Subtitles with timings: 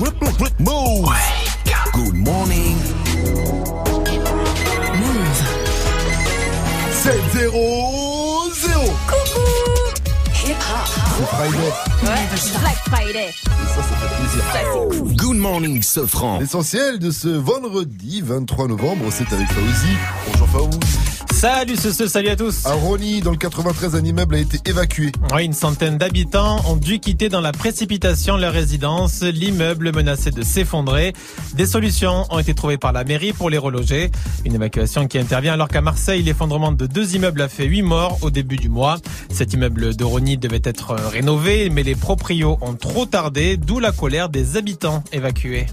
[0.00, 0.10] Move.
[1.92, 2.76] Good morning.
[4.96, 5.40] Move.
[6.90, 8.80] 7 0 0
[10.32, 10.88] Hip hop.
[11.18, 11.72] C'est Friday.
[12.60, 13.28] Black Friday.
[13.28, 13.32] Et
[13.66, 15.16] ça, ça fait plaisir.
[15.16, 16.38] Good morning, Sofran.
[16.38, 19.96] L'essentiel de ce vendredi 23 novembre, c'est avec Fauzi.
[20.26, 20.78] Bonjour Fauzi.
[21.40, 22.66] Salut ce, ce, salut à tous.
[22.66, 25.10] À Rony, dans le 93, un immeuble a été évacué.
[25.34, 29.22] Oui, une centaine d'habitants ont dû quitter dans la précipitation leur résidence.
[29.22, 31.14] L'immeuble menaçait de s'effondrer.
[31.54, 34.10] Des solutions ont été trouvées par la mairie pour les reloger.
[34.44, 38.18] Une évacuation qui intervient alors qu'à Marseille, l'effondrement de deux immeubles a fait huit morts
[38.20, 38.98] au début du mois.
[39.30, 43.92] Cet immeuble de Rony devait être rénové, mais les proprios ont trop tardé, d'où la
[43.92, 45.68] colère des habitants évacués.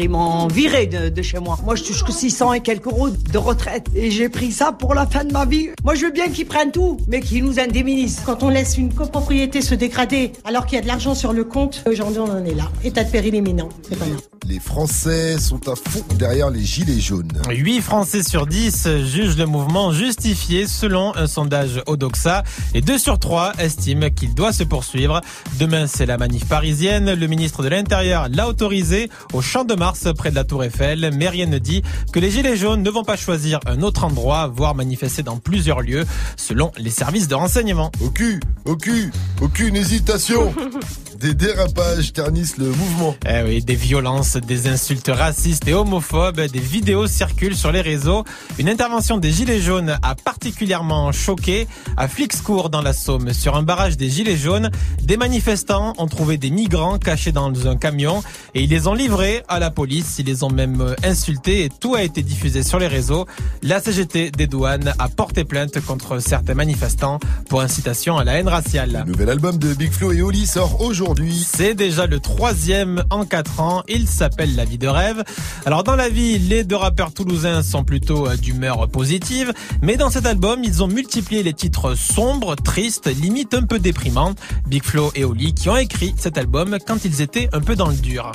[0.00, 1.58] Ils m'ont viré de, de, chez moi.
[1.64, 3.88] Moi, je touche que 600 et quelques euros de retraite.
[3.94, 5.68] Et j'ai pris ça pour la fin de ma vie.
[5.84, 8.20] Moi, je veux bien qu'ils prennent tout, mais qu'ils nous indemnisent.
[8.24, 11.44] Quand on laisse une copropriété se dégrader alors qu'il y a de l'argent sur le
[11.44, 12.70] compte, aujourd'hui, on en est là.
[12.84, 13.68] État de péril imminent.
[13.88, 14.06] C'est pas.
[14.48, 17.32] Les Français sont à fond derrière les gilets jaunes.
[17.48, 23.18] 8 Français sur 10 jugent le mouvement justifié selon un sondage Odoxa et 2 sur
[23.18, 25.20] 3 estiment qu'il doit se poursuivre.
[25.58, 27.12] Demain, c'est la manif parisienne.
[27.12, 29.85] Le ministre de l'Intérieur l'a autorisé au Champ de Mars
[30.16, 33.04] près de la Tour Eiffel, mais rien ne dit que les Gilets jaunes ne vont
[33.04, 36.04] pas choisir un autre endroit, voire manifester dans plusieurs lieux,
[36.36, 37.92] selon les services de renseignement.
[38.00, 40.52] Au cul, au cul, aucune hésitation.
[41.20, 43.14] Des dérapages ternissent le mouvement.
[43.26, 48.24] Eh oui, des violences, des insultes racistes et homophobes, des vidéos circulent sur les réseaux.
[48.58, 53.32] Une intervention des Gilets jaunes a particulièrement choqué à Flixcourt dans la Somme.
[53.32, 54.70] Sur un barrage des Gilets jaunes,
[55.02, 58.22] des manifestants ont trouvé des migrants cachés dans un camion
[58.54, 60.16] et ils les ont livrés à la police.
[60.18, 63.26] Ils les ont même insultés et tout a été diffusé sur les réseaux.
[63.62, 68.48] La CGT des douanes a porté plainte contre certains manifestants pour incitation à la haine
[68.48, 69.04] raciale.
[69.06, 71.05] Le nouvel album de Big Flo et Oli sort aujourd'hui.
[71.44, 73.82] C'est déjà le troisième en quatre ans.
[73.88, 75.22] Il s'appelle La vie de rêve.
[75.64, 79.52] Alors dans la vie, les deux rappeurs toulousains sont plutôt d'humeur positive,
[79.82, 84.34] mais dans cet album, ils ont multiplié les titres sombres, tristes, limite un peu déprimants.
[84.66, 87.88] Big Flo et Oli qui ont écrit cet album quand ils étaient un peu dans
[87.88, 88.32] le dur.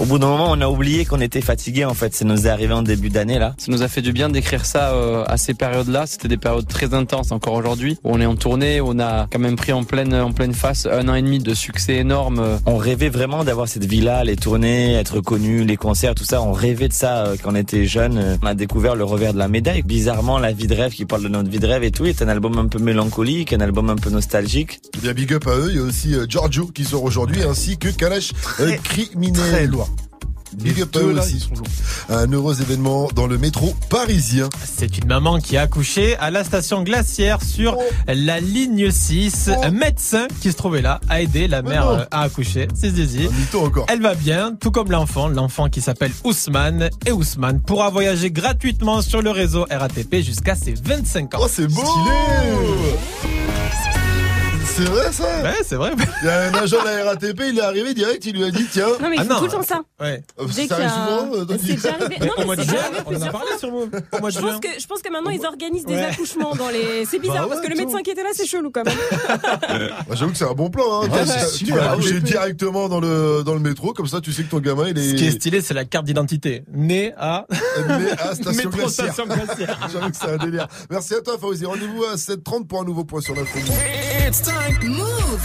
[0.00, 1.84] Au bout d'un moment, on a oublié qu'on était fatigué.
[1.84, 3.54] En fait, ça nous est arrivé en début d'année là.
[3.58, 6.06] Ça nous a fait du bien d'écrire ça euh, à ces périodes-là.
[6.06, 7.98] C'était des périodes très intenses encore aujourd'hui.
[8.04, 11.08] On est en tournée, on a quand même pris en pleine en pleine face un
[11.08, 12.58] an et demi de succès énorme.
[12.66, 16.42] On rêvait vraiment d'avoir cette vie-là, les tournées, être connu, les concerts, tout ça.
[16.42, 18.38] On rêvait de ça euh, quand on était jeune.
[18.42, 19.82] On a découvert le revers de la médaille.
[19.82, 22.22] Bizarrement, la vie de rêve qui parle de notre vie de rêve et tout est
[22.22, 24.80] un album un peu mélancolique, un album un peu nostalgique.
[24.96, 25.68] Eh bien, big up à eux.
[25.70, 29.50] Il y a aussi euh, Giorgio qui sort aujourd'hui, ainsi que Kalash euh, Criminel.
[29.52, 29.86] Très loin.
[30.58, 31.48] Big up à eux aussi.
[32.08, 34.48] Un heureux événement dans le métro parisien.
[34.64, 37.82] C'est une maman qui a accouché à la station glaciaire sur Oh.
[38.06, 39.50] la ligne 6.
[39.52, 39.60] Oh.
[39.64, 42.68] Un médecin qui se trouvait là a aidé la Mais mère euh, à accoucher.
[42.74, 43.28] C'est Zizi.
[43.54, 43.86] Encore.
[43.88, 46.90] Elle va bien, tout comme l'enfant, l'enfant qui s'appelle Ousmane.
[47.06, 51.38] Et Ousmane pourra voyager gratuitement sur le réseau RATP jusqu'à ses 25 ans.
[51.42, 51.82] Oh, c'est beau
[54.74, 55.24] C'est vrai ça?
[55.42, 55.92] Ouais, c'est vrai.
[56.22, 58.50] Il y a un agent de la RATP, il est arrivé direct, il lui a
[58.50, 58.86] dit tiens.
[59.00, 59.38] Non, mais il Ah faut non.
[59.40, 59.82] tout le temps ça.
[60.00, 60.22] Ouais.
[60.40, 62.16] Euh, Dès ça qu'il y arrive souvent euh, C'est déjà arrivé.
[62.20, 63.58] Non, mais c'est déjà arrivé on en a plusieurs parlé fois.
[63.58, 66.04] sur mois de Je pense que, je pense que maintenant ils organisent des Ouais.
[66.06, 67.04] accouchements dans les.
[67.04, 68.96] C'est bizarre Bah parce que le médecin qui était là, c'est chelou quand même.
[70.08, 71.02] Bah, J'avoue que c'est un bon plan.
[71.02, 71.08] Hein.
[71.08, 71.24] Ouais,
[71.56, 74.50] Tu- vas ah accoucher directement dans le dans le métro, comme ça tu sais que
[74.50, 75.10] ton gamin il est.
[75.10, 76.64] Ce qui est stylé, c'est la carte d'identité.
[76.72, 77.46] Né à
[77.88, 79.14] né à station glaciaire.
[79.92, 80.66] J'avoue que c'est un délire.
[80.90, 81.66] Merci à toi Fauzi.
[81.66, 83.58] Rendez-vous à 7h30 pour un nouveau point sur l'info.
[84.24, 84.78] It's time.
[84.86, 85.42] Move.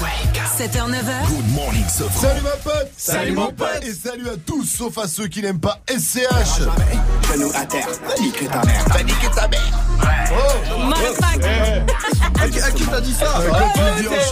[0.57, 1.27] 7h, 9h.
[1.29, 2.21] Good morning, Sofran.
[2.21, 3.83] Salut ma pote Salut, mon pote.
[3.83, 6.61] Et salut à tous sauf à ceux qui n'aiment pas SCH
[7.31, 8.85] Genou à terre, va niquer ta mère.
[9.03, 9.79] Niquer ta mère.
[10.77, 11.83] Motherfucker.
[12.39, 13.41] À qui, à qui t'as dit ça?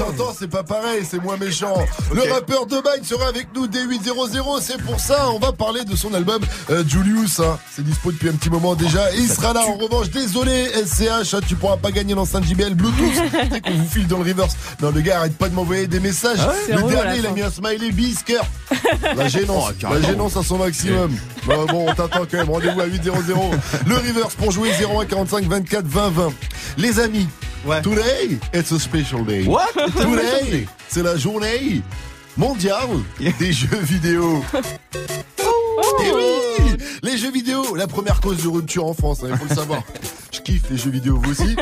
[0.05, 1.73] Chantant, c'est pas pareil, c'est moins méchant.
[2.13, 5.83] Le rappeur de Mine sera avec nous dès 8.00, c'est pour ça, on va parler
[5.83, 7.39] de son album euh, Julius.
[7.39, 7.57] hein.
[7.75, 9.11] C'est dispo depuis un petit moment déjà.
[9.13, 12.75] Et il sera là, en revanche, désolé SCH, hein, tu pourras pas gagner l'enceinte JBL
[12.75, 13.13] Bluetooth.
[13.51, 14.55] C'est qu'on vous file dans le reverse.
[14.81, 16.39] Non, le gars arrête pas de m'envoyer des messages.
[16.67, 18.45] C'est le dernier, il a mis un smiley bis cœur.
[19.15, 21.15] La gênance, Oh, la gênance à son maximum.
[21.45, 22.49] Bon, bon, on t'attend quand même.
[22.49, 23.11] Rendez-vous à 8.00.
[23.85, 26.33] Le reverse pour jouer 01 45 24 20 20.
[26.79, 27.27] Les amis,
[27.65, 27.81] Ouais.
[27.81, 29.43] Today, it's a special day.
[29.47, 29.73] What?
[29.73, 31.81] Today, c'est la journée
[32.37, 33.01] mondiale
[33.39, 34.43] des jeux vidéo.
[36.03, 36.34] Et oui,
[37.05, 39.83] les jeux vidéo, la première cause de rupture en France, hein, il faut le savoir.
[40.31, 41.55] Je kiffe les jeux vidéo, vous aussi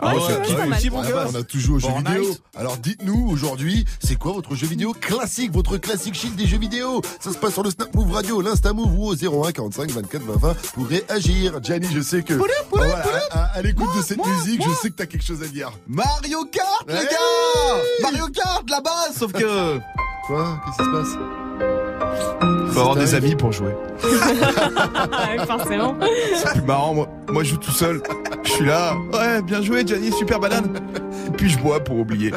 [0.00, 2.36] ah ouais, ah ouais, aussi, On a toujours aux jeux vidéo.
[2.56, 7.02] Alors dites-nous aujourd'hui, c'est quoi votre jeu vidéo classique, votre classique chic des jeux vidéo?
[7.20, 10.36] Ça se passe sur le Snap Move Radio, l'Instamove ou au 01 45 24 20
[10.38, 11.62] 20 pour réagir.
[11.62, 12.34] Gianni, je sais que.
[12.34, 12.82] Pouloup.
[13.30, 15.70] À, l'écoute de cette musique, je sais que t'as quelque chose à dire.
[15.86, 19.78] Mario Kart, les gars Mario Kart, là-bas, sauf que.
[20.26, 20.60] quoi?
[20.66, 22.59] Qu'est-ce qui se passe?
[22.72, 23.72] Faut avoir des amis pour jouer.
[25.46, 25.96] forcément.
[26.36, 27.08] C'est plus marrant, moi.
[27.28, 28.02] Moi, je joue tout seul.
[28.44, 28.94] Je suis là.
[29.12, 30.68] Ouais, bien joué, Gianni, super banane.
[31.26, 32.32] Et puis je bois pour oublier.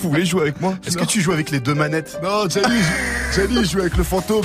[0.00, 0.74] Vous voulez jouer avec moi?
[0.86, 2.18] Est-ce que tu joues avec les deux manettes?
[2.22, 2.80] Non, Gianni,
[3.34, 4.44] Gianni, je joue avec le fantôme.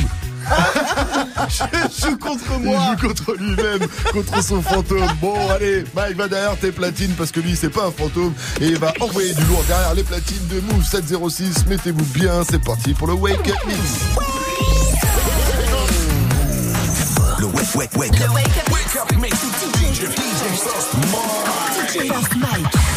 [1.50, 2.76] je joue contre moi.
[2.80, 5.08] Il joue contre lui-même, contre son fantôme.
[5.22, 8.68] Bon, allez, Mike va derrière tes platines parce que lui, c'est pas un fantôme et
[8.68, 11.66] il va envoyer du lourd derrière les platines de Move 706.
[11.68, 14.41] Mettez-vous bien, c'est parti pour le Wake Up Mix.
[17.42, 18.28] Le wake, wake, wake up.
[18.28, 18.72] Le wake up.
[18.72, 20.06] Wake up, mec, c'est DJ.
[20.06, 21.90] DJ Sauce Mike.
[21.90, 22.91] DJ Sauce Mike.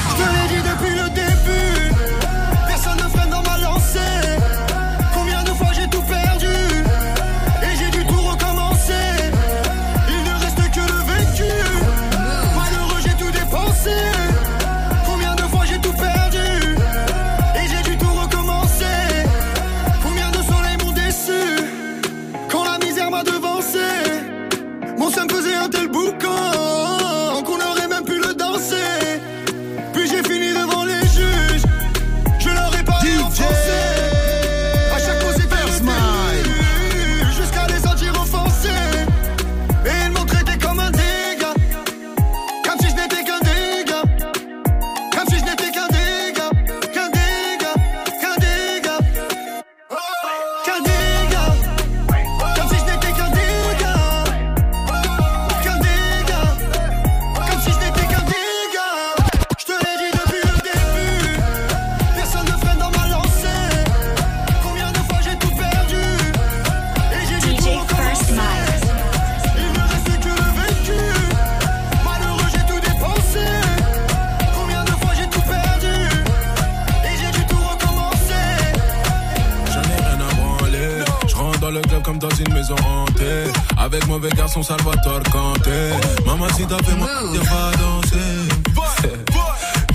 [84.15, 85.91] mauvais garçon, Salvatore Canté.
[86.25, 88.17] Mamacita, fais-moi, viens pas danser.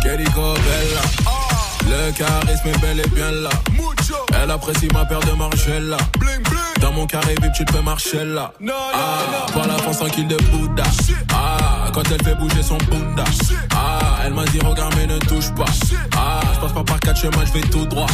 [0.04, 1.04] Keriko Bella.
[1.90, 3.50] Le charisme est bel et bien là.
[4.42, 5.98] Elle apprécie ma paire de Marcella.
[6.82, 8.52] Dans mon carré VIP, tu te fais marcher là.
[8.94, 10.84] Ah, pas la France tranquille de Bouddha.
[11.34, 13.24] Ah, quand elle fait bouger son bunda.
[13.74, 15.66] Ah, elle m'a dit, regarde, mais ne touche pas.
[16.18, 18.08] Ah, je passe pas par quatre chemins, je vais tout droit.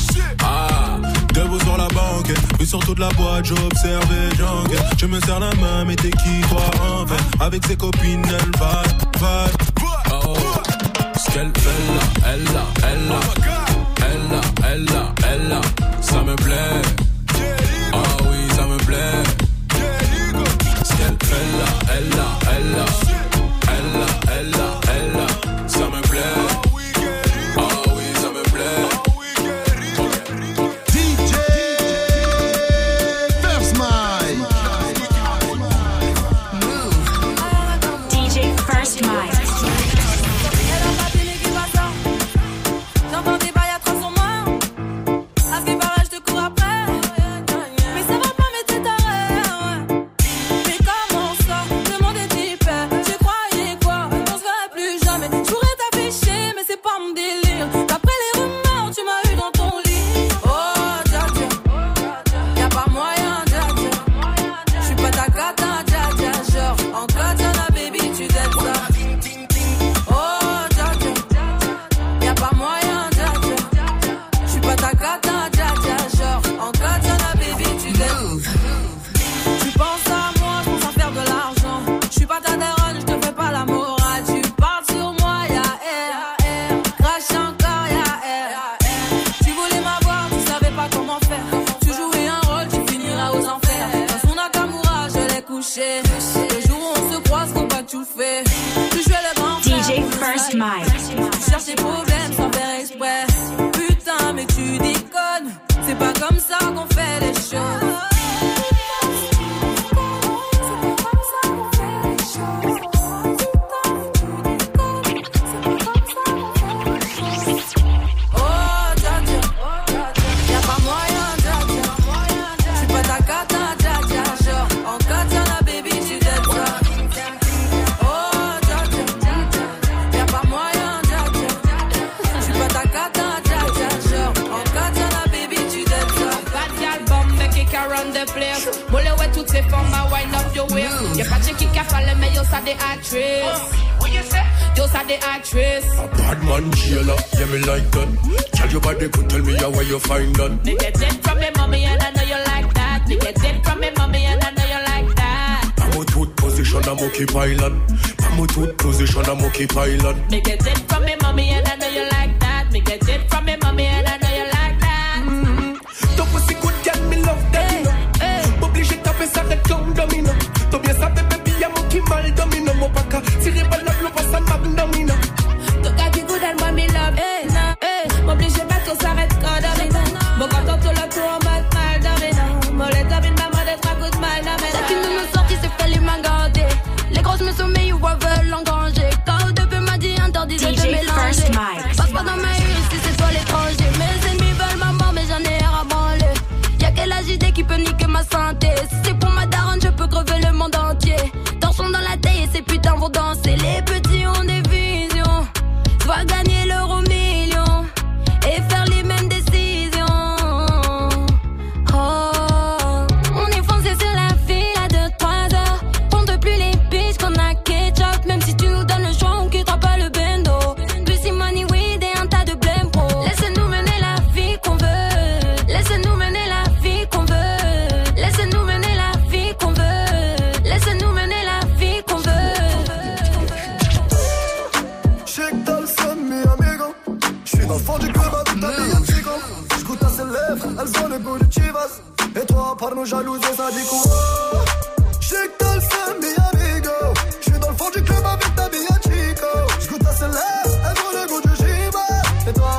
[0.44, 0.98] Ah,
[1.36, 4.86] Debout sur la banque, puis sur toute la boîte, j'observais, j'enquête.
[4.98, 8.60] Je me sers la main, mais t'es qui toi en fait Avec ses copines, elle
[8.60, 8.84] va,
[9.20, 9.46] va.
[10.12, 10.34] Oh,
[11.18, 13.20] ce qu'elle fait là, elle là, elle là,
[13.98, 14.42] elle là,
[14.72, 15.62] elle là, elle là,
[16.02, 17.05] ça me plaît.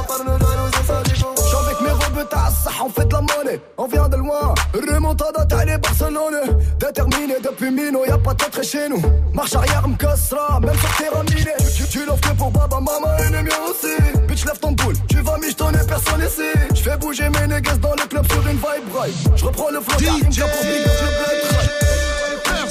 [0.06, 0.38] Par nos
[0.86, 1.24] ça J'suis
[1.64, 3.60] avec mes robes tasses, on fait de la monnaie.
[3.76, 6.58] On vient de loin, remontada, t'allais Barcelone.
[6.78, 9.02] Déterminé depuis Mino, y'a pas de trait chez nous.
[9.32, 11.52] Marche arrière, m'cassera, même sur terrain miné.
[11.76, 13.94] Tu, tu l'offres que pour baba, maman et les miens aussi.
[14.26, 16.50] Bitch, lève ton boule, tu vas michetonner personne ici.
[16.74, 19.14] J'fais bouger mes niggas dans le club sur une vibe right.
[19.36, 20.92] J'reprends le flow, Karim, DJ pour big up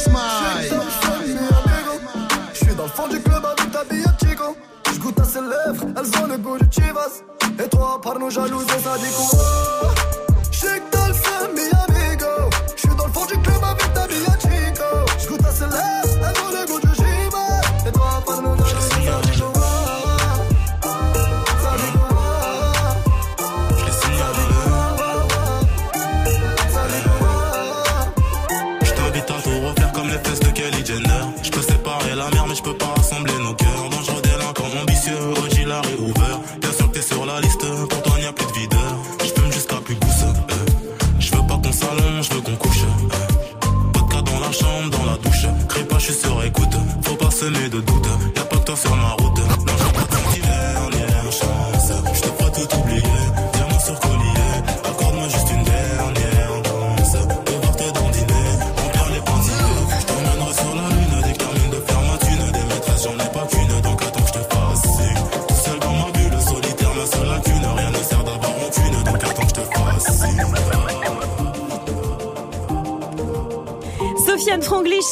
[0.06, 0.74] le Mike.
[2.54, 3.20] J'suis dans le fond du
[6.06, 7.24] elles ont le goût de Chivas.
[7.64, 10.05] Et toi, par nos jalouses, ça dit quoi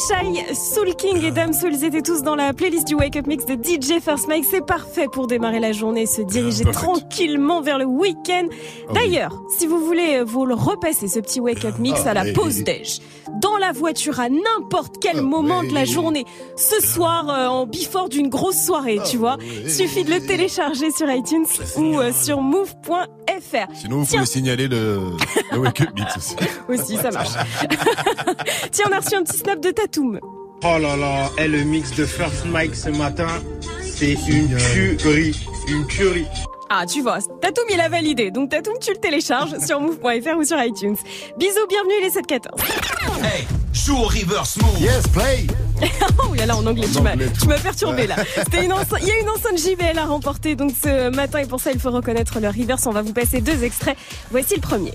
[0.08, 3.46] Shai, Soul King et Damso, ils étaient tous dans la playlist du Wake Up Mix
[3.46, 4.44] de DJ First Mike.
[4.50, 8.46] C'est parfait pour démarrer la journée et se diriger tranquillement vers le week-end.
[8.92, 12.32] D'ailleurs, si vous voulez vous le repasser, ce petit Wake Up Mix Ah, à la
[12.32, 13.00] pause déj,
[13.40, 16.24] dans la voiture à n'importe quel moment de la journée,
[16.56, 19.36] ce soir euh, en before d'une grosse soirée, tu vois,
[19.68, 23.72] suffit de le télécharger sur iTunes ou euh, sur move.fr.
[23.74, 24.20] Sinon, vous Tiens.
[24.20, 25.00] pouvez signaler le,
[25.52, 26.36] le Wake Up Mix aussi.
[26.68, 27.30] Aussi, ça marche.
[28.70, 30.20] Tiens, on a reçu un petit snap de Tatoum.
[30.66, 33.28] Oh là là, et le mix de First Mike ce matin,
[33.82, 35.36] c'est une tuerie,
[35.68, 36.26] une tuerie.
[36.76, 38.32] Ah, tu vois, Tatoum, il a validé.
[38.32, 40.96] Donc, Tatoum, tu le télécharges sur move.fr ou sur iTunes.
[41.38, 42.48] Bisous, bienvenue les 7-14.
[43.22, 44.80] Hey, joue au reverse move.
[44.80, 45.46] Yes, play.
[46.18, 48.16] oh là là, en anglais, tu m'as, tu m'as perturbé là.
[48.60, 51.70] Une il y a une enceinte JBL à remporter donc ce matin et pour ça
[51.72, 52.86] il faut reconnaître le reverse.
[52.86, 53.96] On va vous passer deux extraits.
[54.30, 54.94] Voici le premier.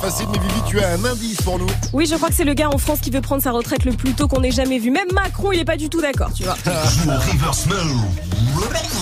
[0.00, 1.66] Facile, mais Vivi, tu as un indice pour nous.
[1.92, 3.92] Oui, je crois que c'est le gars en France qui veut prendre sa retraite le
[3.92, 4.90] plus tôt qu'on ait jamais vu.
[4.90, 6.56] Même Macron, il est pas du tout d'accord, tu vois.
[6.64, 8.02] Joue au reverse move.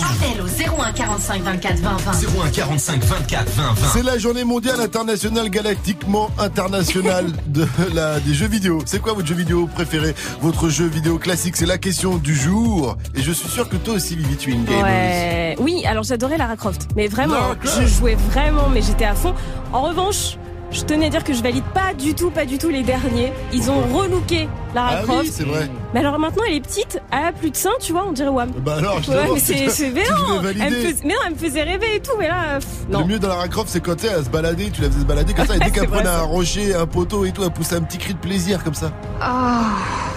[0.03, 2.11] Appel au 01 45 24 20 20.
[2.45, 3.87] 01 45 24 20 20.
[3.91, 8.83] C'est la journée mondiale internationale galactiquement internationale de la, des jeux vidéo.
[8.85, 10.13] C'est quoi votre jeu vidéo préféré?
[10.41, 12.97] Votre jeu vidéo classique C'est la question du jour.
[13.15, 14.83] Et je suis sûr que toi aussi, Vivi, tu es une gameuse.
[14.83, 15.55] Ouais.
[15.59, 16.89] Oui, alors j'adorais Lara Croft.
[16.95, 17.81] Mais vraiment, D'accord.
[17.81, 19.33] je jouais vraiment, mais j'étais fond.
[19.73, 20.37] En revanche,
[20.71, 23.31] je tenais à dire que je valide pas du tout, pas du tout les derniers.
[23.53, 24.47] Ils ont relooké
[24.77, 25.21] Lara Ah Croft.
[25.23, 25.69] oui, c'est vrai.
[25.93, 28.29] Mais alors maintenant, elle est petite, elle a plus de seins, tu vois, on dirait
[28.29, 28.51] Wham.
[28.63, 31.95] Bah alors, je Ouais, mais c'est Elle me fais- Mais non, elle me faisait rêver
[31.95, 32.99] et tout, mais là, pff, non.
[32.99, 35.33] Le mieux dans Lara Croft, c'est quand elle, se baladait, tu la faisais se balader
[35.33, 37.81] comme ça, et dès qu'elle prenait un rocher, un poteau et tout, elle poussait un
[37.81, 38.91] petit cri de plaisir comme ça.
[39.21, 39.61] Ah.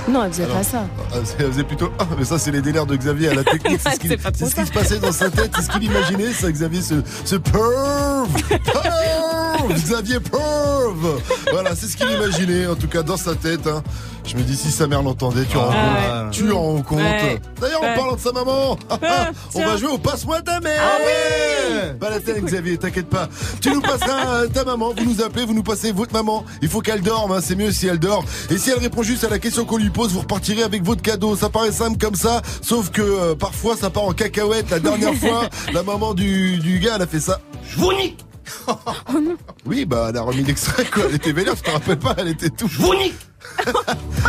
[0.09, 0.85] Non, elle faisait Alors, pas ça.
[1.13, 3.79] ah, Elle faisait plutôt ah, mais ça c'est les délires de Xavier à la technique,
[3.83, 4.09] c'est ce, qui
[4.67, 9.73] se passait dans sa tête, c'est ce qu'il imaginait, ça Xavier ce, ce perv, perv,
[9.75, 11.21] Xavier perv.
[11.53, 13.67] Voilà, c'est ce qu'il imaginait en tout cas dans sa tête.
[13.67, 13.83] hein.
[14.27, 16.83] Je me dis si sa mère l'entendait, tu en rends Ah compte, tu en rends
[16.83, 16.99] compte.
[16.99, 17.41] Ouais.
[17.61, 19.67] D'ailleurs, en parlant de sa maman, on tiens.
[19.67, 20.81] va jouer au passe-moi ta mère.
[20.81, 23.29] Ah oui Pas la tête Xavier, t'inquiète pas.
[23.61, 26.45] Tu nous passeras ta maman, vous nous appelez, vous nous passez votre maman.
[26.63, 28.25] Il faut qu'elle dorme, hein, c'est mieux si elle dort.
[28.51, 31.03] Et si elle répond juste à la question qu'on lui pose, vous repartirez avec votre
[31.03, 31.35] cadeau.
[31.35, 34.71] Ça paraît simple comme ça, sauf que euh, parfois ça part en cacahuète.
[34.71, 37.41] La dernière fois, la maman du, du gars, elle a fait ça.
[37.69, 38.19] Je vous nique
[39.67, 41.05] Oui, bah elle a remis l'extrait quoi.
[41.09, 42.69] Elle était vénère, je te rappelle pas, elle était tout.
[42.69, 43.15] Je vous nique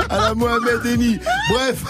[0.09, 1.19] à la Mohamed Eni.
[1.49, 1.83] Bref,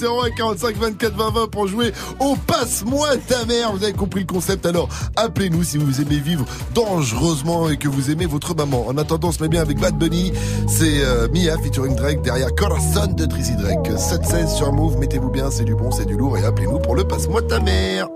[0.00, 3.72] 01 45 24 20 20 pour jouer au Passe-moi ta mère.
[3.72, 8.10] Vous avez compris le concept, alors appelez-nous si vous aimez vivre dangereusement et que vous
[8.10, 8.86] aimez votre maman.
[8.86, 10.32] En attendant, on se met bien avec Bad Bunny.
[10.68, 13.88] C'est euh, Mia featuring Drake derrière Corazon de Tracy Drake.
[13.90, 17.04] 7-16 sur Move, mettez-vous bien, c'est du bon, c'est du lourd et appelez-nous pour le
[17.04, 18.08] Passe-moi ta mère.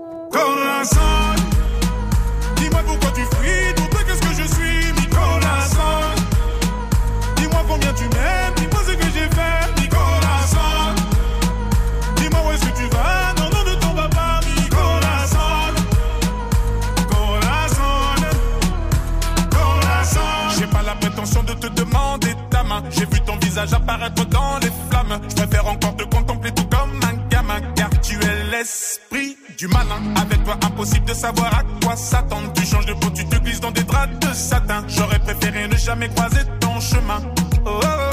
[23.01, 25.19] J'ai vu ton visage apparaître dans les flammes.
[25.27, 30.01] Je préfère encore te contempler tout comme un gamin, car tu es l'esprit du malin.
[30.15, 32.53] Avec toi, impossible de savoir à quoi s'attendre.
[32.53, 34.83] Tu changes de peau, tu te glisses dans des draps de satin.
[34.87, 37.21] J'aurais préféré ne jamais croiser ton chemin.
[37.65, 38.10] Oh, oh, oh.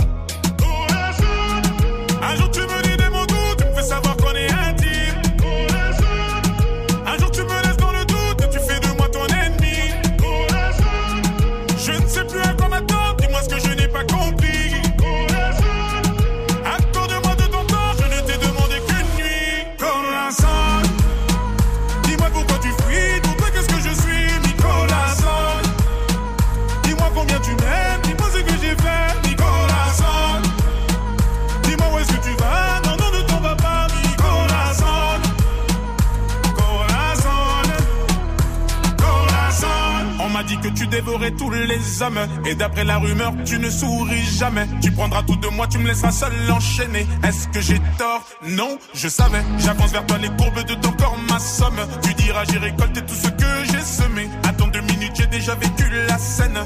[40.90, 42.18] Dévorais tous les hommes.
[42.46, 44.66] Et d'après la rumeur, tu ne souris jamais.
[44.80, 47.06] Tu prendras tout de moi, tu me laisseras seul enchaîner.
[47.22, 48.24] Est-ce que j'ai tort?
[48.48, 49.42] Non, je savais.
[49.58, 51.78] J'avance vers toi, les courbes de ton corps, ma somme.
[52.02, 54.28] Tu diras, j'ai récolté tout ce que j'ai semé.
[54.48, 56.58] Attends deux minutes, j'ai déjà vécu la scène.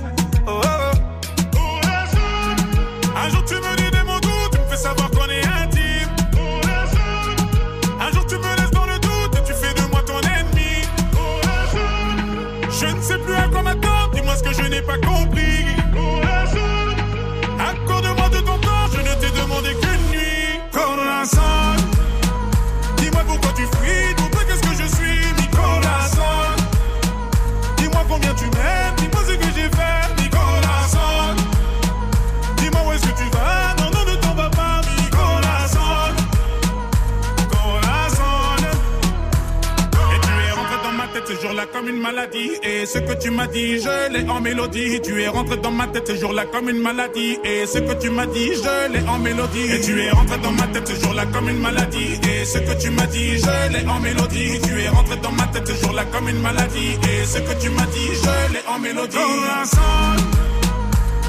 [42.63, 45.01] Et ce que tu m'as dit, je l'ai en mélodie.
[45.03, 47.39] Tu es rentré dans ma tête ce jour-là comme une maladie.
[47.45, 49.73] Et ce que tu m'as dit, je l'ai en mélodie.
[49.73, 52.21] Et tu es rentré dans ma tête ce jour-là comme une maladie.
[52.29, 54.61] Et ce que tu m'as dit, je l'ai en mélodie.
[54.63, 56.99] Tu es rentré dans ma tête ce jour-là comme une maladie.
[57.09, 59.17] Et ce que tu m'as dit, je l'ai en mélodie.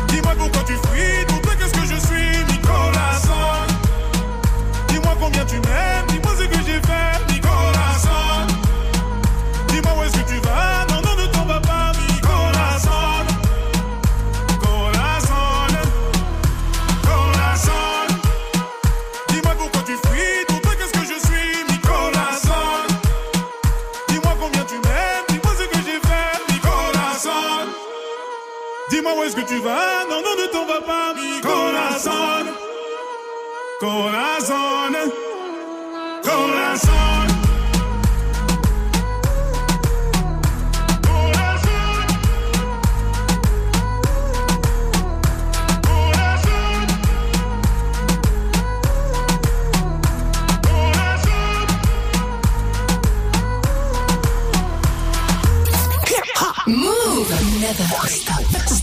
[0.09, 3.31] Dis-moi pourquoi tu fuis, toi qu'est-ce que je suis, corazon.
[4.89, 6.12] Dis-moi combien tu m'aimes,
[29.35, 32.45] que tu vas, non, non, ne t'en vas pas, corazon.
[33.79, 35.11] Corazon,
[36.23, 37.27] corazon.
[56.67, 57.29] Move.
[57.59, 58.82] Never stop.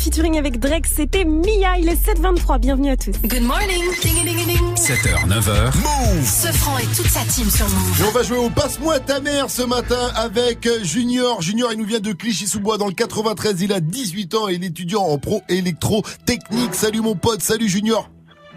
[0.00, 0.86] featuring avec Drake.
[0.86, 1.78] C'était Mia.
[1.78, 2.58] Il est 7h23.
[2.58, 3.12] Bienvenue à tous.
[3.22, 3.84] Good morning.
[4.00, 4.74] Ding, ding, ding.
[4.74, 5.76] 7h, 9h.
[5.76, 8.00] Move Ce franc et toute sa team sur Move.
[8.00, 11.42] Et on va jouer au Passe-moi ta mère ce matin avec Junior.
[11.42, 13.60] Junior, il nous vient de Clichy-sous-Bois dans le 93.
[13.60, 16.74] Il a 18 ans et il est étudiant en pro électro-technique.
[16.74, 18.10] Salut mon pote, salut Junior.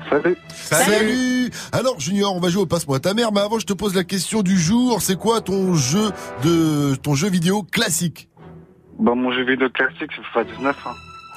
[0.09, 0.37] Salut.
[0.53, 1.51] Salut.
[1.73, 4.05] Alors Junior, on va jouer au Passe-moi ta mère, mais avant je te pose la
[4.05, 5.01] question du jour.
[5.01, 6.09] C'est quoi ton jeu
[6.43, 8.29] de ton jeu vidéo classique?
[8.97, 10.77] Bah, mon jeu vidéo classique, c'est FIFA 19.
[10.87, 10.91] Hein.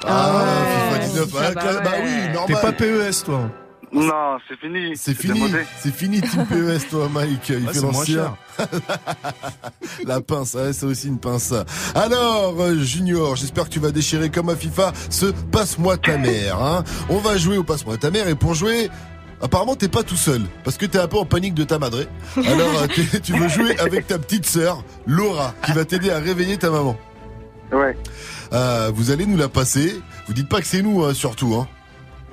[0.07, 0.45] Ah,
[0.89, 1.29] FIFA 19.
[1.29, 2.45] ça ah, va, cla- bah oui, normal.
[2.47, 3.49] T'es pas PES toi.
[3.91, 4.91] Non, c'est fini.
[4.95, 8.35] C'est fini, c'est fini Team PES toi Mike, il Ouais, fait l'ancien.
[10.05, 11.53] La pince, ouais, c'est aussi une pince.
[11.95, 16.61] Alors euh, Junior, j'espère que tu vas déchirer comme à FIFA ce passe-moi ta mère.
[16.61, 16.83] Hein.
[17.09, 18.89] On va jouer au passe-moi ta mère et pour jouer...
[19.39, 22.07] Apparemment t'es pas tout seul parce que t'es un peu en panique de ta madré.
[22.35, 22.87] Alors euh,
[23.23, 26.97] tu veux jouer avec ta petite sœur Laura qui va t'aider à réveiller ta maman.
[27.71, 27.95] Ouais.
[28.53, 30.01] Euh, vous allez nous la passer.
[30.27, 31.55] Vous dites pas que c'est nous hein, surtout.
[31.55, 31.67] Hein.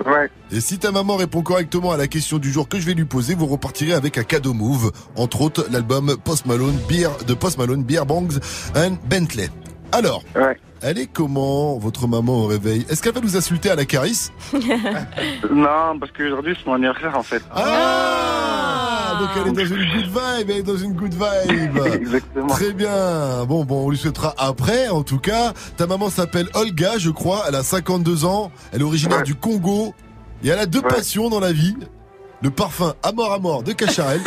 [0.05, 0.29] Ouais.
[0.50, 3.05] Et si ta maman répond correctement à la question du jour que je vais lui
[3.05, 7.59] poser, vous repartirez avec un cadeau move, entre autres l'album Post Malone Beer de Post
[7.59, 8.40] Malone Beer Bangs
[8.74, 9.50] and Bentley.
[9.92, 10.24] Alors,
[10.83, 12.85] elle est comment votre maman au réveil?
[12.90, 14.33] Est-ce qu'elle va nous insulter à la carisse
[15.50, 17.42] non, parce qu'aujourd'hui, c'est mon anniversaire, en fait.
[17.55, 18.84] Ah
[19.18, 21.79] Donc elle est dans une good vibe, elle est dans une good vibe.
[21.94, 22.46] Exactement.
[22.48, 23.44] Très bien.
[23.46, 24.88] Bon, bon, on lui souhaitera après.
[24.88, 27.44] En tout cas, ta maman s'appelle Olga, je crois.
[27.48, 28.50] Elle a 52 ans.
[28.72, 29.94] Elle est originaire du Congo.
[30.42, 31.77] Et elle a deux passions dans la vie.
[32.42, 34.20] Le parfum à mort à mort de Cacharel.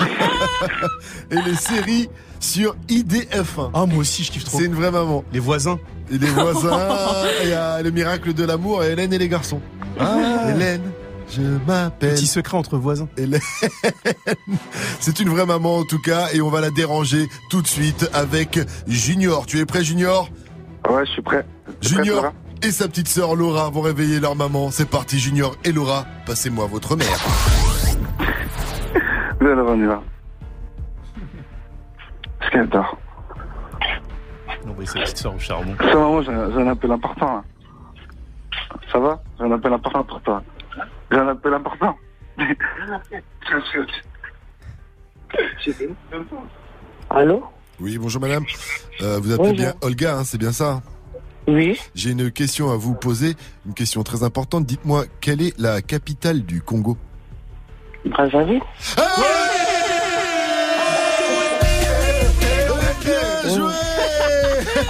[1.30, 3.70] et les séries sur IDF1.
[3.74, 4.58] Ah, moi aussi, je kiffe trop.
[4.58, 5.24] C'est une vraie maman.
[5.32, 5.78] Les voisins.
[6.10, 6.78] Et les voisins,
[7.42, 9.60] il y a le miracle de l'amour et Hélène et les garçons.
[9.98, 10.50] Ah.
[10.50, 10.82] Hélène
[11.28, 12.14] Je m'appelle.
[12.14, 13.08] Petit secret entre voisins.
[13.16, 13.40] Hélène.
[15.00, 18.08] C'est une vraie maman en tout cas et on va la déranger tout de suite
[18.14, 19.46] avec Junior.
[19.46, 20.28] Tu es prêt Junior?
[20.88, 21.44] Ouais, je suis prêt.
[21.82, 24.70] Je suis prêt, Junior et sa petite sœur Laura vont réveiller leur maman.
[24.70, 27.18] C'est parti Junior et Laura, passez-moi votre mère.
[29.40, 30.02] Laura, on y va.
[32.40, 32.96] Est-ce qu'elle dort
[34.64, 35.74] Non, bah, sa petite soeur au charbon.
[35.78, 37.26] Ça, maman, j'ai j'ai un appel important.
[37.26, 37.44] là.
[38.90, 39.20] Ça va?
[39.38, 40.42] J'ai un appel important pour toi.
[41.10, 41.96] J'ai un appel important.
[47.10, 47.44] Allô
[47.80, 48.44] Oui, bonjour madame.
[49.02, 49.54] Euh, vous appelez Bonjour.
[49.54, 50.82] bien Olga, hein, c'est bien ça
[51.46, 51.78] Oui.
[51.94, 53.34] J'ai une question à vous poser,
[53.66, 54.66] une question très importante.
[54.66, 56.96] Dites-moi, quelle est la capitale du Congo?
[58.04, 58.62] Brazzaville
[58.96, 59.04] Bien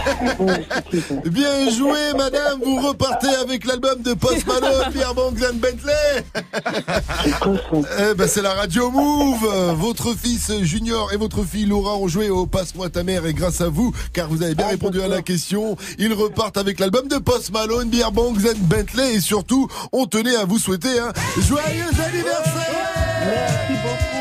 [1.27, 2.61] Bien joué, madame.
[2.65, 6.25] Vous repartez avec l'album de Post Malone, Pierre Bentley.
[7.99, 9.75] Eh ben, c'est la radio Move.
[9.77, 13.61] Votre fils Junior et votre fille Laura ont joué au Passe-moi ta mère et grâce
[13.61, 17.17] à vous, car vous avez bien répondu à la question, ils repartent avec l'album de
[17.19, 22.97] Post Malone, and Bentley et surtout, on tenait à vous souhaiter un joyeux anniversaire.
[23.21, 24.17] Merci beaucoup.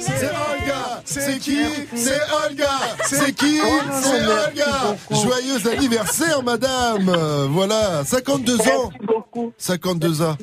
[0.00, 1.58] C'est Olga C'est qui
[1.94, 2.70] C'est Olga
[3.04, 4.96] C'est qui Oh, C'est Olga.
[5.10, 7.10] Joyeux anniversaire, madame
[7.50, 8.60] Voilà, 52 ans
[8.92, 9.52] Merci beaucoup.
[9.58, 10.36] 52 ans.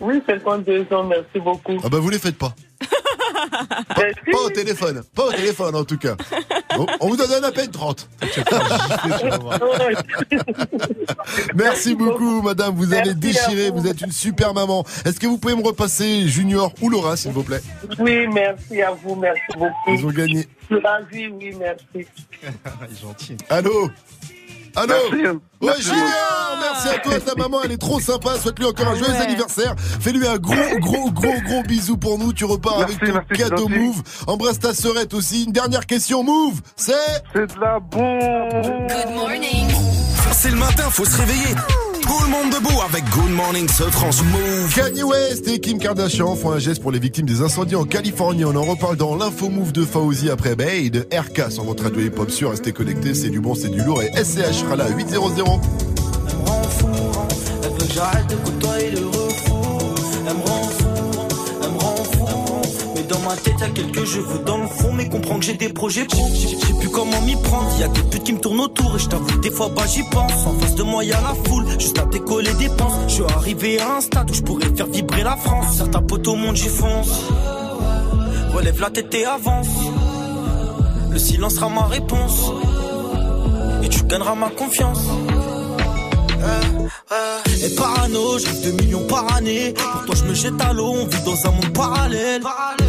[0.00, 1.78] Oui, 52 ans, merci beaucoup.
[1.82, 2.54] Ah bah vous les faites pas.
[4.32, 6.16] Pas, au téléphone, pas au téléphone en tout cas.
[6.78, 8.08] On, on vous donne un appel 30.
[11.54, 12.74] Merci beaucoup, madame.
[12.74, 13.66] Vous avez déchiré.
[13.66, 13.80] à vous.
[13.80, 14.84] Vous êtes une super maman.
[15.04, 17.60] Est-ce que vous pouvez me repasser Junior ou Laura, s'il vous plaît?
[17.98, 19.72] Oui, merci à vous, merci beaucoup.
[19.88, 20.46] Ils ont gagné.
[20.70, 22.08] Ravi, oui, merci.
[23.00, 23.36] gentil.
[23.48, 23.90] Allô?
[24.76, 25.26] Allô Merci.
[25.26, 25.82] Ouais, Merci.
[25.84, 28.36] Junior Merci à toi, ta maman, elle est trop sympa.
[28.38, 29.20] Souhaite-lui encore un joyeux Ouais.
[29.20, 29.74] anniversaire.
[29.78, 32.32] Fais-lui un gros, gros, gros, gros bisou pour nous.
[32.32, 33.68] Tu repars Merci, avec ton cadeau.
[33.68, 34.02] Move.
[34.26, 35.44] Embrasse ta sœurette aussi.
[35.44, 36.60] Une dernière question, Move.
[36.76, 36.92] C'est
[37.34, 38.88] C'est de la bombe.
[38.88, 39.68] Good morning.
[40.32, 41.54] C'est le matin, faut se réveiller.
[42.06, 44.72] Tout le monde debout avec Good Morning ce France Move.
[44.74, 48.44] Kanye West et Kim Kardashian font un geste pour les victimes des incendies en Californie.
[48.44, 52.00] On en reparle dans l'info Move de Fauzi après Bay de RK sur votre radio
[52.02, 52.50] hip-hop sûr.
[52.50, 54.02] Restez connectés, c'est du bon, c'est du lourd.
[54.02, 55.32] Et SCH sera là, 800.
[55.36, 56.86] Elle me rend fou,
[57.62, 59.94] elle veut que j'arrête de côtoyer le refou.
[60.28, 60.65] Elle me rend
[63.26, 64.92] ma tête, y'a quelques cheveux dans le fond.
[64.92, 66.26] Mais comprends que j'ai des projets pro.
[66.32, 67.70] Je sais plus comment m'y prendre.
[67.78, 68.96] Y'a des putes qui me tournent autour.
[68.96, 70.46] Et je t'avoue, des fois, bah j'y pense.
[70.46, 71.64] En face de moi, y'a la foule.
[71.78, 72.92] Juste à décoller des penses.
[73.08, 75.76] Je suis arrivé à un stade où je pourrais faire vibrer la France.
[75.76, 77.22] Certains potes au monde, j'y fonce.
[78.54, 79.68] Relève la tête et avance.
[81.10, 82.52] Le silence sera ma réponse.
[83.82, 85.00] Et tu gagneras ma confiance.
[87.62, 89.74] Et parano, rêve de millions par année.
[89.74, 92.42] Pour toi, je me jette à l'eau, on vit dans un monde parallèle.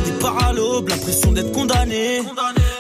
[0.06, 2.22] Des paralobes, l'impression d'être condamné.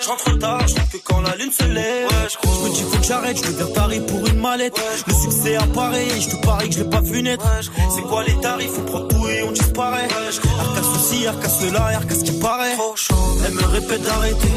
[0.01, 2.07] Je rentre tard, je que quand la lune se lève.
[2.29, 4.79] je me dis, faut que j'arrête, je deviens taré pour une mallette.
[5.07, 7.45] Le succès apparaît, et je te parie que je l'ai pas vu naître.
[7.95, 10.07] C'est quoi les tarifs, on prend tout et on disparaît.
[10.59, 12.75] Arca ceci, arca cela, arca ce qui paraît.
[13.45, 14.51] Elle me répète d'arrêter.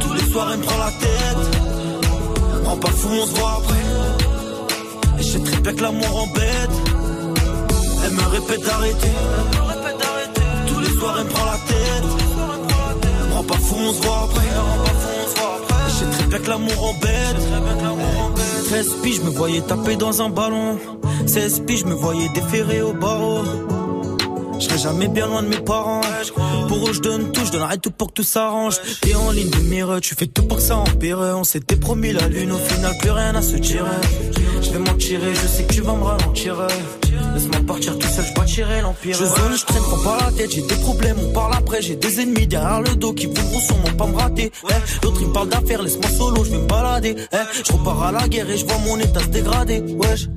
[0.00, 1.60] Tous les soirs, elle me prend la tête.
[2.80, 4.19] Pas fou, on se voit après.
[5.32, 6.70] Je sais très bien que l'amour embête.
[8.04, 9.12] Elle me répète d'arrêter.
[10.66, 12.04] Tous les soirs, elle me prend la tête.
[13.22, 14.48] Elle me pas fou, on se voit après.
[15.86, 17.36] Je sais très bien que l'amour embête.
[18.66, 20.78] 13 piges, je me voyais taper dans un ballon.
[21.26, 23.42] 16 piges, je me voyais déférer au barreau.
[24.58, 26.00] Je serai jamais bien loin de mes parents.
[26.66, 28.78] Pour eux, je donne tout, je donnerai tout pour que tout s'arrange.
[29.00, 31.18] T'es en ligne de mire, tu fais tout pour que ça empire.
[31.36, 33.86] On s'était promis la lune, au final, plus rien à se tirer.
[34.62, 36.56] Je vais m'en tirer, je sais que tu vas me ralentir.
[37.34, 39.16] Laisse-moi partir tout seul, je bâtirai l'empire.
[39.16, 41.80] Je zone, je traîne, prends pas la tête, j'ai des problèmes, on parle après.
[41.82, 44.50] J'ai des ennemis derrière le dos qui voudront sûrement pas me rater.
[44.68, 47.16] Eh, L'autre il me parle d'affaires, laisse-moi solo, je vais me balader.
[47.32, 49.80] Eh, je repars à la guerre et je vois mon état se dégrader.
[49.80, 50.28] Wesh.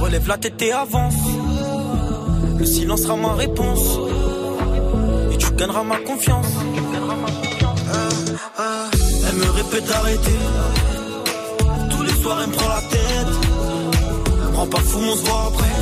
[0.00, 1.14] Relève la tête et avance.
[2.58, 3.98] Le silence sera ma réponse.
[5.32, 6.46] Et tu gagneras ma confiance.
[9.28, 10.38] Elle me répète d'arrêter.
[12.22, 13.32] Soirs, elle me prend la tête.
[14.42, 15.74] Elle me rend pas fou, on se voit après.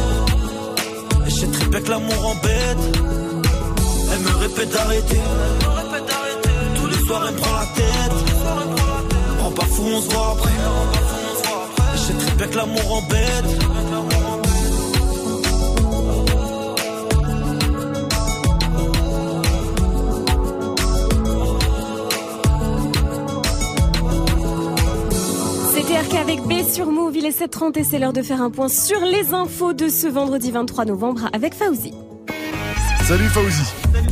[1.27, 2.79] Et très bien que l'amour embête.
[4.13, 5.21] Elle me répète d'arrêter.
[6.77, 8.13] Tous les soirs, elle me prend la tête.
[9.31, 10.53] Elle me rend pas fou, on se voit après.
[12.11, 13.78] Et très bien que l'amour embête.
[26.01, 28.69] Marc avec B sur Move, il est 7h30 et c'est l'heure de faire un point
[28.69, 31.93] sur les infos de ce vendredi 23 novembre avec Fauzi.
[33.03, 33.65] Salut Fauzi.
[33.93, 34.09] Salut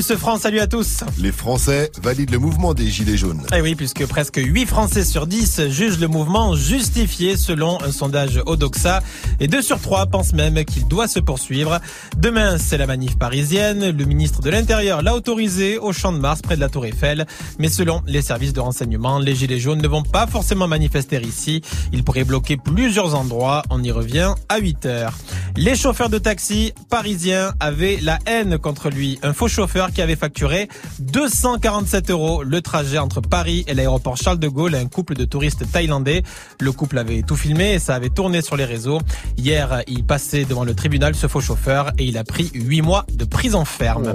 [0.00, 1.00] ce franc, salut à tous.
[1.18, 3.42] Les Français valident le mouvement des Gilets jaunes.
[3.52, 8.40] Eh oui, puisque presque 8 Français sur 10 jugent le mouvement justifié selon un sondage
[8.46, 9.02] Odoxa.
[9.40, 11.80] Et 2 sur 3 pensent même qu'il doit se poursuivre.
[12.16, 13.90] Demain, c'est la manif parisienne.
[13.90, 17.26] Le ministre de l'Intérieur l'a autorisé au Champ de Mars près de la Tour Eiffel.
[17.58, 21.60] Mais selon les services de renseignement, les Gilets jaunes ne vont pas forcément manifester ici.
[21.92, 23.64] Ils pourraient bloquer plusieurs endroits.
[23.68, 25.18] On y revient à 8 heures.
[25.56, 29.18] Les chauffeurs de taxi parisiens avaient la haine contre lui.
[29.24, 34.38] Un faux chauffeur qui avait facturé 247 euros le trajet entre Paris et l'aéroport Charles
[34.38, 36.22] de Gaulle à un couple de touristes thaïlandais.
[36.60, 39.00] Le couple avait tout filmé et ça avait tourné sur les réseaux.
[39.38, 43.06] Hier, il passait devant le tribunal ce faux chauffeur et il a pris 8 mois
[43.14, 44.14] de prison ferme.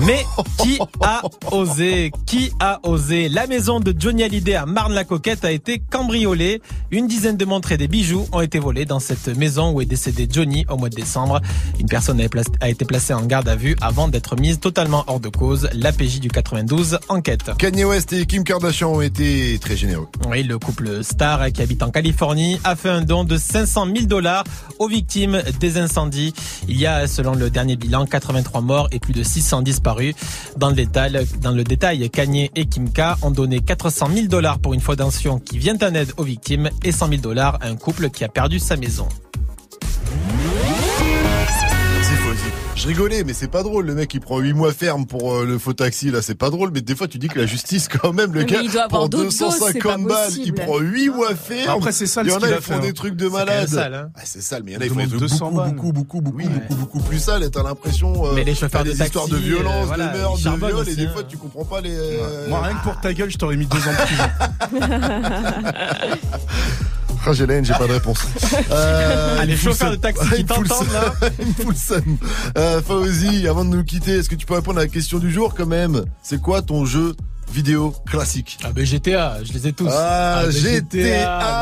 [0.00, 0.24] Mais
[0.58, 3.28] qui a osé Qui a osé?
[3.28, 6.60] La maison de Johnny Hallyday à Marne-la-Coquette a été cambriolée.
[6.90, 9.86] Une dizaine de montres et des bijoux ont été volés dans cette maison où est
[9.86, 11.40] décédé Johnny au mois de décembre.
[11.78, 12.20] Une personne
[12.60, 15.68] a été placée en garde à vue avant d'être mise totalement hors de cause.
[15.72, 17.52] L'APJ du 92 enquête.
[17.58, 20.08] Kanye West et Kim Kardashian ont été très généreux.
[20.28, 24.06] Oui, le couple star qui habite en Californie a fait un don de 500 000
[24.06, 24.44] dollars
[24.78, 26.34] aux victimes des incendies.
[26.68, 29.62] Il y a, selon le dernier bilan, 83 morts et plus de 600
[30.56, 34.58] Dans le détail, dans le détail, Kanye et Kim K ont donné 400 000 dollars
[34.58, 37.76] pour une fondation qui vient en aide aux victimes et 100 000 dollars à un
[37.76, 39.08] couple qui a perdu sa maison.
[42.76, 43.86] Je rigolais, mais c'est pas drôle.
[43.86, 46.50] Le mec, il prend 8 mois ferme pour euh, le faux taxi, là, c'est pas
[46.50, 46.70] drôle.
[46.72, 48.88] Mais des fois, tu dis que la justice, quand même, le Mais gars, il doit
[49.08, 51.78] doses, pas 250 balles, il prend 8 mois ferme.
[51.78, 53.68] Après, c'est sale Il y en a, ils font des trucs de C'est malade.
[53.68, 54.10] sale, hein.
[54.16, 55.50] Ah, c'est sale, mais il y en a, Il ils font des demande trucs 200
[55.50, 55.74] beaucoup, balles.
[55.74, 57.44] beaucoup, beaucoup, beaucoup, beaucoup, beaucoup plus sales.
[57.44, 60.08] Et t'as l'impression, euh, Mais les chauffeurs t'as de des histoires de euh, violence, voilà,
[60.08, 61.10] de meurtre, de viol, et des hein.
[61.12, 61.96] fois, tu comprends pas les.
[62.48, 64.24] Moi, rien que pour ta gueule, je t'aurais mis deux ans de prison.
[67.26, 68.18] Ah, j'ai la haine, j'ai pas de réponse.
[68.70, 71.14] Euh, Ah, les chauffeurs de taxi qui t'entendent, là.
[71.74, 72.18] Seum.
[72.58, 75.30] Euh, Fauzi, avant de nous quitter, est-ce que tu peux répondre à la question du
[75.30, 76.04] jour quand même?
[76.22, 77.14] C'est quoi ton jeu
[77.54, 79.88] vidéo classique Ah ben GTA, je les ai tous.
[79.88, 80.90] Ah, ben GTA,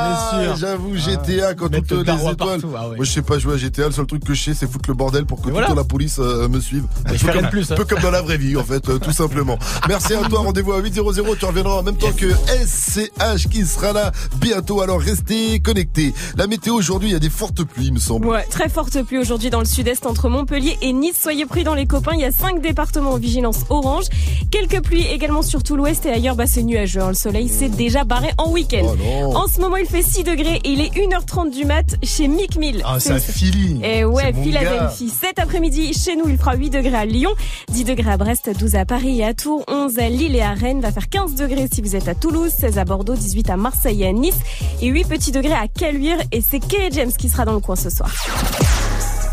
[0.08, 0.56] bien sûr.
[0.56, 2.36] J'avoue, GTA, quand toutes le les étoiles.
[2.36, 2.96] partout, ah ouais.
[2.96, 3.86] Moi, je sais pas jouer à GTA.
[3.86, 5.74] Le seul truc que je sais, c'est foutre le bordel pour que Mais toute voilà.
[5.74, 6.84] la police euh, me suive.
[7.04, 7.74] Un je peu comme, plus, hein.
[7.74, 9.58] peu comme dans la vraie vie, en fait, euh, tout simplement.
[9.86, 10.40] Merci à toi.
[10.40, 11.02] Rendez-vous à 800.
[11.38, 14.80] Tu reviendras en même temps que SCH qui sera là bientôt.
[14.80, 16.14] Alors, restez connectés.
[16.36, 18.26] La météo aujourd'hui, il y a des fortes pluies, il me semble.
[18.26, 21.18] Ouais, très forte pluie aujourd'hui dans le sud-est entre Montpellier et Nice.
[21.20, 24.06] Soyez prudents les copains, il y a cinq départements en vigilance orange.
[24.50, 27.00] Quelques pluies également sur tout l'ouest et ailleurs, bah, c'est nuageux.
[27.00, 27.08] hein.
[27.08, 28.84] Le soleil s'est déjà barré en week-end.
[29.26, 32.28] Oh en ce moment, il fait 6 degrés et il est 1h30 du mat chez
[32.28, 32.82] Mick Mill.
[32.84, 33.80] Ah, C'est- ça filie.
[33.82, 35.10] Et ouais, C'est mon Philadelphie.
[35.10, 37.30] Cet après-midi, chez nous, il fera 8 degrés à Lyon,
[37.72, 40.52] 10 degrés à Brest, 12 à Paris et à Tours, 11 à Lille et à
[40.54, 43.56] Rennes, va faire 15 degrés si vous êtes à Toulouse, 16 à Bordeaux, 18 à
[43.56, 44.36] Marseille et à Nice,
[44.80, 47.74] et 8 petits degrés à Caluire, et c'est Kay James qui sera dans le coin
[47.74, 48.12] ce soir.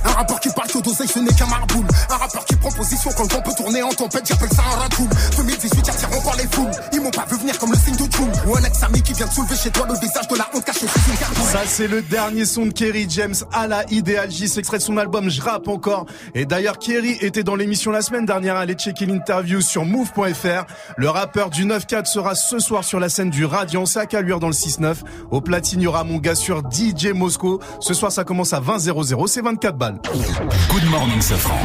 [0.06, 1.86] Un rappeur qui parle que d'oseille, ce n'est qu'un marboule.
[2.10, 4.80] Un rappeur qui prend position quand le vent peut tourner en tempête, j'appelle ça un
[4.80, 5.08] ratoul.
[5.38, 6.72] 2018, attirant encore les foules.
[6.94, 8.32] Ils m'ont pas vu venir comme le signe de June.
[8.48, 10.88] Ou un ex-ami qui vient de soulever chez toi le visage de la honte caché
[10.88, 11.46] sous une.
[11.46, 14.48] Ça, c'est le dernier son de Kerry James à la Ideal J.
[14.48, 16.06] C'est extrait de son album Je rappe encore.
[16.34, 18.56] Et d'ailleurs, Kerry était dans l'émission la semaine dernière.
[18.56, 20.66] Allez checker l'interview sur move.fr.
[20.98, 24.48] Le rappeur du 9-4 sera ce soir sur la scène du Radiance à Caluire dans
[24.48, 24.98] le 6-9.
[25.32, 27.60] Au platine, il y aura mon gars sur DJ Moscow.
[27.80, 29.89] Ce soir, ça commence à 20 00 C'est 24 balles.
[29.94, 31.58] Good morning, Safran.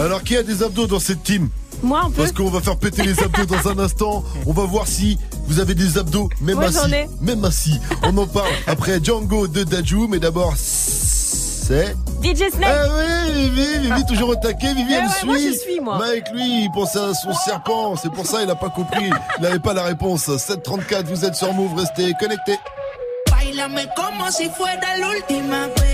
[0.00, 1.48] Alors, qui a des abdos dans cette team?
[1.82, 2.22] Moi, un peu.
[2.22, 4.24] Parce qu'on va faire péter les abdos dans un instant.
[4.46, 6.94] On va voir si vous avez des abdos, même Moi, j'en assis.
[6.94, 7.08] ai.
[7.20, 7.80] Même assis.
[8.02, 10.08] On en parle après Django de Dajou.
[10.08, 11.94] Mais d'abord, c'est.
[12.22, 12.64] DJ Snake.
[12.64, 15.26] Ah oui, Vivi, Vivi toujours au taquet, Vivi elle ouais, suit.
[15.26, 16.04] moi, je suis, moi.
[16.04, 19.10] Avec lui, il pensait à son serpent, c'est pour ça il a pas compris.
[19.38, 20.24] Il n'avait pas la réponse.
[20.36, 22.58] 734, vous êtes sur Move, restez connectés.
[23.30, 25.93] Bailame como si fuera la última vez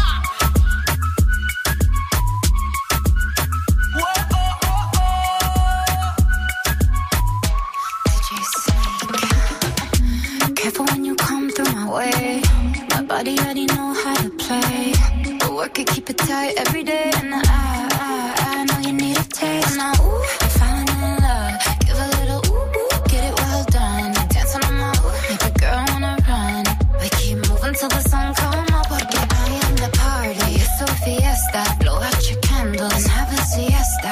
[13.23, 14.93] Body already know how to play.
[15.39, 17.11] But work it, keep it tight every day.
[17.17, 19.77] And I, I, I know you need a taste.
[19.77, 21.53] Now, ooh, I'm falling in love.
[21.85, 24.11] Give a little ooh, ooh, get it well done.
[24.33, 26.63] Dancing on my ooh, make a girl wanna run.
[27.01, 28.87] We keep moving till the sun come up.
[28.89, 30.49] Porque I am the party.
[30.63, 31.61] It's a fiesta.
[31.79, 34.11] Blow out your candles and have a siesta.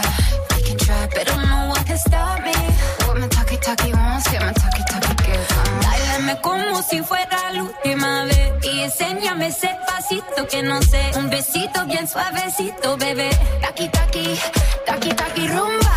[0.53, 2.53] We can try, but no one can stop me.
[3.05, 5.49] What my talkie talkie wants, get my talkie talkie gives.
[5.83, 8.18] Dálame como si fuera la última
[8.89, 13.29] enséñame ese pasito que no sé, un besito bien suavecito, bebé.
[13.61, 14.39] Taki taki,
[14.85, 15.88] taki taki rumba.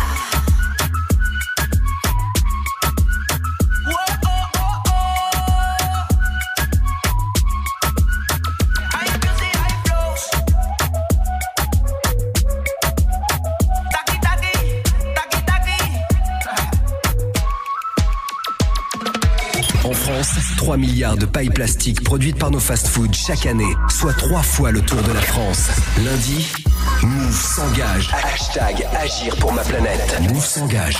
[19.83, 24.41] En France, 3 milliards de pailles plastiques produites par nos fast-foods chaque année, soit 3
[24.41, 25.69] fois le tour de la France.
[26.03, 26.53] Lundi,
[27.01, 28.09] Move s'engage.
[28.13, 30.21] Hashtag Agir pour ma planète.
[30.29, 30.97] Move s'engage.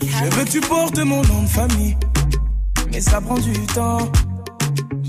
[0.00, 1.96] Je veux que tu portes mon nom de famille,
[2.92, 3.98] mais ça prend du temps.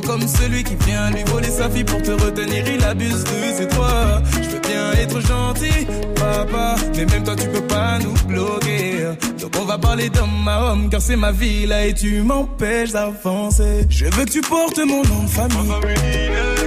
[0.00, 3.66] comme celui qui vient lui voler sa fille Pour te retenir, il abuse de ses
[3.66, 4.22] droits.
[4.34, 9.04] Je veux bien être gentil, papa Mais même toi tu peux pas nous bloquer.
[9.40, 12.92] Donc on va parler d'homme à homme Car c'est ma vie là et tu m'empêches
[12.92, 13.86] d'avancer.
[13.88, 15.72] Je veux que tu portes mon nom de famille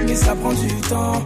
[0.06, 1.24] Mais ça prend du temps.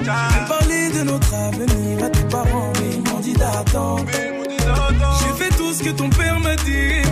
[0.00, 5.56] J'ai parlé de notre avenir à tes parents Mais ils m'ont dit d'attendre J'ai fait
[5.56, 7.02] tout ce que ton père m'a dit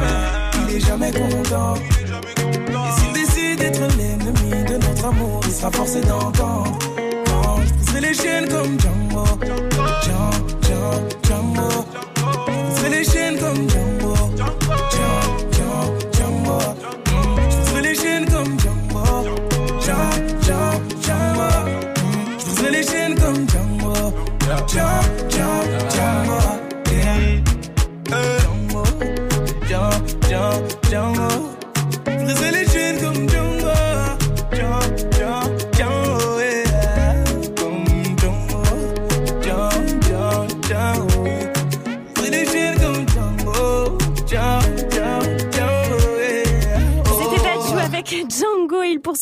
[0.68, 1.74] Il est jamais content.
[1.76, 3.23] Et s'il
[3.56, 5.40] d'être l'ennemi de notre amour.
[5.46, 6.78] Il sera forcé d'entendre.
[7.26, 7.60] Quand
[8.00, 9.24] les chaînes comme Django
[10.02, 10.30] Django,
[10.62, 10.90] Django,
[11.22, 11.68] Django
[12.90, 14.14] les chaînes comme Django
[14.90, 16.58] Django,
[17.82, 18.56] les chaînes comme
[22.04, 22.34] Mm,
[24.68, 25.03] Django,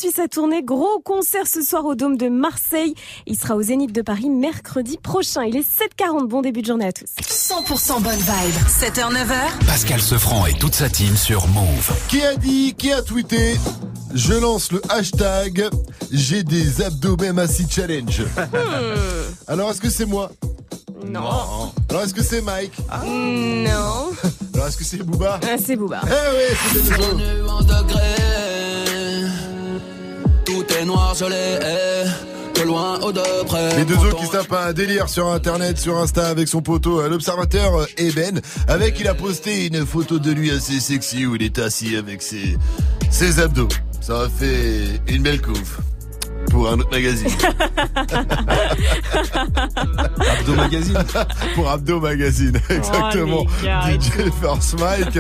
[0.03, 0.63] poursuit sa tournée.
[0.63, 2.95] Gros concert ce soir au Dôme de Marseille.
[3.27, 5.45] Il sera au Zénith de Paris mercredi prochain.
[5.45, 6.27] Il est 7h40.
[6.27, 7.07] Bon début de journée à tous.
[7.21, 8.55] 100% bonne vibe.
[8.69, 9.67] 7h, 9h.
[9.67, 11.93] Pascal Sefranc et toute sa team sur Move.
[12.09, 13.57] Qui a dit, qui a tweeté
[14.15, 15.69] Je lance le hashtag
[16.11, 18.23] J'ai des abdos même assis challenge.
[19.47, 20.31] Alors est-ce que c'est moi?
[21.07, 21.73] Non.
[21.91, 22.73] Alors est-ce que c'est Mike?
[23.05, 24.11] Non.
[24.55, 25.39] Alors est-ce que c'est Booba?
[25.43, 26.01] Ah, c'est Booba.
[26.07, 26.99] Eh oui, c'est
[30.45, 33.77] Tout est noir, je eh, De loin ou de près.
[33.77, 37.09] Les deux autres qui tapent un délire sur internet, sur Insta avec son poteau, euh,
[37.09, 41.43] l'observateur euh, Eben, avec il a posté une photo de lui assez sexy où il
[41.43, 42.57] est assis avec ses,
[43.11, 43.69] ses abdos.
[44.01, 45.79] Ça a fait une belle couve
[46.53, 47.31] pour un autre magazine.
[50.39, 50.99] Abdo Magazine.
[51.55, 53.45] pour Abdo Magazine, exactement.
[53.63, 55.19] les gars, DJ First Mike.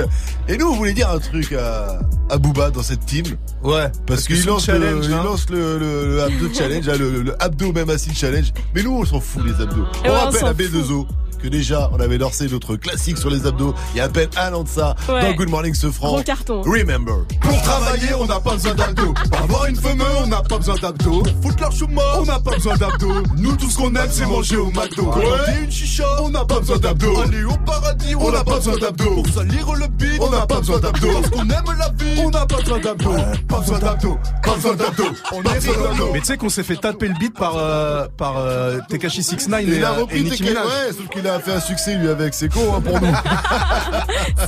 [0.48, 3.24] Et nous, on voulait dire un truc à, à Booba dans cette team.
[3.64, 3.90] Ouais.
[4.06, 5.22] Parce, que qu'il lance, challenge, le, il hein.
[5.24, 8.52] lance le, le- le Abdo Challenge, hein, le, le Abdo même assis challenge.
[8.74, 9.86] Mais nous, on s'en fout les abdos.
[10.04, 11.06] Et On ouais, on rappelle s'en à B2O
[11.42, 14.28] que déjà, on avait lancé notre classique sur les abdos il y a à peine
[14.36, 15.20] un an de ça Ouais.
[15.22, 16.08] dans Good Morning ce franc.
[16.12, 16.62] Gros carton.
[16.62, 17.24] Remember.
[17.40, 19.12] Pour travailler, on n'a pas besoin d'abdos.
[19.30, 21.22] Pour avoir une femme, on n'a pas besoin d'abdos.
[21.22, 23.22] Pour foutre leur chouma, on n'a pas besoin d'abdos.
[23.36, 25.04] Nous, tout ce qu'on aime, c'est manger au McDo.
[25.06, 27.20] Quand on dit une chicha, on n'a pas besoin d'abdos.
[27.20, 29.22] Aller au paradis, on n'a pas besoin d'abdos.
[29.22, 31.08] Pour salir le beat, on n'a pas besoin d'abdos.
[31.12, 33.14] Parce qu'on aime la vie, on n'a pas besoin d'abdos.
[33.48, 34.18] Pas besoin d'abdos.
[34.44, 35.04] Pas besoin d'abdos.
[35.32, 36.10] On est rigolo.
[36.12, 39.62] Mais tu sais qu'on s'est fait taper le beat par, euh, par euh, Tekashi 69
[39.68, 40.64] et, euh, et repris Nicki Nicki Minaj.
[40.66, 43.12] Ouais, sauf qu'il a fait un succès lui avec ses cons hein, pour nous.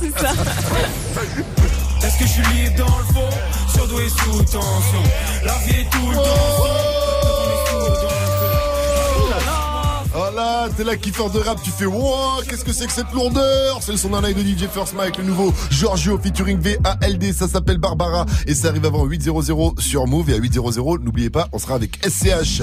[0.01, 0.31] C'est ça.
[2.03, 3.37] Est-ce que je suis libre dans le fond
[3.73, 5.03] Surdoué sous tension
[5.43, 7.04] La vie est tout le
[10.17, 13.11] Oh là, t'es là kiffeur de rap, tu fais wow, qu'est-ce que c'est que cette
[13.11, 13.79] lourdeur?
[13.81, 17.49] C'est le son d'un live de DJ First Mike, le nouveau Giorgio featuring VALD, ça
[17.49, 21.59] s'appelle Barbara et ça arrive avant 8.00 sur Move et à 8.00, n'oubliez pas, on
[21.59, 22.61] sera avec SCH.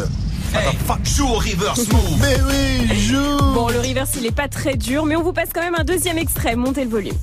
[1.04, 2.20] Joue au reverse move.
[2.20, 5.50] Mais oui, joue Bon, le reverse, il est pas très dur, mais on vous passe
[5.54, 6.56] quand même un deuxième extrait.
[6.56, 7.14] Montez le volume.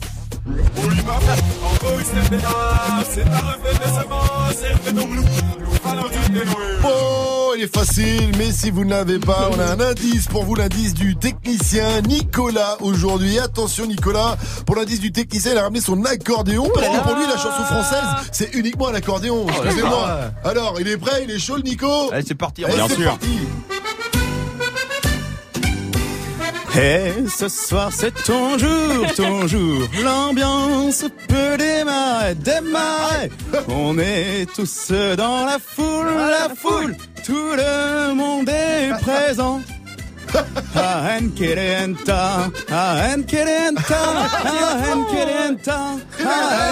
[6.84, 10.44] Oh, il est facile, mais si vous ne l'avez pas, on a un indice pour
[10.44, 13.40] vous, l'indice du technicien Nicolas aujourd'hui.
[13.40, 17.26] Attention Nicolas, pour l'indice du technicien, il a ramené son accordéon, parce que pour lui,
[17.28, 19.48] la chanson française, c'est uniquement à l'accordéon.
[19.48, 20.32] Excusez-moi.
[20.44, 22.66] Alors, il est prêt, il est chaud le Nico Allez, c'est parti.
[22.66, 23.28] Allez, c'est parti.
[26.82, 29.82] Et ce soir c'est ton jour, ton jour.
[30.02, 33.30] L'ambiance peut démarrer, démarrer.
[33.68, 36.96] On est tous dans la foule, la foule.
[37.26, 39.60] Tout le monde est présent.
[40.76, 43.96] Ah, Enkelenta, ah, Enkelenta,
[44.46, 45.80] ah, Enkelenta,
[46.24, 46.70] ah,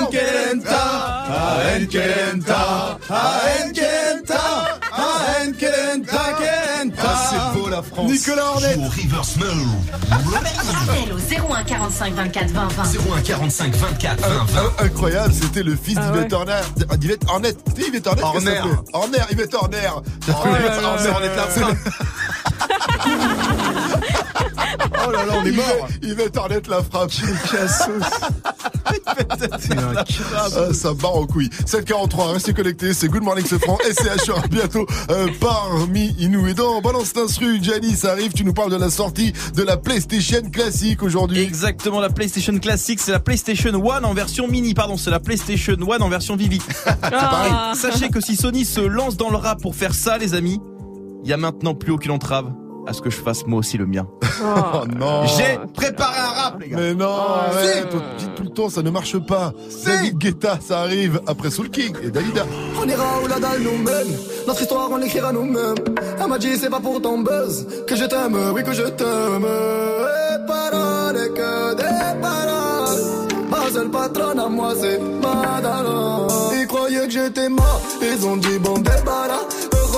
[7.77, 8.11] la France.
[8.11, 8.73] Nicolas Hornet.
[8.73, 9.35] Joue au reverse.
[10.11, 12.83] Appel au 01 45 24 20 20.
[13.15, 14.45] 01 45 24 20 20.
[14.77, 16.61] Ah, Incroyable, c'était le fils d'Yvette Horner.
[16.89, 17.53] Ah, d'Yvette Hornet.
[17.67, 18.61] C'était Yvette Hornet Horner.
[18.93, 19.89] Horner, Yvette Horner.
[20.27, 21.27] Horner, Hornet
[25.07, 25.87] Oh là là, on est mort.
[26.01, 27.11] Yvette Hornet la frappe.
[27.11, 27.23] C'est
[30.35, 31.49] Ah, ça barre en couille.
[31.65, 33.77] 743, restez connectés, c'est Good Morning ce franc.
[33.83, 36.47] SCH sera bientôt euh, parmi nous.
[36.47, 40.41] Et dans Balance l'instru, Janice arrive, tu nous parles de la sortie de la PlayStation
[40.51, 41.39] classique aujourd'hui.
[41.39, 45.75] Exactement, la PlayStation classique, c'est la PlayStation One en version mini, pardon, c'est la PlayStation
[45.75, 46.59] One en version Vivi.
[47.01, 47.51] pareil.
[47.75, 50.59] Sachez que si Sony se lance dans le rap pour faire ça, les amis,
[51.23, 52.51] il y a maintenant plus aucune entrave
[52.87, 54.07] à ce que je fasse moi aussi le mien.
[54.39, 55.25] Oh non.
[55.25, 56.77] J'ai préparé un rap, les gars.
[56.79, 59.51] Mais non, Oh, arrête, on te dit tout le temps, ça ne marche pas.
[59.83, 62.45] David Guetta, ça arrive après Soul King et Dalida.
[62.79, 64.15] On ira où la dalle nous mène.
[64.47, 65.75] Notre histoire, on l'écrira nous-mêmes.
[66.21, 69.43] Elle m'a dit, c'est pas pour ton buzz que je t'aime, oui, que je t'aime.
[69.45, 73.01] Et paroles, et que des paroles.
[73.49, 76.27] Ma seule patronne à moi, c'est Madonna.
[76.59, 79.45] Ils croyaient que j'étais mort, ils ont dit, bon, débarras.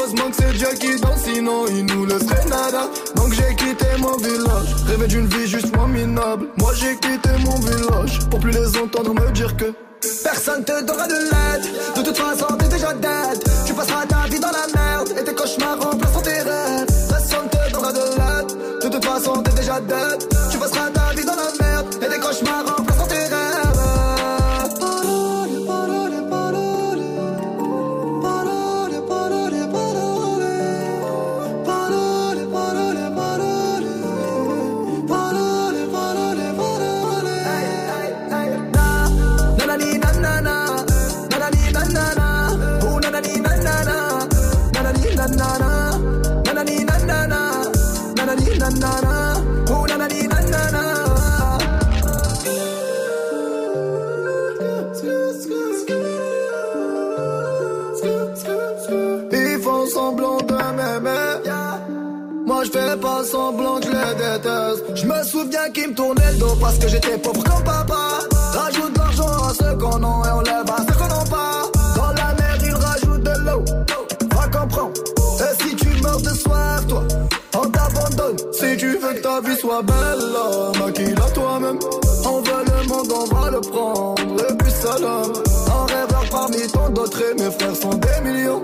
[0.10, 2.90] Heureusement que c'est Dieu qui danse, sinon il nous laisserait nada.
[3.16, 6.48] Donc j'ai quitté mon village, rêvé d'une vie juste moins minable.
[6.58, 9.66] Moi j'ai quitté mon village, pour plus les entendre me dire que
[10.24, 11.96] Personne te donnera de l'aide.
[11.96, 13.44] De toute façon, t'es déjà dead.
[13.66, 15.10] Tu passeras ta vie dans la merde.
[15.20, 16.88] Et tes cauchemars remplaceront tes rêves.
[17.10, 18.82] Personne te donnera de l'aide.
[18.82, 20.26] De toute façon, t'es déjà dead.
[20.52, 21.88] Tu passeras ta vie dans la merde.
[22.02, 22.79] Et tes cauchemars
[63.00, 64.84] pas semblant que les déteste.
[64.96, 68.20] Je me souviens qu'ils me tournaient le dos parce que j'étais pauvre comme papa.
[68.54, 71.62] Rajoute de l'argent à ceux qu'on a et on lève à ceux qu'on n'a pas.
[71.96, 73.64] Dans la mer, ils rajoutent de l'eau.
[74.36, 74.94] Va comprendre.
[75.40, 77.04] Et si tu meurs de soif, toi,
[77.56, 78.38] on t'abandonne.
[78.52, 81.80] Si tu veux que ta vie soit belle, maquille-la toi-même.
[82.26, 84.22] On veut le monde, on va le prendre.
[84.26, 85.34] Le plus seul homme.
[85.68, 88.64] Un rêveur parmi tant d'autres et mes frères sont des millions.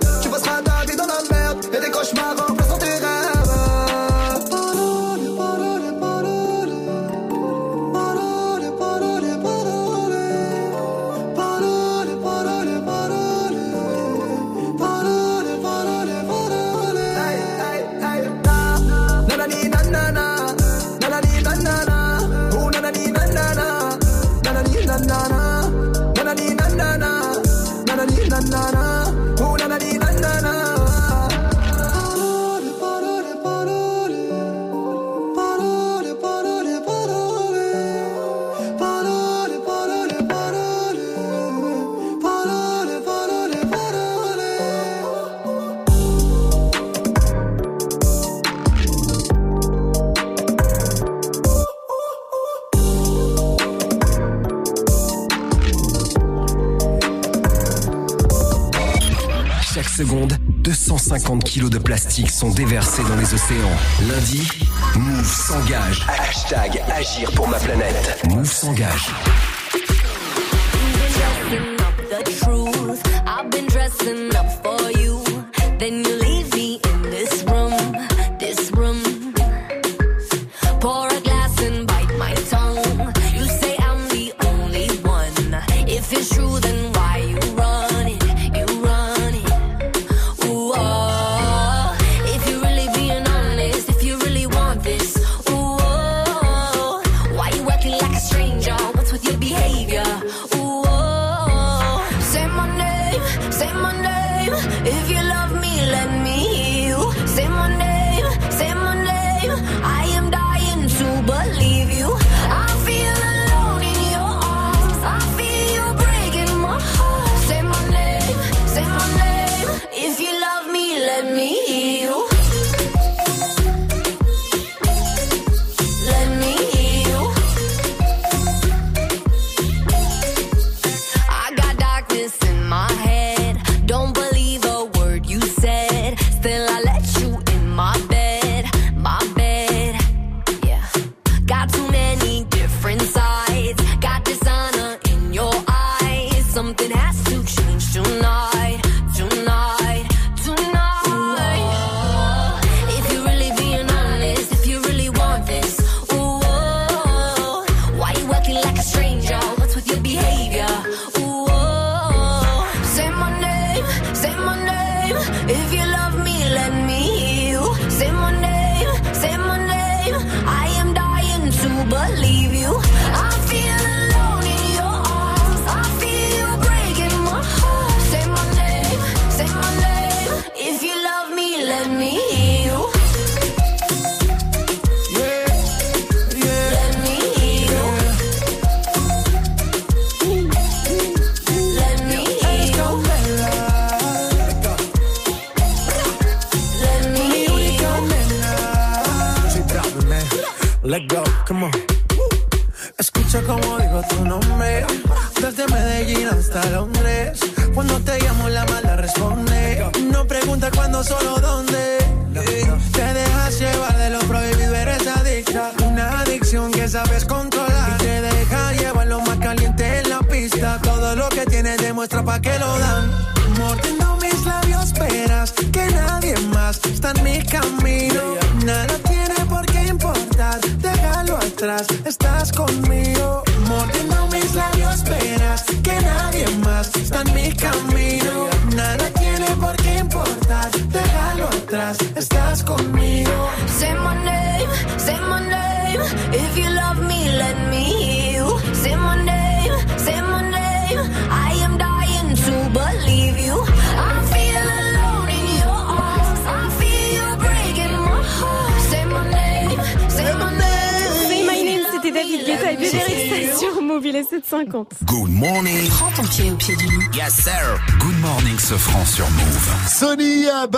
[60.03, 63.77] 250 kilos de plastique sont déversés dans les océans.
[64.09, 64.47] Lundi,
[64.95, 66.07] Move s'engage.
[66.07, 68.19] Hashtag agir pour ma planète.
[68.29, 69.11] Move s'engage.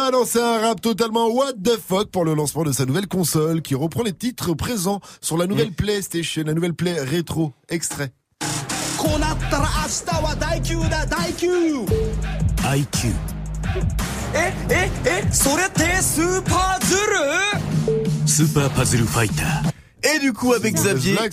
[0.04, 3.74] balancé un rap totalement what the fuck pour le lancement de sa nouvelle console qui
[3.74, 7.54] reprend les titres présents sur la nouvelle PlayStation, la nouvelle Play rétro.
[7.70, 8.12] Extrait.
[12.76, 13.08] IQ.
[18.26, 19.70] Super Puzzle Fighter.
[20.04, 21.30] Et du coup avec Xavier, eh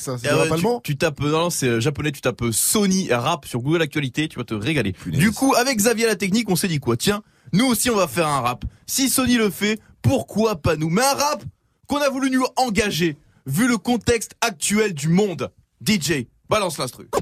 [0.85, 4.29] tu, tapes euh, non c'est euh, japonais, tu tapes euh, Sony rap sur Google Actualité,
[4.29, 4.95] tu vas te régaler.
[5.07, 6.97] Du coup avec Xavier la technique, on s'est dit quoi?
[6.97, 8.64] Tiens, nous aussi on va faire un rap.
[8.86, 11.44] Si Sony le fait, pourquoi pas nous Mais un rap
[11.86, 15.51] qu'on a voulu nous engager, vu le contexte actuel du monde.
[15.86, 17.09] DJ, balance l'instru.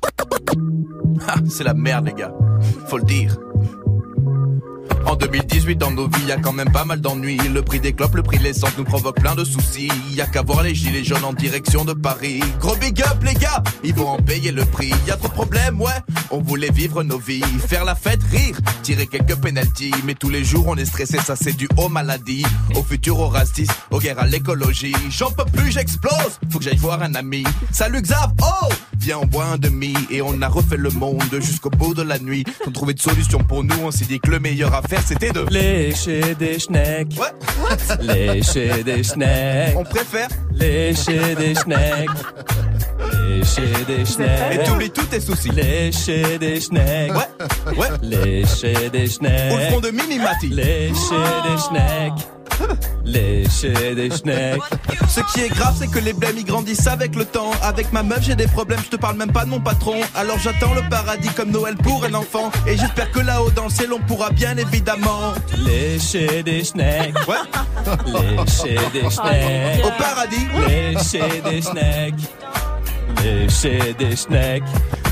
[1.27, 2.33] Ah, c'est la merde les gars,
[2.87, 3.37] faut le dire.
[5.09, 7.39] En 2018, dans nos vies, y a quand même pas mal d'ennuis.
[7.39, 9.89] Le prix des clopes, le prix de l'essence nous provoque plein de soucis.
[10.11, 12.41] Y a qu'à voir les gilets jaunes en direction de Paris.
[12.61, 14.93] Gros big up, les gars, ils vont en payer le prix.
[15.07, 15.91] Y a trop de problèmes, ouais.
[16.31, 19.95] On voulait vivre nos vies, faire la fête, rire, tirer quelques penalties.
[20.05, 22.45] Mais tous les jours, on est stressé, ça c'est dû aux maladies,
[22.75, 24.95] au futur, au racisme, aux guerres à l'écologie.
[25.09, 26.39] J'en peux plus, j'explose.
[26.51, 27.45] Faut que j'aille voir un ami.
[27.73, 28.69] Salut Xav, oh!
[28.99, 32.19] Viens, on boit un demi et on a refait le monde jusqu'au bout de la
[32.19, 32.45] nuit.
[32.65, 35.31] Sans trouver de solution pour nous, on s'est dit que le meilleur à faire c'était
[35.31, 37.13] de Lécher des schnecks.
[37.19, 37.33] Ouais.
[38.01, 39.75] Lécher des schnecks.
[39.77, 42.09] On préfère Lécher des schnecks.
[43.29, 44.53] Lécher des schnecks.
[44.53, 45.51] Et t'oublies tous tes soucis.
[45.51, 47.13] Lécher des schnecks.
[47.13, 47.89] Ouais, ouais.
[48.03, 49.53] Lécher des schnecks.
[49.53, 50.49] Au fond de Mimimati.
[50.49, 52.27] Lécher des schnecks.
[53.05, 54.61] Lécher des schnecks.
[55.09, 57.51] Ce qui est grave, c'est que les blêmes ils grandissent avec le temps.
[57.63, 59.97] Avec ma meuf, j'ai des problèmes, je te parle même pas de mon patron.
[60.15, 62.51] Alors j'attends le paradis comme Noël pour un enfant.
[62.67, 65.35] Et j'espère que là-haut dans le ciel, on pourra bien évidemment.
[65.57, 67.15] Lécher des schnecks.
[67.29, 68.37] Ouais.
[68.37, 69.85] Lécher des schnecks.
[69.85, 70.47] Au paradis.
[70.67, 72.15] Lécher des schnecks.
[73.23, 74.65] Lécher des schnecks.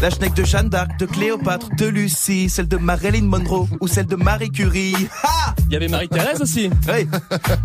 [0.02, 4.06] La schneck de Jeanne d'Arc, de Cléopâtre, de Lucie, celle de Marilyn Monroe ou celle
[4.06, 4.94] de Marie Curie.
[5.22, 6.70] Ha Il y avait Marie-Thérèse aussi.
[6.88, 7.08] Oui.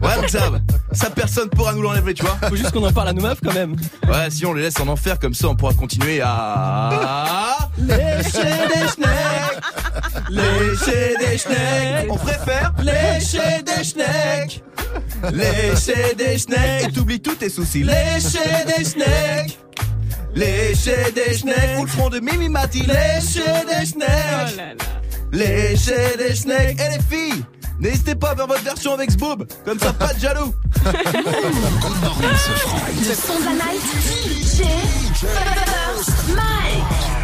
[0.02, 0.50] Ouais, donc ça,
[0.94, 2.38] ça personne pourra nous l'enlever, tu vois.
[2.48, 3.76] Faut juste qu'on en parle à nos meufs quand même.
[4.08, 8.88] Ouais, si on les laisse en enfer comme ça, on pourra continuer à Lécher des
[8.88, 10.30] schnecks.
[10.30, 12.08] lécher des schnecks.
[12.10, 14.64] On préfère Lécher des schnecks.
[15.34, 16.86] lécher des schnecks.
[16.88, 17.84] Et t'oublies tous tes soucis.
[17.84, 19.60] Lécher des schnecks.
[20.36, 21.78] Lécher des schnecks.
[21.80, 22.82] Ou le front de Mimimati.
[22.84, 24.58] Lécher des Oh schnecks.
[24.58, 24.86] là là.
[25.32, 26.80] Lécher des schnecks.
[26.80, 27.44] Et les filles,
[27.80, 29.46] n'hésitez pas à faire votre version avec Zboob.
[29.66, 30.54] Comme ça, pas de jaloux.
[30.84, 32.78] Good morning, ce franc.
[32.98, 33.82] Le son de la night.
[34.02, 34.64] DJ
[35.20, 37.21] First Mike.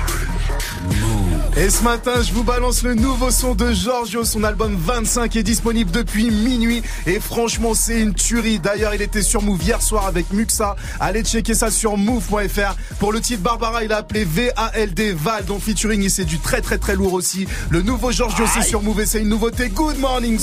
[1.59, 4.23] Et ce matin, je vous balance le nouveau son de Giorgio.
[4.23, 6.83] Son album 25 est disponible depuis minuit.
[7.07, 8.59] Et franchement, c'est une tuerie.
[8.59, 10.75] D'ailleurs, il était sur Move hier soir avec Muxa.
[10.99, 12.75] Allez checker ça sur move.fr.
[12.99, 15.45] Pour le titre Barbara, il a appelé V-A-L-D Val.
[15.45, 17.47] Donc featuring, et c'est du très très très lourd aussi.
[17.71, 19.69] Le nouveau Giorgio, c'est sur Move et c'est une nouveauté.
[19.69, 20.39] Good morning.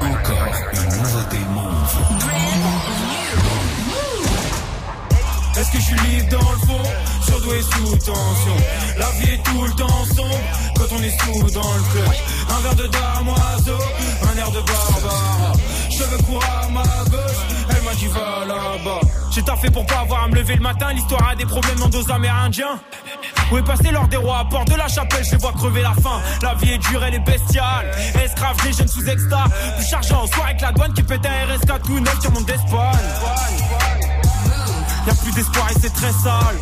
[0.00, 0.77] Encore
[5.72, 6.82] Que je suis libre dans le fond
[7.20, 8.56] Surdoué sous tension.
[8.96, 10.40] La vie est tout le temps sombre
[10.76, 12.12] Quand on est sous dans le club
[12.48, 13.84] Un verre de damoiseau
[14.22, 15.52] Un air de barbare.
[15.90, 17.36] Cheveux courts à ma gauche
[17.68, 19.00] Elle m'a dit va là-bas.
[19.30, 21.88] J'ai taffé pour pas avoir à me lever le matin L'histoire a des problèmes dans
[21.88, 22.80] dos amérindiens.
[23.52, 24.38] Où est passé l'or des rois?
[24.38, 26.20] À port de la chapelle, je les vois crever la faim.
[26.42, 27.90] La vie est dure, elle est bestiale.
[28.22, 29.44] Escrave des jeunes sous extra.
[29.76, 32.42] Plus chargeant en soir avec la douane qui pète un RSK tout neuf sur mon
[35.08, 35.14] d'Espagne.
[35.14, 36.58] Y'a plus d'espoir et c'est très sale.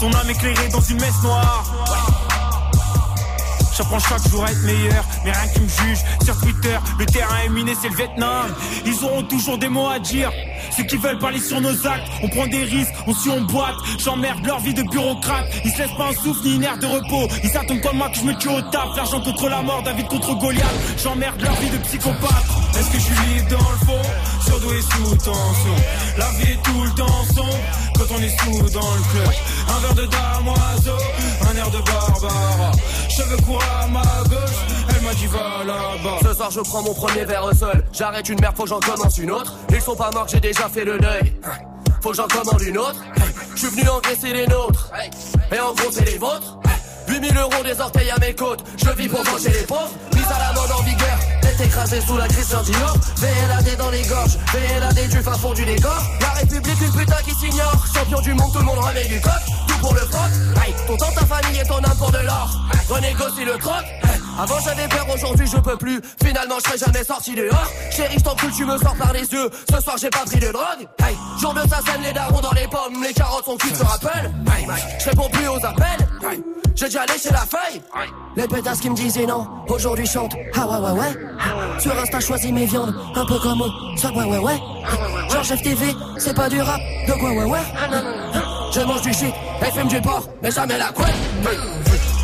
[0.00, 1.64] Ton âme éclairée dans une messe noire.
[3.76, 5.98] J'apprends chaque jour à être meilleur, mais rien qui me juge.
[6.24, 8.54] Sur Twitter, le terrain est miné, c'est le Vietnam.
[8.84, 10.30] Ils auront toujours des mots à dire.
[10.76, 13.74] Ceux qui veulent parler sur nos actes, on prend des risques, on suit, on boite.
[13.98, 15.46] J'emmerde leur vie de bureaucrate.
[15.64, 17.28] Ils se laissent pas un souffle ni une air de repos.
[17.42, 18.96] Ils attendent comme moi que je me tue au taf.
[18.96, 20.66] L'argent contre la mort, David contre Goliath.
[21.02, 22.46] J'emmerde leur vie de psychopathe.
[22.78, 24.02] Est-ce que je suis dans le fond?
[24.44, 25.76] Surdoué sous tension.
[26.18, 27.58] La vie est tout le temps sombre
[27.94, 29.34] quand on est sous dans le club.
[29.68, 31.02] Un verre de damoiseau,
[31.50, 32.72] un air de barbare.
[33.08, 35.12] Cheveux courts ma gauche, elle m'a.
[36.22, 39.18] Ce soir je prends mon premier verre seul J'arrête une merde, faut que j'en commence
[39.18, 39.56] une autre.
[39.70, 41.34] Ils sont pas morts, j'ai déjà fait le deuil.
[42.02, 43.00] Faut que j'en commande une autre.
[43.54, 44.90] Je suis venu engraisser les nôtres.
[45.52, 46.58] Et en les vôtres.
[47.08, 48.64] 8000 euros des orteils à mes côtes.
[48.76, 49.92] Je vis pour manger les pauvres.
[50.14, 51.18] Mise à la mode en vigueur.
[51.42, 52.96] Tête écrasée sous la Christian Dior.
[53.16, 54.38] VLAD dans les gorges.
[54.52, 56.02] VLAD du fin fond du décor.
[56.20, 57.84] La République une putain qui s'ignore.
[57.94, 60.30] Champion du monde tout le monde remet du coq pour le froc
[60.64, 62.50] Aïe, ton temps, ta famille et ton âme pour de l'or
[62.88, 63.84] Renégocie le troc
[64.38, 66.00] Avant j'avais peur, aujourd'hui je peux plus.
[66.24, 67.70] Finalement je serai jamais sorti dehors.
[67.90, 69.50] Chérie, je t'en prie, tu me sors par les yeux.
[69.70, 70.88] Ce soir j'ai pas pris de drogue.
[71.04, 73.02] Hey, jour de ça scène les darons dans les pommes.
[73.02, 74.32] Les carottes sont cuites, rappellent.
[74.54, 74.66] Hey,
[74.98, 76.06] je réponds plus aux appels.
[76.30, 76.42] Hey,
[76.74, 77.82] j'ai déjà léché la feuille.
[78.36, 80.34] Les pétasses qui me disaient non, aujourd'hui chante.
[80.54, 81.80] Ah ouais ouais ouais.
[81.80, 83.62] Sur Insta choisis mes viandes, un peu comme
[83.96, 84.58] ça ouais ouais ouais.
[85.30, 87.60] Genre FTV, c'est pas du rap, de quoi ouais ouais.
[88.74, 89.34] Je mange du shit,
[89.88, 91.14] du porc, mais jamais la couette.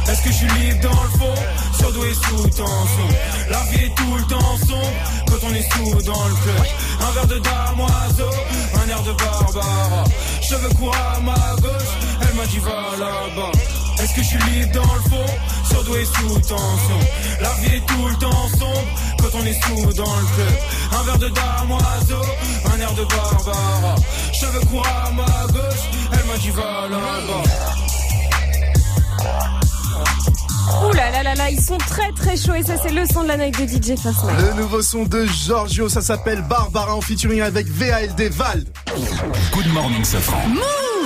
[0.09, 1.35] Est-ce que je suis libre dans le fond
[1.79, 3.09] Surdoué sous tension
[3.51, 4.93] La vie est tout le temps sombre
[5.27, 6.67] Quand on est sous dans le club
[7.01, 8.31] Un verre de damoiseau
[8.75, 10.05] Un air de barbara.
[10.41, 11.93] Cheveux courts à ma gauche
[12.23, 15.27] Elle m'a dit va là-bas Est-ce que je suis libre dans le fond
[15.69, 17.01] Surdoué sous tension
[17.41, 18.87] La vie est tout le temps sombre
[19.19, 20.59] Quand on est sous dans le club
[20.93, 22.23] Un verre de damoiseau
[22.73, 23.97] Un air de barbara.
[24.33, 27.43] Cheveux courts à ma gauche Elle m'a dit va là-bas
[30.85, 33.23] Ouh là là là là, ils sont très très chauds et ça c'est le son
[33.23, 34.17] de la night de DJ Mike.
[34.39, 38.67] Le nouveau son de Giorgio, ça s'appelle Barbara en featuring avec VALD Vald.
[39.53, 40.39] Good morning, Safran.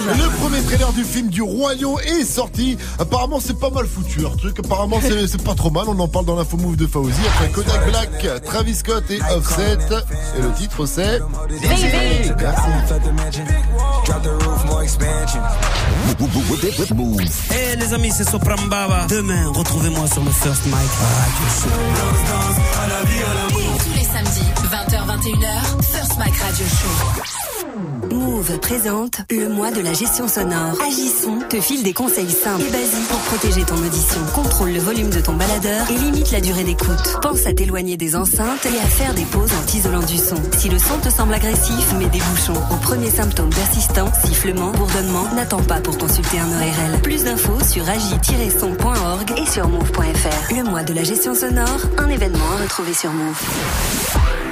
[0.05, 2.77] Le premier trailer du film du Roi Lion est sorti.
[2.99, 4.27] Apparemment, c'est pas mal foutu.
[4.27, 5.85] Un truc, apparemment, c'est pas trop mal.
[5.87, 7.13] On en parle dans l'info move de Fauzi.
[7.35, 9.79] Après Kodak Black, Travis Scott et Offset.
[10.39, 11.21] Et le titre, c'est.
[17.51, 19.07] Hey les amis, c'est Sopram Baba.
[19.09, 21.69] Demain, retrouvez-moi sur le First Mic Radio Show.
[23.85, 27.42] Tous les samedis, 20h-21h, First Mike Radio Show.
[28.11, 30.77] Move présente le mois de la gestion sonore.
[30.87, 34.21] Agisson te file des conseils simples et basiques pour protéger ton audition.
[34.35, 37.19] Contrôle le volume de ton baladeur et limite la durée d'écoute.
[37.23, 40.37] Pense à t'éloigner des enceintes et à faire des pauses en t'isolant du son.
[40.59, 42.61] Si le son te semble agressif, mets des bouchons.
[42.71, 47.01] Au premier symptôme persistant, sifflement, bourdonnement, n'attends pas pour consulter un ORL.
[47.03, 50.55] Plus d'infos sur agi-son.org et sur move.fr.
[50.55, 54.52] Le mois de la gestion sonore, un événement à retrouver sur Move.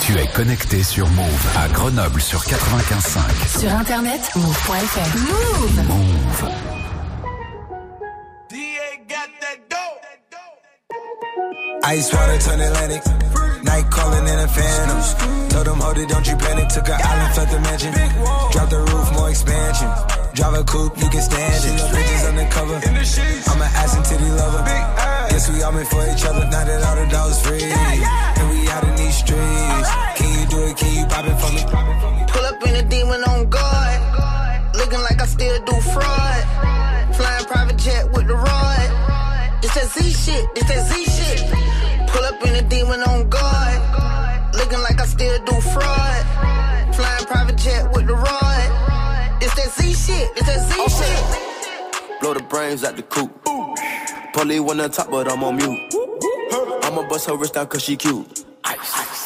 [0.00, 3.58] Tu es connecté sur Move à Grenoble sur 95.5.
[3.60, 5.18] Sur internet, move.fr.
[5.18, 5.86] Move.
[5.88, 6.50] Move.
[11.92, 13.02] Ice water turn Atlantic.
[13.64, 15.48] Night calling in a phantom.
[15.48, 16.68] Told them, hold it, don't you panic.
[16.68, 17.92] Took an island, left the mansion.
[18.52, 19.88] Drop the roof, more expansion.
[20.34, 21.80] Drive a coupe, you can stand it.
[21.92, 22.76] Bitches undercover.
[22.76, 24.62] I'm an ass and titty lover.
[25.30, 26.44] Guess we all meant for each other.
[26.46, 27.62] Now that all the dogs free.
[27.62, 28.89] And we out
[29.30, 29.90] streets.
[30.18, 30.76] Can you do it?
[30.76, 31.62] Can you pop it for me?
[32.32, 34.00] Pull up in a demon on guard.
[34.74, 36.42] Looking like I still do fraud.
[37.14, 38.88] Flying private jet with the rod.
[39.62, 40.44] It's that Z shit.
[40.56, 41.40] It's that Z shit.
[42.10, 43.80] Pull up in a demon on guard.
[44.54, 46.22] Looking like I still do fraud.
[46.94, 48.68] Flying private jet with the rod.
[49.42, 50.30] It's that Z shit.
[50.36, 52.20] It's that Z shit.
[52.20, 53.30] Blow the brains out the coop.
[54.32, 55.94] Polly one on top, but I'm on mute.
[56.84, 58.39] I'ma bust her wrist down cause she cute.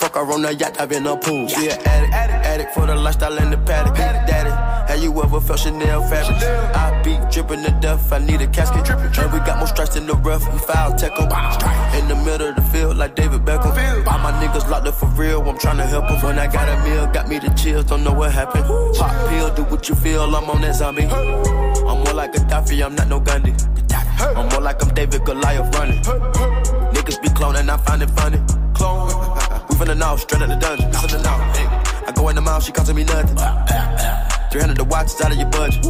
[0.05, 1.49] Fuck her on the yacht, I've been a pool.
[1.49, 3.97] She an addict, addict for the lifestyle and the paddock.
[3.97, 4.51] Daddy,
[4.93, 6.37] have you ever felt Chanel fabric?
[6.77, 8.87] I be dripping to death, I need a casket.
[8.91, 11.33] And we got more strikes in the rough, we foul tech 'em.
[11.99, 13.73] In the middle of the field, like David Beckham.
[14.07, 16.21] All my niggas locked up for real, I'm tryna help 'em.
[16.21, 18.67] When I got a meal, got me the chills, don't know what happened.
[18.99, 21.05] Pop pill, do what you feel, I'm on that zombie.
[21.05, 23.55] I'm more like a Gaddafi, I'm not no Gandhi.
[24.21, 26.03] I'm more like I'm David Goliath running.
[26.93, 28.43] Niggas be cloning, I find it funny.
[28.75, 29.34] Clone.
[29.69, 30.93] We from the north, straight out the dungeon.
[30.93, 31.67] Hey.
[32.07, 33.37] I go in the mouth, she costing me nothing.
[33.37, 35.85] 300 the watch, it's out of your budget.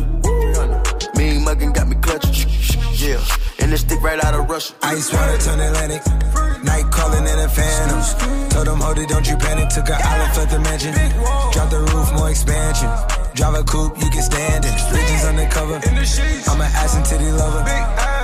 [1.17, 2.49] Mean muggin' got me clutching.
[2.95, 3.21] Yeah.
[3.61, 4.75] And this stick right out of Russia.
[4.83, 6.03] Ice water turn Atlantic.
[6.63, 8.01] Night calling in a phantom.
[8.51, 9.69] Told them, hold it, don't you panic.
[9.69, 10.95] Took an island, left the mansion.
[11.53, 12.91] Drop the roof, more expansion.
[13.35, 14.75] Drive a coupe, you can stand it.
[14.91, 15.81] Bridges undercover.
[16.49, 18.14] I'm an ass and titty lover.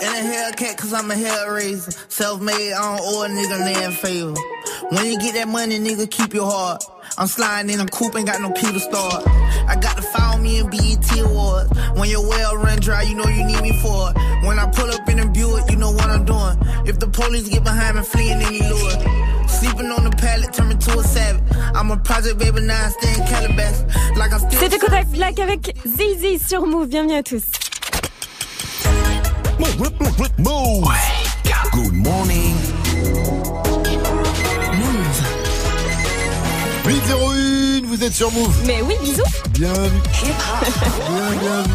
[0.00, 1.92] In a Hellcat, cause I'm a hellraiser.
[2.10, 4.34] Self made, I don't owe a nigga land favor.
[4.90, 6.84] When you get that money, nigga, keep your heart.
[7.16, 9.26] I'm sliding in a coupe, ain't got no key to start.
[9.26, 11.70] I got the file want me in BET Awards.
[11.98, 14.46] When your well run dry, you know you need me for it.
[14.46, 16.56] When I pull up in a Buick, you know what I'm doing.
[16.86, 18.98] If the police get behind me, fleeing any lure.
[19.48, 21.42] Sleeping on the pallet, turn me to a savage.
[21.74, 23.84] I'm a project baby, now I stay in Calabas.
[24.16, 24.60] Like I'm still.
[24.60, 26.88] C'était Kodak Black avec Zizi sur Move.
[26.88, 27.44] Bienvenue à tous.
[29.58, 30.88] Move.
[31.72, 32.54] Good morning.
[36.84, 38.54] 801, vous êtes sur Move.
[38.66, 39.22] Mais oui, bisous.
[39.50, 40.00] Bien vu.
[40.22, 41.70] Bien, bien vu.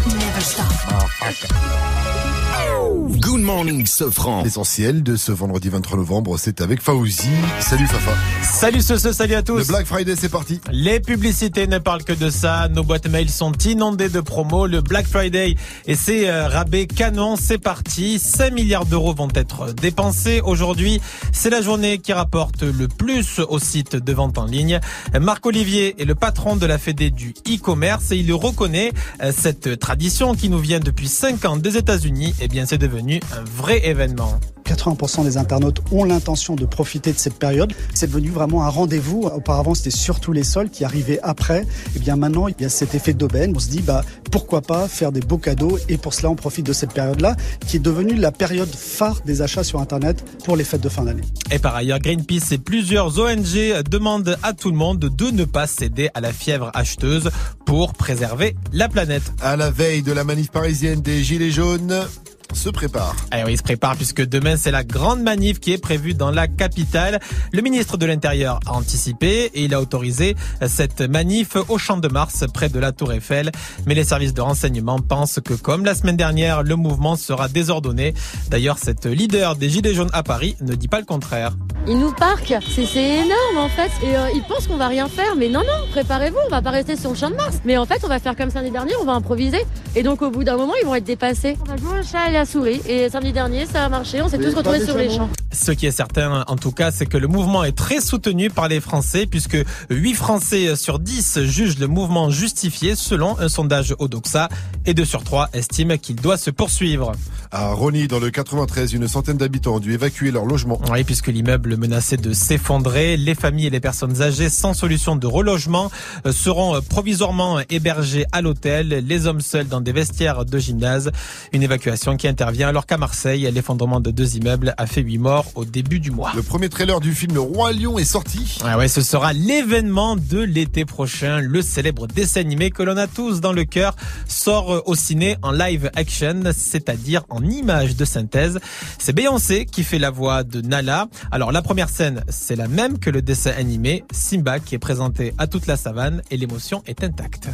[3.06, 4.44] Good morning, Sofran.
[4.44, 7.28] L'essentiel de ce vendredi 23 novembre, c'est avec Faouzi.
[7.60, 8.14] Salut Fafa.
[8.42, 9.58] Salut ce, ce, salut à tous.
[9.58, 10.62] Le Black Friday, c'est parti.
[10.72, 12.70] Les publicités ne parlent que de ça.
[12.70, 14.68] Nos boîtes mail sont inondées de promos.
[14.68, 18.20] Le Black Friday et ses euh, rabais canons, c'est parti.
[18.20, 21.02] 5 milliards d'euros vont être dépensés aujourd'hui.
[21.34, 24.80] C'est la journée qui rapporte le plus au site de vente en ligne.
[25.20, 29.78] Marc Olivier est le patron de la Fédé du e-commerce et il reconnaît euh, cette
[29.78, 32.34] tradition qui nous vient depuis 5 ans des États-Unis.
[32.40, 34.40] Eh bien, c'est devenu un vrai événement.
[34.66, 37.74] 80% des internautes ont l'intention de profiter de cette période.
[37.94, 39.24] C'est devenu vraiment un rendez-vous.
[39.24, 41.66] Auparavant, c'était surtout les soldes qui arrivaient après.
[41.96, 43.54] Et bien maintenant, il y a cet effet d'aubaine.
[43.56, 46.66] On se dit, bah, pourquoi pas faire des beaux cadeaux Et pour cela, on profite
[46.66, 47.36] de cette période-là,
[47.68, 51.04] qui est devenue la période phare des achats sur Internet pour les fêtes de fin
[51.04, 51.24] d'année.
[51.52, 55.68] Et par ailleurs, Greenpeace et plusieurs ONG demandent à tout le monde de ne pas
[55.68, 57.30] céder à la fièvre acheteuse
[57.66, 59.24] pour préserver la planète.
[59.42, 62.06] À la veille de la manif parisienne des Gilets jaunes,
[62.54, 63.16] se prépare.
[63.36, 66.32] Eh oui, il se prépare puisque demain c'est la grande manif qui est prévue dans
[66.32, 67.20] la capitale.
[67.52, 70.36] Le ministre de l'Intérieur a anticipé et il a autorisé
[70.68, 73.52] cette manif au Champ de Mars près de la Tour Eiffel.
[73.86, 78.14] Mais les services de renseignement pensent que comme la semaine dernière, le mouvement sera désordonné.
[78.50, 81.56] D'ailleurs, cette leader des Gilets jaunes à Paris ne dit pas le contraire.
[81.88, 83.92] Ils nous parquent, c'est c'est énorme en fait.
[84.04, 86.70] Et euh, ils pensent qu'on va rien faire, mais non, non, préparez-vous, on va pas
[86.70, 87.58] rester sur le champ de Mars.
[87.66, 89.66] Mais en fait, on va faire comme samedi dernier, on va improviser.
[89.96, 91.58] Et donc au bout d'un moment, ils vont être dépassés.
[91.62, 92.82] On va jouer au chat et la souris.
[92.88, 95.30] Et samedi dernier, ça a marché, on s'est tous retrouvés sur les champs.
[95.52, 98.68] Ce qui est certain, en tout cas, c'est que le mouvement est très soutenu par
[98.68, 99.58] les Français, puisque
[99.90, 104.50] 8 Français sur 10 jugent le mouvement justifié, selon un sondage Odoxa,
[104.86, 107.14] et 2 sur 3 estiment qu'il doit se poursuivre.
[107.52, 110.82] À Rony, dans le 93, une centaine d'habitants ont dû évacuer leur logement.
[110.92, 115.28] Oui, puisque l'immeuble menaçait de s'effondrer, les familles et les personnes âgées sans solution de
[115.28, 115.92] relogement
[116.26, 121.12] euh, seront provisoirement hébergées à l'hôtel, les hommes seuls dans des vestiaires de gymnase.
[121.52, 125.46] Une évacuation qui intervient alors qu'à Marseille, l'effondrement de deux immeubles a fait 8 morts
[125.54, 126.32] au début du mois.
[126.36, 128.58] Le premier trailer du film Le Roi Lion est sorti.
[128.66, 131.42] Ah ouais, ce sera l'événement de l'été prochain.
[131.42, 133.96] Le célèbre dessin animé que l'on a tous dans le cœur
[134.28, 138.60] sort au ciné en live action, c'est-à-dire en image de synthèse.
[138.98, 141.10] C'est Beyoncé qui fait la voix de Nala.
[141.30, 145.36] Alors la première scène, c'est la même que le dessin animé, Simba qui est présenté
[145.38, 147.48] à toute la savane et l'émotion est intacte.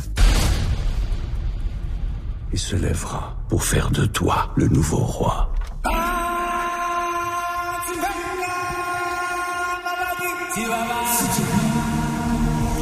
[2.52, 5.52] Il se lèvera pour faire de toi le nouveau roi.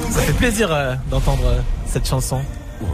[0.09, 2.41] Ça fait plaisir euh, d'entendre euh, cette chanson.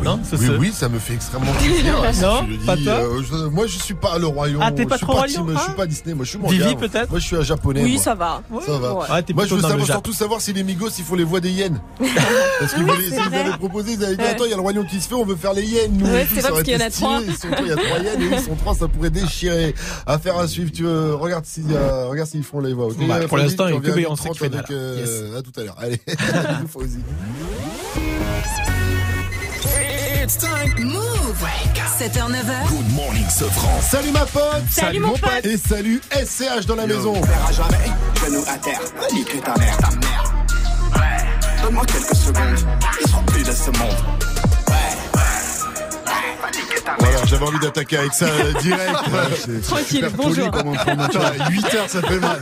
[0.04, 1.96] Non, ce- Oui, ce- oui, ça me fait extrêmement plaisir.
[2.22, 4.62] Non, Je le dis, pas toi euh, je- Moi, je suis pas le royaume.
[4.64, 6.14] Ah, t'es pas je suis trop Lion, Je suis hein pas Disney.
[6.16, 6.76] Moi, je suis mon Vivi, gars.
[6.76, 7.84] peut-être Moi, je suis un japonais.
[7.84, 8.02] Oui, moi.
[8.04, 8.42] ça va.
[8.66, 8.94] Ça va.
[8.96, 11.40] Ouais, t'es Moi, je veux savoir, surtout savoir si les Migos, ils font les voix
[11.42, 11.82] des hyènes.
[12.60, 13.40] Parce qu'ils Oui, ils vrai.
[13.40, 14.30] avaient proposé, ils avaient dit, Ouais.
[14.30, 16.06] attends, il y a le royaume qui se fait, on veut faire les hyènes, nous.
[16.06, 17.20] Ouais, et tout, c'est vrai, parce qu'il y en a trois.
[17.26, 19.76] Ils sont trois, il y a trois hyènes et ils sont trois, ça pourrait déchirer.
[20.08, 22.88] Affaire à suivre, tu veux, regarde si, euh, regarde s'ils font les voix.
[23.08, 25.52] Bah, pour Fauzi, l'instant, il y a que Beyoncé qui 30 fait euh, À tout
[25.60, 25.76] à l'heure.
[25.80, 26.00] Allez.
[30.24, 30.72] It's time.
[30.80, 31.38] Move
[32.00, 32.70] 7h, 9h.
[32.70, 33.82] Good morning, Sofran.
[33.82, 35.46] Salut ma pote Salut, mon pote.
[35.46, 37.92] Et salut SCH dans la maison verra jamais,
[38.24, 38.80] genou à terre,
[39.12, 40.34] niquer ta mère, ta mère.
[40.96, 41.62] Ouais.
[41.62, 42.58] Donne-moi quelques secondes,
[43.02, 43.98] ils seront plus de ce monde.
[46.84, 46.98] Ta mère.
[47.00, 48.92] Voilà, j'avais envie d'attaquer avec ça euh, direct.
[49.64, 50.48] Tranquille, bonjour.
[50.54, 52.42] à 8 heures, ça fait mal.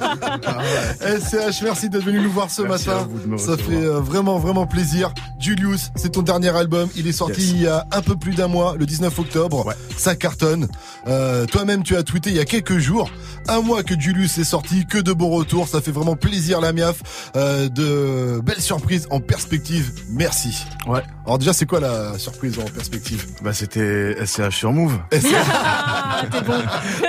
[1.20, 3.08] SCH, merci d'être venu nous voir ce Merci matin.
[3.38, 5.14] Ça fait euh, vraiment, vraiment plaisir.
[5.40, 6.90] Julius, c'est ton dernier album.
[6.96, 7.52] Il est sorti Yes.
[7.52, 9.74] il y a un peu plus d'un mois, le 19 octobre.
[9.98, 10.68] Ça cartonne.
[11.08, 13.10] Euh, Toi-même, tu as tweeté il y a quelques jours.
[13.48, 15.68] Un mois que Julius est sorti, que de bons retours.
[15.68, 17.32] Ça fait vraiment plaisir, la miaf.
[17.36, 19.92] Euh, de belles surprises en perspective.
[20.10, 20.64] Merci.
[20.88, 21.02] Ouais.
[21.26, 23.26] Alors déjà, c'est quoi la surprise en perspective?
[23.44, 24.98] Bah c'était SCH sur Move.
[26.24, 26.54] Ah, t'es bon.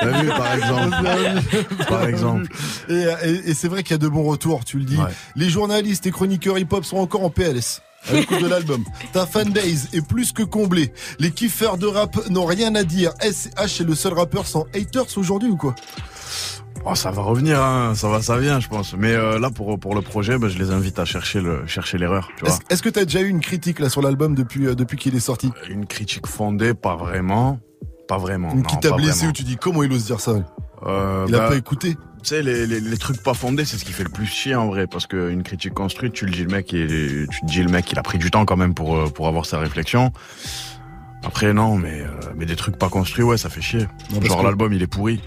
[0.00, 0.96] T'as vu par exemple.
[1.88, 2.46] par exemple.
[2.88, 4.96] Et, et- et c'est vrai qu'il y a de bons retours, tu le dis.
[4.96, 5.10] Ouais.
[5.36, 7.82] Les journalistes et chroniqueurs hip-hop sont encore en PLS.
[8.10, 8.82] À l'écoute de l'album.
[9.12, 10.92] Ta fanbase est plus que comblée.
[11.20, 13.12] Les kiffeurs de rap n'ont rien à dire.
[13.20, 15.74] SCH est le seul rappeur sans haters aujourd'hui ou quoi?
[16.84, 17.94] Oh, ça va revenir, hein.
[17.94, 18.94] ça va, ça vient, je pense.
[18.96, 21.96] Mais euh, là, pour pour le projet, bah, je les invite à chercher le chercher
[21.96, 22.28] l'erreur.
[22.36, 22.58] Tu vois.
[22.70, 25.20] Est-ce que t'as déjà eu une critique là sur l'album depuis euh, depuis qu'il est
[25.20, 25.50] sorti?
[25.70, 27.60] Une critique fondée, pas vraiment,
[28.08, 28.52] pas vraiment.
[28.52, 30.32] Une qui t'a blessé ou tu dis comment il ose dire ça?
[30.84, 31.94] Euh, Il a bah, pas écouté.
[31.94, 34.54] Tu sais, les, les, les trucs pas fondés, c'est ce qui fait le plus chier
[34.56, 37.62] en vrai, parce qu'une critique construite, tu le dis le mec, il, tu te dis
[37.62, 40.12] le mec, il a pris du temps quand même pour euh, pour avoir sa réflexion.
[41.24, 43.86] Après non, mais euh, mais des trucs pas construits, ouais, ça fait chier.
[44.12, 45.20] Non, Genre que- l'album, il est pourri.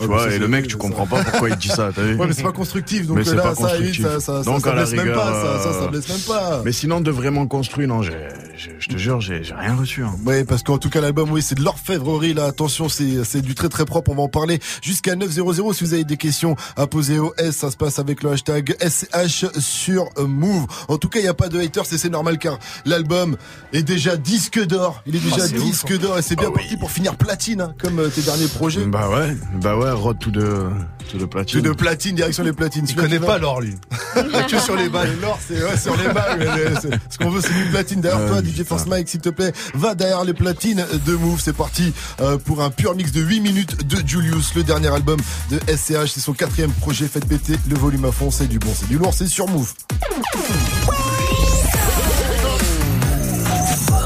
[0.00, 2.02] Tu vois, ça, et le mec, tu ça- comprends pas pourquoi il dit ça, t'as
[2.02, 4.02] vu Ouais, mais c'est pas constructif, donc Mais là, pas ça, constructif.
[4.02, 6.08] ça, ça, ça, Donc, ça la blesse même rigueur, pas, ça, ça, ça euh, blesse
[6.08, 6.62] même pas.
[6.64, 8.12] Mais sinon, de vraiment construit, non, je
[8.88, 10.02] te jure, j'ai rien reçu.
[10.04, 10.14] Hein.
[10.24, 12.44] Ouais, parce qu'en tout cas, l'album, oui, c'est de l'orfèvrerie, là.
[12.46, 14.10] Attention, c'est, c'est du très très propre.
[14.10, 15.72] On va en parler jusqu'à 900.
[15.72, 18.76] Si vous avez des questions à poser au S, ça se passe avec le hashtag
[18.80, 20.66] SH sur Move.
[20.88, 23.36] En tout cas, il n'y a pas de haters et c'est normal car l'album
[23.72, 25.02] est déjà disque d'or.
[25.06, 25.98] Il est déjà Ah, disque hein.
[26.00, 28.84] d'or et c'est bien parti pour finir platine, hein, comme euh, tes derniers projets.
[28.86, 30.68] Bah ouais, bah ouais, road to de,
[31.10, 31.62] to de platine.
[31.62, 32.86] Tout de platine, direction les platines.
[32.88, 33.74] Il connaît pas l'or, lui.
[34.50, 35.16] que sur les balles.
[35.20, 36.38] L'or, c'est ouais, sur les balles.
[36.38, 38.00] mais Ce qu'on veut, c'est du platine.
[38.00, 41.40] Derrière toi, DJ Force Mike, s'il te plaît, va derrière les platines de Move.
[41.42, 45.18] C'est parti euh, pour un pur mix de 8 minutes de Julius, le dernier album
[45.50, 46.12] de SCH.
[46.12, 47.06] C'est son quatrième projet.
[47.06, 48.30] Faites péter le volume à fond.
[48.30, 49.72] C'est du bon, c'est du lourd, c'est sur Move.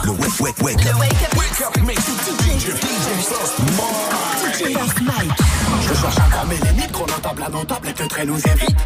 [0.05, 0.99] Le wake, wake, wake up.
[0.99, 4.21] Wake up, make you DJ, DJ Sauce Mike.
[4.61, 5.70] Je
[6.01, 8.77] cherche encore mes limites, chronotable à notable et que très nous évite.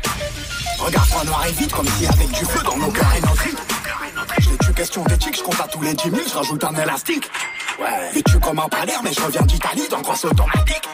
[0.78, 3.58] Regarde-moi noir et vite, comme si avec du feu dans nos cœurs et nos tripes.
[4.38, 6.74] Je les tue question d'éthique, je compte à tous les 10 000, je rajoute un
[6.74, 7.30] élastique.
[7.80, 10.88] Ouais, vêtu comme un palais, mais je reviens d'Italie dans grosse automatique.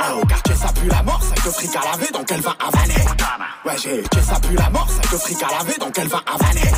[0.00, 2.54] Ah, au quartier ça pue la mort, ça que fric à laver, donc elle va
[2.60, 2.94] avaler.
[3.66, 6.20] Ouais, j'ai j'ai ça pue la mort, ça que fric à laver, donc elle va
[6.26, 6.70] avaler.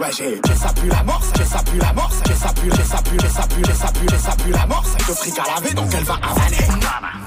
[0.00, 2.70] Ouais, j'ai j'ai ça pue la mort, j'ai ça pue la mort, j'ai ça pue,
[2.76, 4.98] j'ai ça pue, j'ai ça pue, j'ai ça pue, j'ai ça pue la mort, ça
[4.98, 6.56] que fric à laver, donc elle va avaler.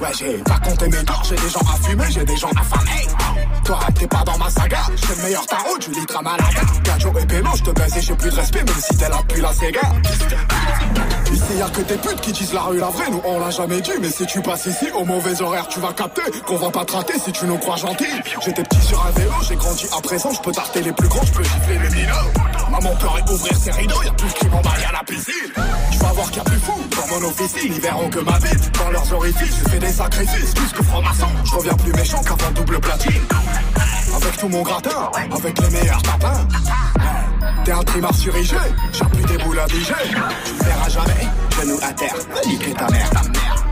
[0.01, 3.07] Ouais, j'ai pas compté mes torts, j'ai des gens à fumer, j'ai des gens affamés.
[3.63, 6.61] Toi, t'es pas dans ma saga, j'suis le meilleur tarot du litre à Malaga.
[6.83, 9.53] Gajo et Pélo, j'te baise et j'ai plus de respect, même si t'es là la
[9.53, 9.81] Sega.
[11.31, 13.81] Ici y'a que des putes qui disent la rue la vraie, nous on l'a jamais
[13.81, 16.85] dit, mais si tu passes ici au mauvais horaire, tu vas capter qu'on va pas
[16.85, 18.05] traquer si tu nous crois gentil.
[18.43, 21.23] J'étais petit sur un vélo, j'ai grandi à présent, je peux tarter les plus grands,
[21.23, 22.71] je peux gifler les minots.
[22.71, 25.53] Maman peut ouvrir ses rideaux, y'a plus qui m'emballe à la piscine.
[25.91, 28.39] Tu vas voir qu'il y a plus fou dans mon officine, ils verront que ma
[28.39, 31.27] bite, dans leurs orifices, j'ai fait des sacrifices, plus que franc-maçon.
[31.45, 33.21] Je reviens plus méchant qu'avant double platine.
[34.15, 36.47] Avec tout mon gratin, avec les meilleurs tapins.
[37.65, 38.55] T'es un trimar sur IG,
[38.93, 39.93] j'ai plus des boules à DJ.
[40.45, 41.27] Tu verras jamais,
[41.59, 42.15] genou à terre,
[42.47, 43.68] niquer ta mère, ta mère.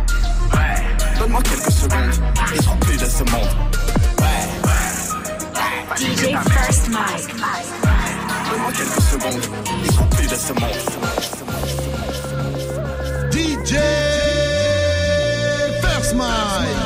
[1.28, 2.14] Donne-moi quelques secondes,
[2.56, 3.50] ils seront plus de ce monde.
[4.18, 4.48] Ouais,
[5.98, 7.36] DJ First Mike.
[8.50, 9.44] donne-moi quelques secondes,
[9.84, 10.72] ils seront plus de ce monde.
[13.34, 13.76] DJ
[15.82, 16.77] First Mike.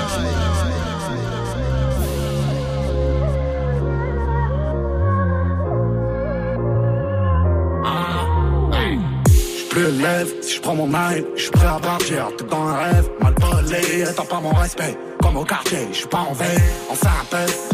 [9.90, 12.30] Lève, si je prends mon mail, je suis prêt à partir.
[12.38, 14.96] T'es dans un rêve, mal volé, t'as pas mon respect.
[15.22, 17.22] Comme au quartier, je suis pas en veille, on fait un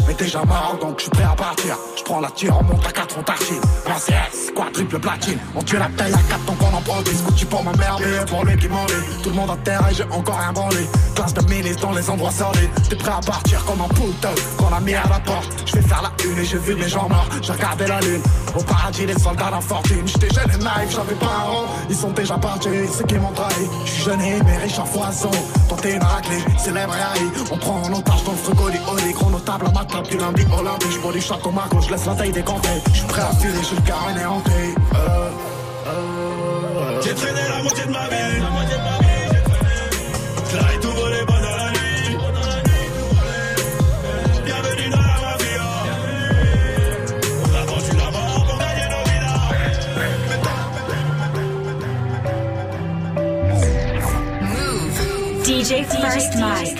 [0.06, 1.76] mais déjà mort, donc je suis prêt à partir.
[1.96, 3.60] Je prends la tire, on monte à 4, on tartine.
[3.86, 7.14] Un CS, quadruple platine, on tue la taille à 4, donc on en prend des
[7.14, 8.04] scoutis pour m'emmerder.
[8.28, 10.86] Pour lui qui m'ennuie, tout le monde à terre et j'ai encore rien branlé.
[11.14, 14.74] Classe de ministre dans les endroits solides, t'es prêt à partir comme un puto, qu'on
[14.74, 15.48] a mis à la porte.
[15.66, 18.22] Je vais faire la une et j'ai vu mes gens morts, j'ai regardé la lune.
[18.56, 21.66] Au paradis, les soldats d'infortune, j'étais jeune et naïf, j'avais pas un rond.
[21.90, 23.68] Ils sont déjà partis, ceux qui m'ont trahi.
[23.84, 25.30] Je suis jeune et mais riche en foison.
[25.68, 27.37] Tenter une raclée, célèbre et.
[27.50, 29.12] On prend en otage dans le frigo du Oli.
[29.12, 30.86] Chronotable à ma table du lundi au lundi.
[30.90, 32.68] Je bois du château Marco, je laisse la taille décomptée.
[32.92, 34.50] Je suis prêt à filer, j'ai le cœur anéanti.
[34.94, 35.30] Euh,
[35.86, 38.67] euh, J'ai traîné la moitié de ma vie.
[55.58, 56.78] DJ First Mike.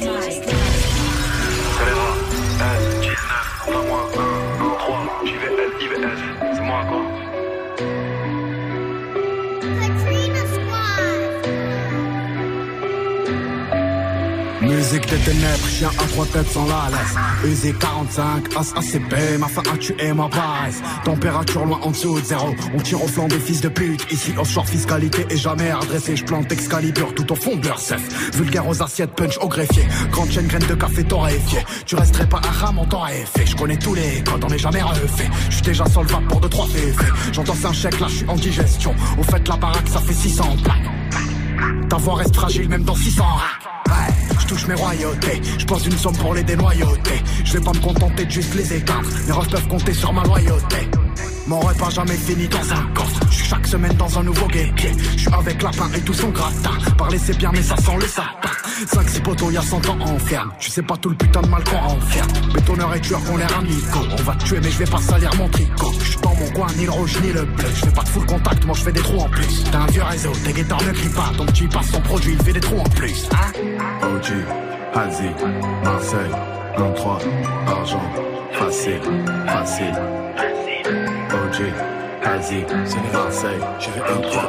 [14.68, 17.50] Musique des ténèbres, chien à trois têtes sans la laisse.
[17.50, 20.82] Usé 45, As ACP, ma fin a tué ma base.
[21.04, 22.54] Température loin en dessous de zéro.
[22.74, 24.06] On tire au flanc des fils de pute.
[24.12, 26.16] Ici, offshore fiscalité et jamais redressé.
[26.16, 28.00] Je plante Excalibur tout au fond de leur cef.
[28.36, 29.86] Vulgaire aux assiettes, punch au greffier.
[30.10, 31.60] Grande chaîne, graine de café torréfié.
[31.86, 33.46] Tu resterais pas un ram en temps effet.
[33.46, 35.30] Je connais tous les codes, on est jamais refait.
[35.48, 36.94] Je suis déjà solvable pour deux, trois faits.
[37.32, 38.94] J'entends un chèque, là, je suis en digestion.
[39.18, 41.88] Au fait, la baraque, ça fait 600 plaques.
[41.88, 43.68] Ta voix reste fragile même dans 600 racks.
[43.88, 44.27] Ouais.
[44.40, 45.40] Je touche mes royautés.
[45.58, 47.22] Je pose une somme pour les dénoyautés.
[47.44, 49.08] Je vais pas me contenter de juste les éteindre.
[49.26, 50.88] Mes refs peuvent compter sur ma loyauté.
[51.48, 53.20] Mon repas jamais fini dans un coffre.
[53.30, 54.92] Je suis chaque semaine dans un nouveau guépier.
[55.16, 56.72] Je suis avec lapin et tout son gratin.
[56.98, 58.50] Parler c'est bien, mais ça sent le sapin.
[58.86, 60.52] 5 6 poteaux, y'a 100 ans en ferme.
[60.60, 62.28] Tu sais pas tout le putain de mal qu'on renferme.
[62.52, 64.06] Bétonneur et tueur qu'on l'air amicaux.
[64.18, 65.92] On va te tuer, mais je vais pas salir mon tricot.
[65.98, 67.66] Je suis dans mon coin, ni le rouge ni le bleu.
[67.74, 69.64] Je fais pas de full contact, moi je fais des trous en plus.
[69.72, 71.32] T'as un vieux réseau, tes guitares ne crient pas.
[71.34, 73.26] Ton petit passe son produit, il fait des trous en plus.
[73.32, 74.32] Hein OG,
[74.94, 75.30] Hazi,
[75.84, 76.30] Marseille,
[76.76, 77.18] 23,
[77.66, 78.00] argent,
[78.52, 79.00] facile,
[79.46, 79.94] facile.
[81.30, 81.72] OG,
[82.84, 84.48] c'est Marseille, je vais 23,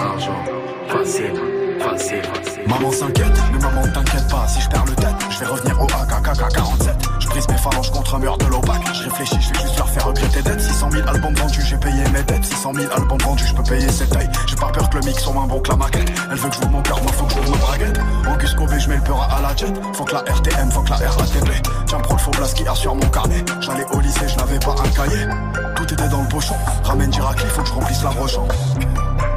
[0.00, 0.44] argent,
[0.88, 5.80] facile, Maman s'inquiète, mais maman t'inquiète pas, si je perds le tête, je vais revenir
[5.80, 6.94] au AKKK 47.
[7.18, 8.82] Je brise mes phalanges contre un mur de l'OPAC.
[8.92, 12.04] Je réfléchis, je vais juste leur faire regretter d'être 600 000 albums vendus, j'ai payé
[12.12, 12.44] mes dettes.
[12.44, 14.28] 600 000 albums vendus, je peux payer cette taille.
[14.46, 16.12] J'ai pas peur que le mix soit moins bon que la maquette.
[16.30, 18.00] Elle veut que je mon cœur, moi faut que je ma braguette.
[18.28, 19.72] En Cusco je mets le peur à la jet.
[19.94, 21.66] Faut que la RTM, faut que la RATP.
[21.86, 23.44] Tiens, prends le faux blast qui a sur mon carnet.
[23.60, 25.26] J'allais au lycée, je n'avais pas un cahier.
[25.76, 26.54] Tout était dans le pochon.
[26.84, 28.46] Ramène Giracli, faut que je remplisse la brochon.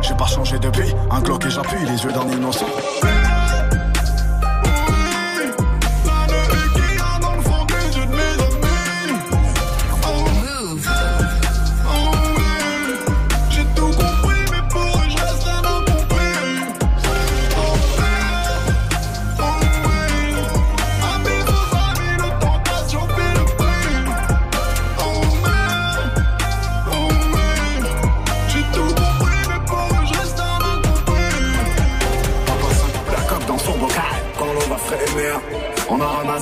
[0.04, 2.66] J'ai pas changé depuis, un Glock et j'appuie les yeux d'un innocent.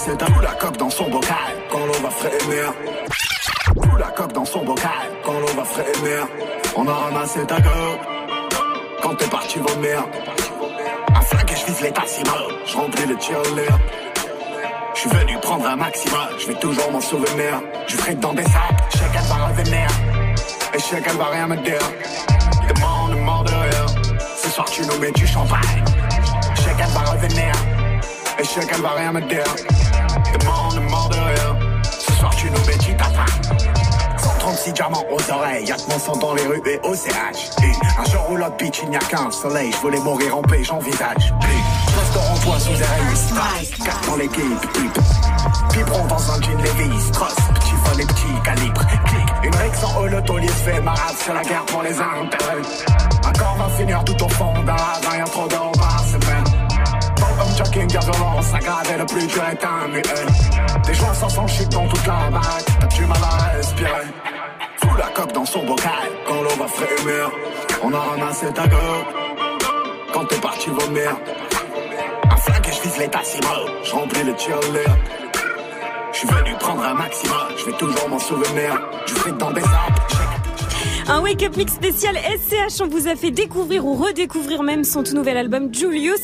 [0.01, 2.73] A ramassé ta la coque dans son bocal quand l'on va frémir.
[3.99, 4.91] La coque dans son bocal
[5.23, 6.27] quand l'on va frémir.
[6.75, 7.99] On a ramassé ta gueule
[9.03, 10.03] quand t'es parti vomir.
[11.13, 12.31] Un flingue et je vise l'état civil.
[12.65, 13.77] Je remplis le tirelire.
[14.95, 17.61] Je suis venu prendre un maximum, je vais toujours m'en souvenir.
[17.87, 19.87] Je dans des sacs, qu'elle va revenir.
[20.73, 21.91] Et qu'elle va rien me dire.
[22.73, 23.85] Demande, demande de rien.
[24.35, 25.83] Ce soir tu nous mets du champagne.
[26.55, 27.51] Qu'elle va revenir.
[28.39, 29.90] Et qu'elle va rien me dire.
[30.39, 31.81] Demande, demande de rien.
[31.99, 33.25] Ce soir tu nous mets du tapin.
[34.17, 37.51] 136 diamants aux oreilles, y'a que mon sang dans les rues et au CH.
[37.97, 40.63] Un jour où l'autre bitch, il n'y a qu'un soleil, je voulais mourir en paix,
[40.63, 41.33] j'envisage.
[42.15, 44.43] En toi sous RS, 4 dans l'équipe,
[44.75, 45.01] hip.
[45.73, 48.81] Biberon dans un jean Levi's, cross, petit vol et petit calibre.
[49.05, 52.61] Clic, une règle sans holoto, se fait marade, c'est la guerre pour les intérêts.
[53.25, 55.70] Un corps va tout au fond d'un y'a trop d'or.
[57.61, 60.01] Bon comme jogging, y'a violence, aggravé, le plus dur est un muet.
[60.85, 64.07] Des joueurs sans shit dans toute la baraque, t'as du mal à respirer?
[64.77, 65.91] Fous la coque dans son bocal,
[66.27, 67.31] quand l'eau va frémir.
[67.83, 69.05] On a ramassé ta gueule,
[70.13, 71.15] quand t'es parti vomir.
[72.31, 73.47] Un flingue et je vise l'état civil,
[73.83, 74.97] je remplis le tirelire.
[76.13, 78.81] Je suis venu prendre un maximum, je vais toujours m'en souvenir.
[79.05, 80.07] Je fais dans des arbres,
[81.07, 82.81] Un Wake Up Mix spécial SCH.
[82.81, 86.21] On vous a fait découvrir ou redécouvrir même son tout nouvel album Julius.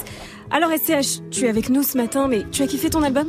[0.52, 3.28] Alors SCH, tu es avec nous ce matin, mais tu as kiffé ton album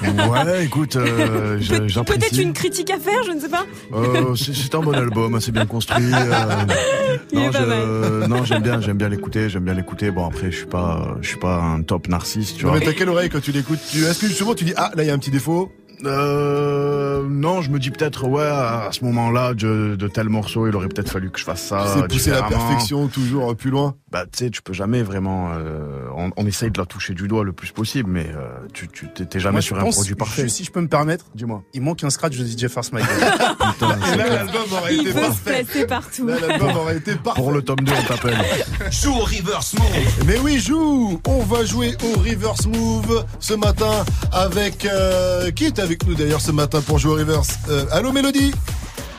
[0.00, 3.64] Ouais, écoute, euh, je- Peut-être une critique à faire, je ne sais pas.
[3.92, 6.04] Euh, c'est un bon album, assez bien construit.
[6.14, 6.44] euh,
[7.32, 10.10] Il est non, je- non, j'aime bien, j'aime bien l'écouter, j'aime bien l'écouter.
[10.12, 12.78] Bon après, je suis pas, je suis pas un top narcisse, tu Non, vois.
[12.80, 13.80] mais t'as quelle oreille quand tu l'écoutes?
[13.90, 15.72] Tu- Est-ce que justement tu dis ah là il y a un petit défaut?
[16.04, 20.74] Euh, non, je me dis peut-être ouais, à ce moment-là de, de tel morceau, il
[20.76, 21.86] aurait peut-être fallu que je fasse ça.
[21.94, 23.94] C'est pousser la perfection toujours euh, plus loin.
[24.10, 25.52] Bah tu sais, tu peux jamais vraiment.
[25.54, 28.88] euh, on, on essaye de la toucher du doigt le plus possible, mais euh, tu
[28.88, 30.48] tu t'es jamais Moi, sur un pense, produit parfait.
[30.48, 31.62] si je peux me permettre, dis-moi.
[31.72, 33.06] Il manque un scratch de DJ First Mike.
[33.06, 35.64] Et là l'album aurait Il été veut se parfait.
[35.64, 36.26] placer partout.
[36.26, 37.40] Là l'album aurait été parfait.
[37.40, 38.36] Pour le tome 2, on t'appelle.
[38.90, 40.26] Joue au reverse move.
[40.26, 44.84] Mais oui, joue On va jouer au Reverse Move ce matin avec...
[44.84, 48.50] euh, qui est avec nous d'ailleurs ce matin pour jouer au Reverse Euh, Allô Mélodie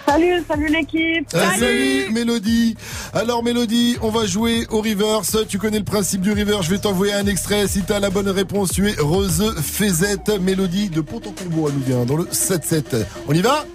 [0.08, 1.28] Salut, salut l'équipe.
[1.36, 2.76] Euh, salut Mélodie
[3.14, 5.38] Alors Mélodie, on va jouer au reverse.
[5.48, 6.66] Tu connais le principe du reverse.
[6.66, 7.68] Je vais t'envoyer un extrait.
[7.68, 10.30] Si t'as la bonne réponse, tu es Rose Fézette.
[10.42, 13.06] Mélodie de Pont-au-Combo, elle nous vient dans le 7-7.
[13.30, 13.66] On y va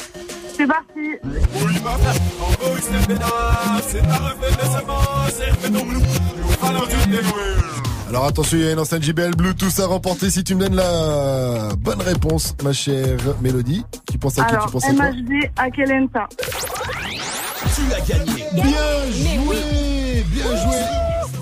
[0.57, 1.16] C'est parti.
[8.09, 10.76] Alors attention, il y a une enceinte JBL Bluetooth à remporter si tu me donnes
[10.76, 13.85] la bonne réponse, ma chère Mélodie.
[14.10, 16.26] Tu penses à qui Alors, Tu penses à quoi MHD à Kelenta.
[16.39, 18.44] Tu as gagné.
[18.55, 20.76] Bien joué Bien joué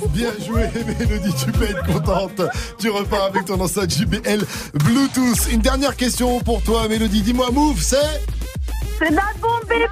[0.09, 0.63] Bien joué,
[0.99, 2.43] Mélodie, tu peux être contente.
[2.81, 4.45] Tu repars avec ton enceinte JBL
[4.75, 5.53] Bluetooth.
[5.53, 7.23] Une dernière question pour toi, Mélodie.
[7.23, 7.97] Dis-moi, Move, c'est
[8.99, 9.87] C'est Bad Bomb, bébé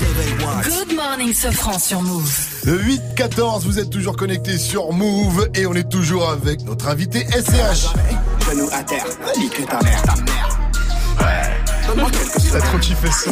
[0.00, 2.32] Good morning, Sofran sur Move.
[2.64, 7.92] 8-14, vous êtes toujours connectés sur Move et on est toujours avec notre invité SCH.
[8.48, 9.04] Genou à terre,
[9.38, 10.48] nique ta mère, ta mère.
[12.50, 13.30] T'as trop kiffé ça.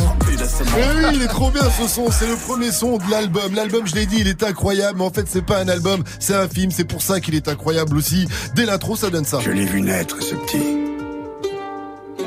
[0.77, 3.55] Mais oui, il est trop bien ce son, c'est le premier son de l'album.
[3.55, 6.35] L'album, je l'ai dit, il est incroyable, mais en fait c'est pas un album, c'est
[6.35, 8.29] un film, c'est pour ça qu'il est incroyable aussi.
[8.55, 9.39] Dès l'intro, ça donne ça.
[9.41, 10.77] Je l'ai vu naître, ce petit.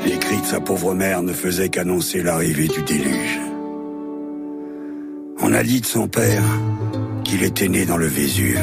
[0.04, 3.51] Les cris de sa pauvre mère ne faisaient qu'annoncer l'arrivée du déluge.
[5.44, 6.44] On a dit de son père
[7.24, 8.62] qu'il était né dans le Vésuve.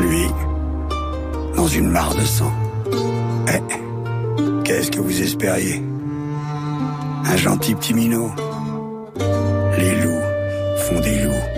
[0.00, 0.26] Lui,
[1.56, 2.52] dans une mare de sang.
[3.48, 5.82] Eh, qu'est-ce que vous espériez?
[7.24, 8.30] Un gentil petit minot.
[9.76, 11.53] Les loups font des loups.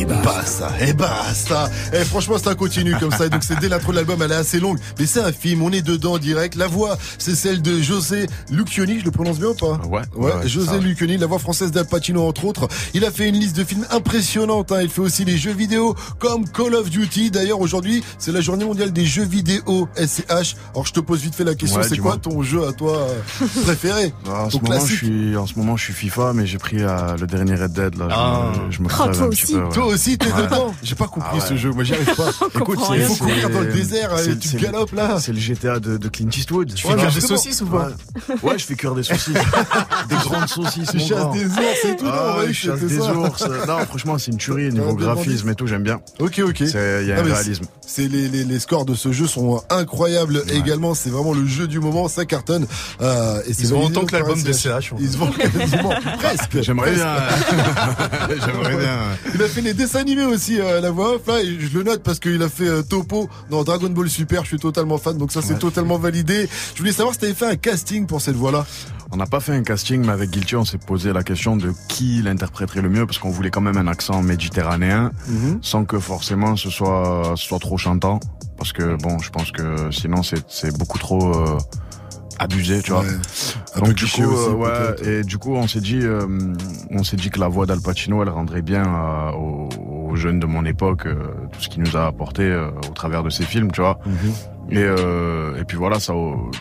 [0.00, 0.70] Et basta.
[0.80, 1.68] Et basta.
[1.92, 3.26] Et franchement, ça continue comme ça.
[3.26, 4.78] Et donc, c'est dès l'intro de l'album, elle est assez longue.
[4.98, 6.54] Mais c'est un film, on est dedans en direct.
[6.54, 9.00] La voix, c'est celle de José Lucchioni.
[9.00, 10.02] Je le prononce bien ou pas Ouais.
[10.14, 12.68] Ouais, José Lucchioni, la voix française d'Al Pacino, entre autres.
[12.94, 14.70] Il a fait une liste de films impressionnante.
[14.70, 14.82] Hein.
[14.82, 17.32] Il fait aussi les jeux vidéo comme Call of Duty.
[17.32, 20.54] D'ailleurs, aujourd'hui, c'est la journée mondiale des jeux vidéo SCH.
[20.74, 21.80] Alors, je te pose vite fait la question.
[21.80, 24.12] Ouais, c'est quoi ton jeu à toi euh, préféré?
[24.30, 26.76] Ah, En ce, moment, je suis, en ce moment, je suis FIFA, mais j'ai pris
[26.80, 27.96] euh, le dernier Red Dead.
[27.98, 28.06] Là.
[28.08, 28.52] Je Ah.
[28.66, 29.52] me- Je, me Oh, crève toi un petit aussi.
[29.54, 29.68] peu, ouais.
[29.72, 30.42] Toi aussi, t'es Ouais.
[30.42, 30.74] dedans.
[30.82, 31.40] J'ai pas compris Ah ouais.
[31.48, 31.70] ce jeu.
[31.70, 32.30] Moi, j'y arrive pas.
[32.54, 34.12] On Écoute, il faut courir dans le C'est- désert.
[34.14, 35.18] euh, c'est- Tu galopes là.
[35.20, 36.72] C'est le GTA de, de Clint Eastwood.
[36.74, 37.90] Tu fais cuire des saucisses ou pas
[38.42, 39.34] Ouais, je fais cuire des saucisses.
[40.08, 40.90] des grandes saucisses.
[40.90, 43.44] Tu chasses des ours et tout, non, Ah, ouais, je chasse des ours.
[43.66, 46.00] Non, franchement, c'est une tuerie niveau graphisme et tout, j'aime bien.
[46.18, 46.60] Ok, ok.
[46.60, 46.76] Il y
[47.12, 47.64] a Ah, un réalisme.
[47.86, 50.94] C'est les, les, les scores de ce jeu sont incroyables également.
[50.94, 52.66] C'est vraiment le jeu du moment, ça cartonne.
[53.00, 54.62] Euh, et c'est Ils se vendent validé autant que l'album des SCH.
[54.62, 54.92] CH.
[55.00, 56.60] Ils se vendent quasiment presque.
[56.62, 57.04] J'aimerais Presque.
[57.04, 58.36] bien.
[58.44, 58.98] J'aimerais bien.
[59.34, 61.84] Il a fait les dessins animés aussi, euh, la voix off là, et je le
[61.84, 64.42] note parce qu'il a fait euh, Topo dans Dragon Ball Super.
[64.42, 65.58] Je suis totalement fan, donc ça c'est Ouais.
[65.58, 66.48] totalement validé.
[66.74, 68.66] Je voulais savoir si t'avais fait un casting pour cette voix-là.
[69.10, 71.72] On n'a pas fait un casting, mais avec Guilty, on s'est posé la question de
[71.88, 75.60] qui l'interpréterait le mieux, parce qu'on voulait quand même un accent méditerranéen, Mhm.
[75.62, 78.20] sans que forcément ce soit, ce soit trop chantant,
[78.58, 81.58] parce que bon, je pense que sinon c'est c'est beaucoup trop euh,
[82.38, 83.02] abusé, tu vois.
[83.02, 83.06] Ouais.
[83.74, 86.26] Un Donc peu du coup, aussi, euh, ouais, et du coup, on s'est dit, euh,
[86.90, 89.68] on s'est dit que la voix d'Al Pacino, elle rendrait bien euh, aux,
[90.10, 91.04] aux jeunes de mon époque
[91.52, 92.50] tout ce qu'il nous a apporté
[92.88, 93.98] au travers de ses films, tu vois.
[94.06, 94.32] Mhm.
[94.70, 96.12] Et, euh, et puis voilà, ça,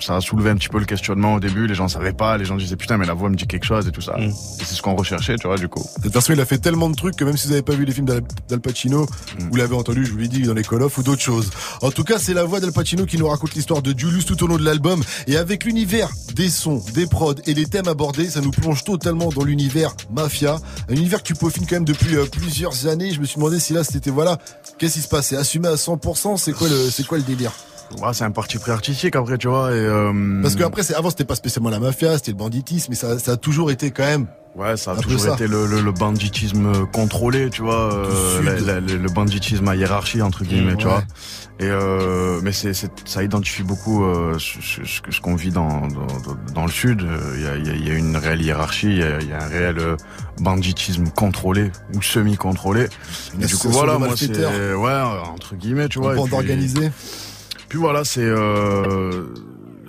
[0.01, 1.67] ça a soulevé un petit peu le questionnement au début.
[1.67, 3.87] Les gens savaient pas, les gens disaient putain, mais la voix me dit quelque chose
[3.87, 4.15] et tout ça.
[4.19, 5.83] Et c'est ce qu'on recherchait, tu vois, du coup.
[5.97, 7.73] De toute façon, il a fait tellement de trucs que même si vous n'avez pas
[7.73, 9.05] vu les films d'Al Pacino,
[9.39, 9.49] Mm.
[9.49, 11.49] vous l'avez entendu, je vous l'ai dit, dans les Call of ou d'autres choses.
[11.81, 14.41] En tout cas, c'est la voix d'Al Pacino qui nous raconte l'histoire de Julius tout
[14.43, 15.03] au long de l'album.
[15.27, 19.29] Et avec l'univers des sons, des prods et les thèmes abordés, ça nous plonge totalement
[19.29, 20.57] dans l'univers mafia.
[20.89, 23.11] Un univers que tu peaufines quand même depuis euh, plusieurs années.
[23.11, 24.37] Je me suis demandé si là, c'était voilà,
[24.77, 27.51] qu'est-ce qui se passe C'est assumé à 100%, c'est quoi le, c'est quoi le délire?
[28.01, 29.71] Ouais, c'est un parti pris artistique après, tu vois.
[29.71, 32.95] Et, euh, Parce qu'après, c'est, avant, c'était pas spécialement la mafia, c'était le banditisme, mais
[32.95, 34.27] ça, ça a toujours été quand même.
[34.55, 35.33] Ouais, ça a toujours ça.
[35.35, 38.45] été le, le, le banditisme contrôlé, tu vois, euh, sud.
[38.65, 40.93] la- la- le, banditisme à hiérarchie entre guillemets, tu Ouais.
[40.93, 41.03] vois.
[41.59, 45.35] Et euh, mais c'est, c'est- ça identifie beaucoup euh, ce, ce- ce que- ce qu'on
[45.35, 46.07] vit dans, dans,
[46.55, 47.03] dans le sud.
[47.03, 49.03] Euh, Il y a, il y a- il y a une réelle hiérarchie, il y
[49.03, 49.95] a, il y a un réel euh,
[50.39, 52.87] banditisme contrôlé ou semi-contrôlé.
[53.35, 54.35] Du coup, voilà, moi c'est
[54.73, 55.01] ouais
[55.33, 56.15] entre guillemets, tu vois.
[56.15, 56.91] bande organisée.
[57.69, 59.25] Puis voilà, c'est euh,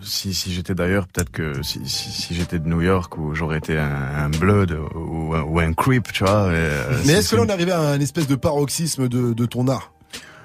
[0.03, 3.59] si, si j'étais d'ailleurs, peut-être que si, si, si j'étais de New York ou j'aurais
[3.59, 6.49] été un, un blood ou, un- ou un creep, tu vois.
[6.53, 9.47] et, euh, Mais est-ce que là on arrivé à un espèce de paroxysme de, de
[9.47, 9.93] ton art?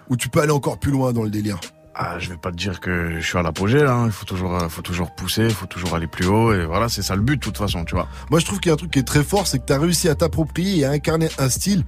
[0.10, 1.60] Où tu peux aller encore plus loin dans le délire?
[1.96, 3.94] Ah, je vais pas te dire que je suis à l'apogée là.
[3.94, 4.06] hein.
[4.08, 6.54] Il faut toujours, euh, faut toujours pousser, il faut toujours aller plus haut.
[6.54, 8.08] Et voilà, c'est ça le but de toute façon, tu vois.
[8.32, 9.74] Moi je trouve qu'il y a un truc qui est très fort, c'est que tu
[9.74, 11.84] as réussi à t'approprier et à incarner un style,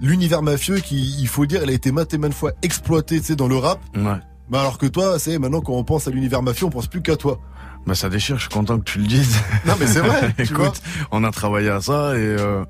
[0.00, 3.26] l'univers mafieux qui, il faut dire, il a été maintes et maintes fois exploité tu
[3.26, 3.78] sais, dans le rap.
[3.96, 4.18] Ouais.
[4.50, 7.02] Mais alors que toi, c'est maintenant quand on pense à l'univers mafieux, on pense plus
[7.02, 7.40] qu'à toi.
[7.86, 8.36] Bah ça déchire.
[8.36, 9.38] Je suis content que tu le dises.
[9.64, 10.34] Non mais c'est vrai.
[10.50, 10.66] vois.
[10.66, 10.82] Écoute,
[11.12, 12.64] on a travaillé à ça et euh,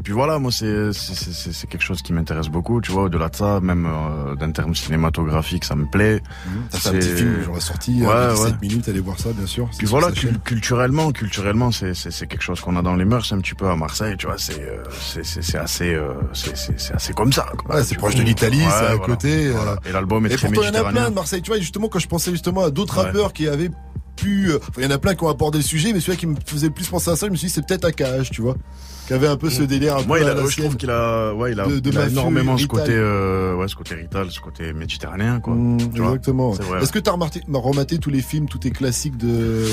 [0.00, 2.90] et puis voilà, moi c'est c'est c'est- c'est c'est quelque chose qui m'intéresse beaucoup, tu
[2.90, 3.02] vois.
[3.02, 6.22] Au-delà de ça, même euh, d'un terme cinématographique, ça me plaît.
[6.70, 8.46] T'as fait un petit C'est- film, ai sorti, Ouais, euh, ouais.
[8.48, 9.68] 7 minutes, allez voir ça bien sûr.
[9.72, 13.04] c'est Puis voilà, cul- culturellement, culturellement, c'est c'est c'est quelque chose qu'on a dans les
[13.04, 14.38] mœurs un petit peu à Marseille, tu vois.
[14.38, 17.46] C'est euh, c'est c'est c'est assez euh, c'est c'est c'est assez comme ça.
[17.68, 18.98] Ouais, c'est proche de l'Italie, ouais, c'est à voilà.
[19.06, 19.50] côté.
[19.50, 19.72] Voilà.
[19.72, 21.42] euh, Et l'album est Et très pourtant, il y en a plein de Marseille.
[21.42, 23.04] Tu vois, justement, quand je pensais justement à d'autres Ouais.
[23.04, 23.70] rappeurs qui avaient
[24.20, 24.50] pu.
[24.50, 26.36] euh, il y en a plein qui ont abordé le sujet, mais celui qui me
[26.44, 28.56] faisait plus penser à ça, je me suis dit, c'est peut-être AKH, tu vois.
[29.06, 30.88] Qui avait un peu ce délire un Moi, peu il a, la je trouve qu'il
[30.90, 33.96] a, ouais, il a, De- de il a énormément ce côté, euh, ouais, ce côté
[33.96, 35.54] rital, ce côté méditerranéen, quoi.
[35.54, 36.10] Mmh, tu vois.
[36.10, 36.54] exactement.
[36.80, 39.64] Est-ce que t'as remarqué, rematé tous les films, tous tes classiques de,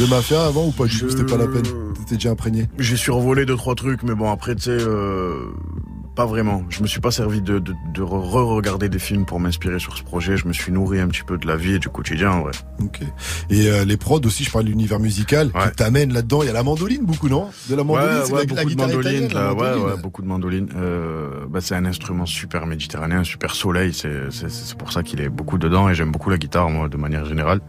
[0.00, 1.08] de mafia avant ou pas du tout?
[1.10, 1.62] C'était pas la peine.
[1.94, 2.68] T'étais déjà imprégné?
[2.78, 5.36] J'ai survolé deux trois trucs, mais bon après tu sais, euh,
[6.14, 6.62] pas vraiment.
[6.68, 10.02] Je me suis pas servi de, de, de re-regarder des films pour m'inspirer sur ce
[10.02, 10.36] projet.
[10.36, 12.52] Je me suis nourri un petit peu de la vie et du quotidien, en vrai.
[12.80, 13.00] Ok.
[13.50, 16.42] Et euh, les prods aussi, je parle de l'univers musical qui t'amène là-dedans.
[16.42, 17.48] Il y a la mandoline beaucoup, non?
[17.68, 19.54] De la mandoline, ouais, c'est ouais, la, beaucoup la de guitare mandolines, italienne, la là,
[19.54, 19.86] ouais, mandoline.
[19.86, 20.68] ouais, beaucoup de mandolines.
[20.76, 23.92] Euh, bah, c'est un instrument super méditerranéen, super soleil.
[23.94, 27.24] C'est pour ça qu'il est beaucoup dedans et j'aime beaucoup la guitare, moi, de manière
[27.24, 27.60] générale.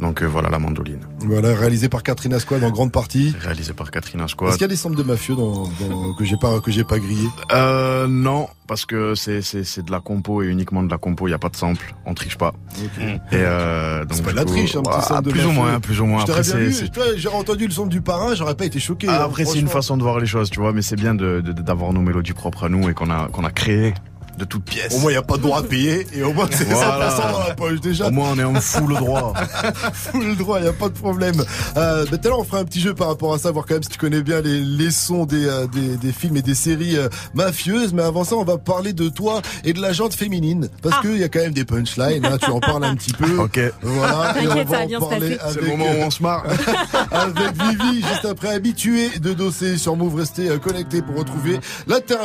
[0.00, 1.00] Donc euh, voilà, la mandoline.
[1.20, 3.34] Voilà, réalisé par Catherine Asquad en grande partie.
[3.40, 4.52] Réalisé par Catherine Est-ce Asquad.
[4.52, 6.98] qu'il y a des samples de mafieux dans, dans- que j'ai pas que j'ai pas
[6.98, 7.28] grillé?
[7.52, 11.28] Euh, non, parce que c'est, c'est, c'est de la compo et uniquement de la compo.
[11.28, 11.94] Il y a pas de sample.
[12.06, 12.52] On triche pas.
[13.00, 15.78] Et euh, donc C'est pas de la triche, un petit sample de plus ou moins,
[15.80, 16.22] plus ou moins.
[16.22, 16.72] Après, bien c'est, vu.
[16.72, 19.06] c'est- Toi, J'aurais entendu le son du parrain, j'aurais pas été choqué.
[19.08, 21.14] Ah, hein, après, c'est une façon de voir les choses, tu vois, mais c'est bien
[21.14, 23.94] de, de- d'avoir nos mélodies propres à nous et qu'on a, qu'on a créé
[24.38, 24.94] de toutes pièces.
[24.94, 26.74] Au moins, il n'y a pas de droit à payer et au moins, c'est 100%
[26.74, 27.32] Voilà.
[27.32, 28.08] dans la poche déjà.
[28.08, 29.32] Au moins, on est en full droit.
[29.92, 31.42] Full droit, il n'y a pas de problème.
[31.76, 33.64] Euh, bah, tout à l'heure, on fera un petit jeu par rapport à ça, voir
[33.66, 36.42] quand même si tu connais bien les, les sons des, euh, des, des films et
[36.42, 37.92] des séries euh, mafieuses.
[37.92, 40.68] Mais avant ça, on va parler de toi et de la jante féminine.
[40.82, 43.38] Parce qu'il y a quand même des punchlines, hein, tu en parles un petit peu.
[43.44, 43.60] Ok.
[43.82, 44.34] Voilà.
[44.40, 45.38] Et on T'inquiète, ça va en parler.
[45.48, 46.44] C'est le avec, moment où on se marre.
[47.10, 50.14] avec Vivi, juste après habitué de doser sur Move.
[50.16, 52.16] Restez euh, connectés pour retrouver l'inter-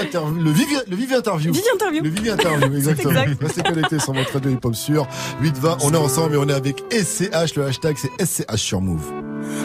[0.00, 1.52] inter- le Vivi, le Vivi interview.
[1.58, 2.02] Vivi interview.
[2.02, 3.10] Le Vivi interview, exactement.
[3.22, 3.42] exact.
[3.42, 5.06] Restez connectés sur votre radio hip-hop sur
[5.40, 5.78] 820.
[5.82, 7.54] On est ensemble et on est avec SCH.
[7.56, 9.12] Le hashtag c'est SCH sur Move.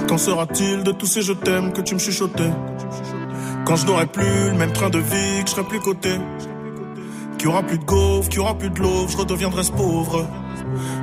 [0.07, 2.51] Qu'en sera-t-il de tous ces je t'aime que tu me chuchotais?
[3.65, 6.17] Quand je n'aurai plus le même train de vie, que je serai plus coté
[7.37, 10.27] Qu'il aura plus de gaufres, qu'il aura plus de l'eau, je redeviendrai ce pauvre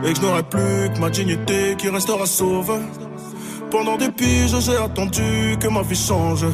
[0.04, 2.78] Et que je n'aurai plus que ma dignité qui restera sauve
[3.70, 6.44] pendant des piges, j'ai attendu que ma vie change.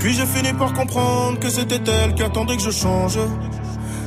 [0.00, 3.16] Puis j'ai fini par comprendre que c'était elle qui attendait que je change.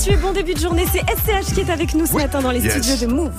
[0.00, 0.16] avec Habitué.
[0.16, 0.84] Bon début de journée.
[0.90, 2.82] C'est SCH qui est avec nous ce matin dans les Yes.
[2.82, 3.32] studios de Move.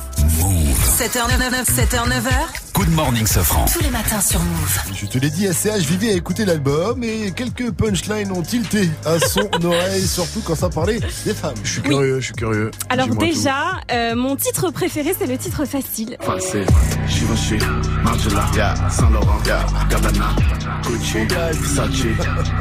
[1.02, 2.32] 7h99, 7h9h.
[2.76, 3.66] Good morning, Sofran.
[3.66, 4.80] Tous les matins sur Move.
[4.94, 9.18] Je te l'ai dit, SCH Vivi a écouté l'album et quelques punchlines ont tilté à
[9.18, 11.56] son oreille, surtout quand ça parlait des femmes.
[11.64, 12.70] Je suis curieux, je suis curieux.
[12.90, 16.18] Alors déjà, euh, mon titre préféré, c'est le titre facile.
[16.22, 16.68] Facile,
[17.08, 17.58] Givenchy,
[18.04, 20.36] Margiela, yeah, Saint Laurent, yeah, Gabbana,
[20.84, 22.06] Gucci, Versace,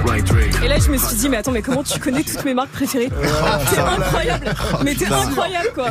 [0.06, 0.48] Right Ray.
[0.64, 2.72] Et là, je me suis dit, mais attends, mais comment tu connais toutes mes marques
[2.72, 3.10] préférées
[3.70, 5.90] T'es incroyable Mais t'es incroyable, quoi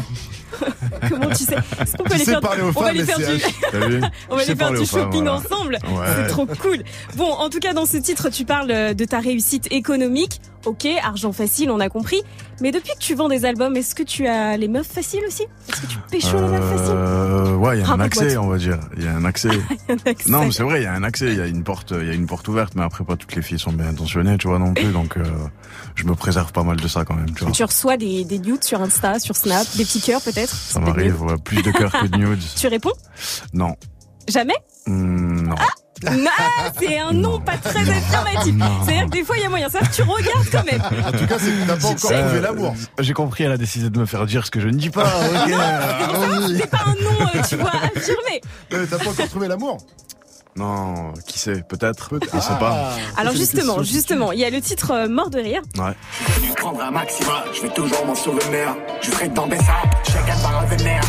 [1.09, 3.23] Comment tu sais Est-ce qu'on peut aller faire, aux on va aller faire du,
[4.29, 5.35] on va aller faire du shopping voilà.
[5.35, 5.77] ensemble.
[5.83, 6.07] Ouais.
[6.15, 6.83] C'est trop cool.
[7.15, 10.41] Bon, en tout cas, dans ce titre, tu parles de ta réussite économique.
[10.65, 12.21] Ok, argent facile, on a compris.
[12.61, 15.43] Mais depuis que tu vends des albums, est-ce que tu as les meufs faciles aussi?
[15.69, 16.95] Est-ce que tu pécho les meufs faciles?
[16.95, 18.79] Euh, ouais, il y a un accès, on va dire.
[18.97, 19.49] Il y a un accès.
[19.49, 20.29] Il y a un accès.
[20.29, 22.07] Non, mais c'est vrai, il y a un accès, il y a une porte, il
[22.07, 24.47] y a une porte ouverte, mais après pas toutes les filles sont bien intentionnées, tu
[24.47, 25.23] vois non plus, donc euh,
[25.95, 27.51] je me préserve pas mal de ça quand même, tu vois.
[27.53, 30.53] Tu reçois des, des nudes sur Insta, sur Snap, des petits cœurs peut-être?
[30.53, 32.43] Ça m'arrive, ouais, plus de cœurs que de nudes.
[32.55, 32.93] Tu réponds?
[33.53, 33.75] Non,
[34.29, 34.55] Jamais?
[34.89, 35.55] Hmm, non.
[36.01, 36.29] Non,
[36.79, 38.55] c'est un nom pas très affirmatif.
[38.85, 40.81] C'est-à-dire que des fois il y a moyen, ça tu regardes quand même.
[40.81, 42.73] En tout cas, c'est que t'as pas encore Euh, trouvé l'amour.
[42.99, 45.03] J'ai compris, elle a décidé de me faire dire ce que je ne dis pas.
[45.03, 45.53] ok.
[46.57, 48.41] C'est pas un nom, euh, tu vois, affirmé.
[48.73, 49.77] Euh, T'as pas encore trouvé l'amour
[50.55, 52.91] Non, qui sait, peut-être, je sais pas.
[53.17, 55.61] Alors justement, justement, il y a le titre euh, Mort de rire.
[55.77, 55.91] Ouais.
[56.47, 58.73] Je prendrai un maximum, je vais toujours m'en souvenir.
[59.01, 61.01] Je serai dans des sables, qu'elle va revenir.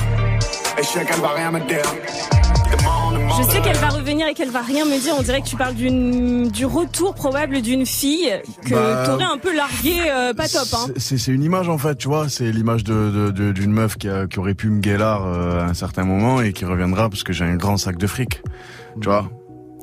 [0.79, 1.83] Et qu'elle va rien me dire.
[3.39, 5.15] Je sais qu'elle va revenir et qu'elle va rien me dire.
[5.19, 8.29] On dirait que tu parles d'une du retour probable d'une fille
[8.67, 10.67] que Bah, t'aurais un peu largué euh, pas top.
[10.75, 10.93] Hein.
[10.97, 13.97] C'est c'est une image en fait, tu vois, c'est l'image de de- de- d'une meuf
[13.97, 17.09] qui, a, qui aurait pu me guélar euh, à un certain moment et qui reviendra
[17.09, 18.43] parce que j'ai un grand sac de fric,
[19.01, 19.31] tu vois.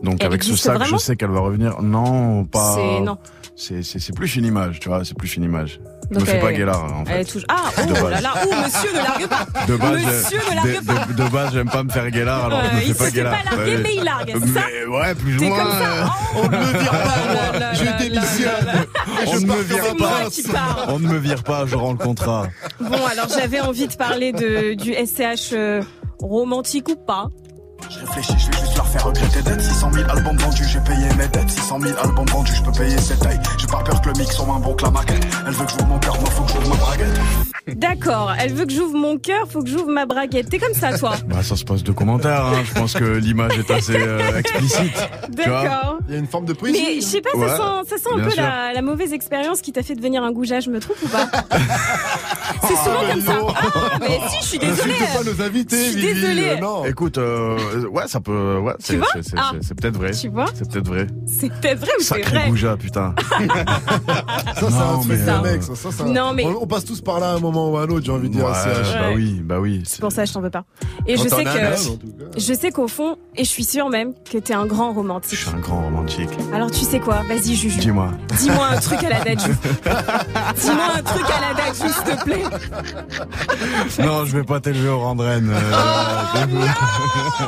[0.03, 1.81] Donc Elle avec ce sac, je sais qu'elle va revenir.
[1.81, 2.75] Non, pas.
[2.75, 3.17] C'est- non.
[3.55, 5.79] C'est plus une image, tu vois, c'est plus une image.
[6.11, 7.27] Donc me fais pas guélar en fait.
[7.49, 8.11] Ah, De oh base.
[8.11, 9.45] là là, oh monsieur ne largue pas.
[9.67, 11.05] De base, monsieur je- ne largue de, pas.
[11.05, 13.11] de- de base, j'aime pas me faire guélar, alors je me il fais pas se
[13.15, 15.57] fait pas larguer, mais il largue, c'est ça Mais ouais, plus ou moins.
[15.63, 15.91] comme ça.
[15.91, 16.05] euh,
[16.35, 16.39] Oh.
[16.43, 17.73] On ne me vire pas, moi.
[17.73, 18.85] Je démissionne.
[19.27, 20.87] On ne me vire pas.
[20.89, 22.47] On ne me vire pas, je rends le contrat.
[22.79, 25.81] Bon, alors j'avais envie de parler de, du SCH euh,
[26.19, 27.27] romantique ou pas.
[27.89, 31.07] Je réfléchis, je vais juste leur faire regretter d'être 600 000 albums vendus, j'ai payé
[31.17, 31.49] mes dettes.
[31.49, 33.39] 600 000 albums vendus, je peux payer cette taille.
[33.57, 35.25] J'ai pas peur que le mix soit moins bon que la maquette.
[35.45, 37.19] Elle veut que j'ouvre mon cœur, moi faut que j'ouvre ma braguette.
[37.75, 40.49] D'accord, elle veut que j'ouvre mon cœur, faut que j'ouvre ma braguette.
[40.49, 42.63] T'es comme ça, toi Bah, ça se passe de commentaires, hein.
[42.65, 44.95] Je pense que l'image est assez euh, explicite.
[45.29, 45.97] D'accord.
[46.07, 46.81] Il y a une forme de poésie.
[46.85, 49.61] Mais je sais pas, Ouais, ça sent, ça sent un peu la, la mauvaise expérience
[49.61, 51.27] qui t'a fait devenir un goujat, je me trompe ou pas
[52.61, 53.37] C'est souvent comme ça.
[53.55, 54.93] Ah, mais si, je suis désolée.
[54.93, 56.49] N'insulte pas nos invités, Je suis désolée.
[56.57, 56.85] euh, non.
[56.85, 57.57] Écoute, euh,
[57.91, 59.51] ouais, ça peut, ouais, c'est, vois c'est, c'est, Ah.
[59.53, 60.11] c'est- c'est peut-être vrai.
[60.11, 61.07] Tu vois C'est peut-être vrai.
[61.25, 63.13] C'est peut-être vrai ou c'est Sacré vrai goujat, putain.
[63.27, 65.75] Ça, c'est un Non, truc de euh, mec, ça.
[65.75, 67.81] ça, ça- Non, mais- on, on passe tous par là à un moment ou à
[67.83, 68.45] un autre, j'ai envie de dire.
[68.45, 69.83] Ouais, bah oui, bah oui.
[69.85, 70.63] C'est pour ça que je t'en veux pas.
[71.05, 74.37] Et Quand je sais que, je sais qu'au fond, et je suis sûre même que
[74.37, 75.37] t'es un grand Je romantique.
[75.39, 76.29] suis un grand romantique.
[76.53, 77.21] Alors tu sais quoi?
[77.27, 77.79] Vas-y, Juju.
[77.79, 78.09] Dis-moi.
[78.39, 79.37] Dis-moi un truc à la date.
[80.55, 82.43] Dis-moi un truc à la date, s'il te plaît.
[84.05, 85.51] Non, je vais pas t'élever au rang de reine.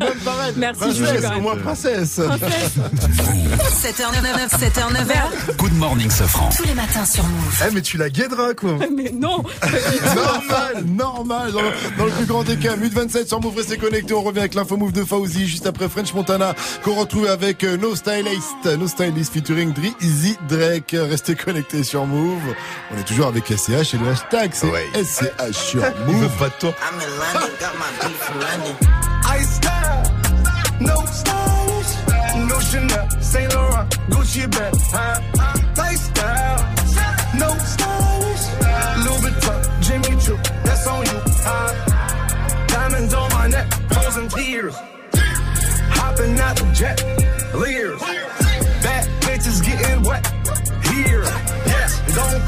[0.00, 0.52] Même pareil.
[0.56, 2.18] Merci, princesse, au moins princesse.
[2.18, 5.56] 7h99, 7h9.
[5.56, 6.48] Good morning, Safran.
[6.56, 7.62] Tous les matins sur Move.
[7.66, 8.74] Eh, mais tu la guideras, quoi.
[8.94, 9.38] Mais non
[10.14, 11.52] normal, normal.
[11.52, 11.60] Dans,
[11.98, 14.14] dans le plus grand des cas, Mute 27 sur Move, restez connectés.
[14.14, 16.54] On revient avec l'info Move de Fauzi juste après French Montana
[16.84, 20.94] qu'on retrouve avec euh, No Stylist, No Stylist featuring Drizzy Drake.
[20.98, 22.40] Restez connectés sur Move.
[22.94, 26.28] On est toujours avec SCH et le hashtag c'est SCH sur Move.
[26.38, 26.70] pas de toi.
[26.70, 28.76] I'm in London, got my beef from London.
[30.80, 31.92] No stylish,
[32.48, 35.20] no Chanel, Saint Laurent, Gucci bag, huh?
[35.76, 36.58] Lifestyle,
[37.38, 38.44] no stylish,
[39.04, 41.18] Louis Vuitton, Jimmy Choo, that's on you?
[42.68, 44.76] Diamonds on my neck, frozen tears,
[45.98, 46.98] hopping out the jet,
[47.54, 48.00] leers,
[48.82, 50.26] bad bitches getting wet,
[50.92, 51.22] here,
[51.66, 52.47] yes, don't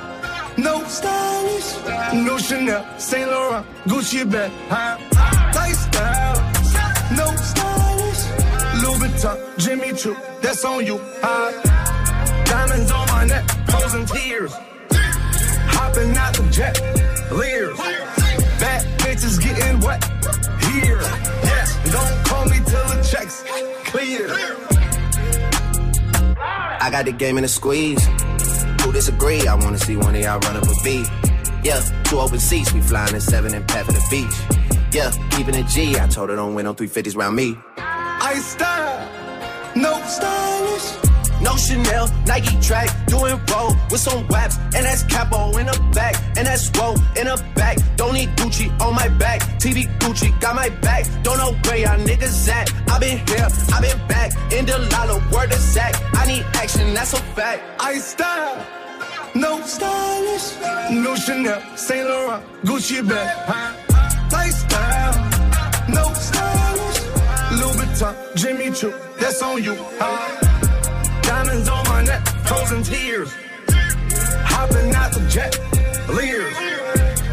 [0.61, 1.69] No stylish,
[2.13, 4.95] no Chanel, Saint Laurent, Gucci bag, huh?
[5.55, 6.37] Lifestyle,
[7.17, 8.21] no stylish,
[8.83, 11.51] Louis Vuitton, Jimmy Choo, that's on you, huh?
[12.45, 14.53] Diamonds on my neck, frozen tears,
[15.73, 16.79] hopping out the jet,
[17.31, 17.77] leers,
[18.59, 20.03] bad bitches getting wet,
[20.69, 21.01] here,
[21.41, 23.43] yes, don't call me till the checks
[23.89, 24.27] clear.
[26.37, 28.07] I got the game in a squeeze.
[28.91, 29.47] Who disagree?
[29.47, 31.07] I wanna see one of y'all run up a beat.
[31.63, 34.35] Yeah, two open seats, we flying in seven and pat for the beach.
[34.91, 35.97] Yeah, keeping it G.
[35.97, 37.57] I told her don't win on 350s round me.
[37.77, 39.07] I style,
[39.77, 41.11] no stylish.
[41.41, 46.15] No Chanel, Nike track, doing roll with some waps, and that's capo in the back.
[46.37, 47.77] And that's whoa in a back.
[47.95, 49.39] Don't need Gucci on my back.
[49.57, 51.05] TV Gucci got my back.
[51.23, 52.69] Don't know where y'all niggas at.
[52.89, 54.31] I been here, I been back.
[54.51, 55.95] In the lala, word of Zach.
[56.13, 57.63] I need action, that's a fact.
[57.79, 58.65] I style,
[59.35, 60.55] no stylish,
[60.91, 63.29] no Chanel, Saint Laurent, Gucci bag.
[64.31, 65.13] Lifestyle,
[65.89, 67.01] no stylish,
[67.59, 69.75] Louis Vuitton, Jimmy Choo, that's on you.
[69.99, 71.21] huh?
[71.21, 73.31] Diamonds on my neck, frozen tears.
[74.43, 75.57] Hopping out the jet,
[76.09, 76.53] leers.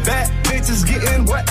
[0.05, 1.45] Bad bitches getting wet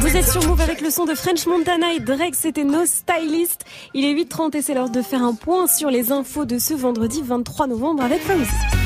[0.00, 3.64] Vous êtes sur Move avec le son de French Montana et Drake, c'était No Stylist.
[3.94, 6.72] Il est 8h30 et c'est l'heure de faire un point sur les infos de ce
[6.72, 8.77] vendredi 23 novembre avec Fauzi.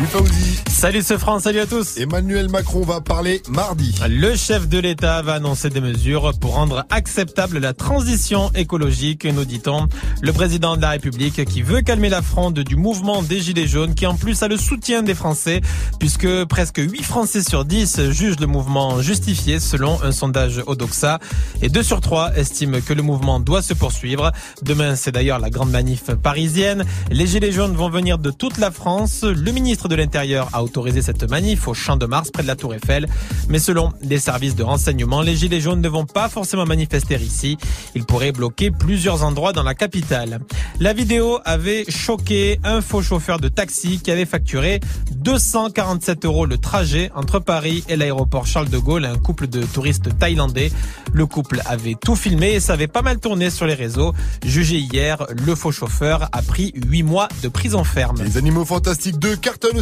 [0.00, 0.60] Salut Fauzi.
[0.70, 1.98] Salut ce France, salut à tous.
[1.98, 3.94] Emmanuel Macron va parler mardi.
[4.08, 9.44] Le chef de l'État va annoncer des mesures pour rendre acceptable la transition écologique, nous
[9.44, 9.88] dit-on.
[10.22, 13.94] Le président de la République qui veut calmer la fronde du mouvement des Gilets jaunes,
[13.94, 15.60] qui en plus a le soutien des Français,
[15.98, 21.18] puisque presque 8 Français sur 10 jugent le mouvement justifié selon un sondage Odoxa,
[21.60, 24.32] et 2 sur 3 estiment que le mouvement doit se poursuivre.
[24.62, 26.86] Demain, c'est d'ailleurs la grande manif parisienne.
[27.10, 29.24] Les Gilets jaunes vont venir de toute la France.
[29.24, 32.56] Le ministre de l'Intérieur a autorisé cette manif au Champ de Mars près de la
[32.56, 33.08] Tour Eiffel.
[33.48, 37.58] Mais selon les services de renseignement, les Gilets jaunes ne vont pas forcément manifester ici.
[37.94, 40.40] Ils pourraient bloquer plusieurs endroits dans la capitale.
[40.78, 44.80] La vidéo avait choqué un faux chauffeur de taxi qui avait facturé
[45.16, 50.16] 247 euros le trajet entre Paris et l'aéroport Charles de Gaulle un couple de touristes
[50.18, 50.70] thaïlandais.
[51.12, 54.14] Le couple avait tout filmé et ça avait pas mal tourné sur les réseaux.
[54.44, 58.22] Jugé hier, le faux chauffeur a pris 8 mois de prison ferme.
[58.22, 59.79] Les animaux fantastiques 2 cartonnent au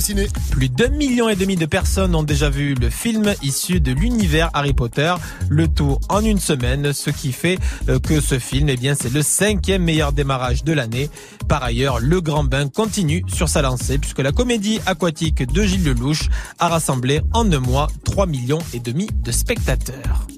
[0.50, 4.48] Plus d'un million et demi de personnes ont déjà vu le film issu de l'univers
[4.54, 5.12] Harry Potter,
[5.48, 7.58] le tout en une semaine, ce qui fait
[7.88, 11.10] euh, que ce film, eh bien, c'est le cinquième meilleur démarrage de l'année.
[11.48, 15.84] Par ailleurs, Le Grand Bain continue sur sa lancée puisque la comédie aquatique de Gilles
[15.84, 16.28] Lelouch
[16.60, 20.28] a rassemblé en un mois 3 millions et demi de spectateurs.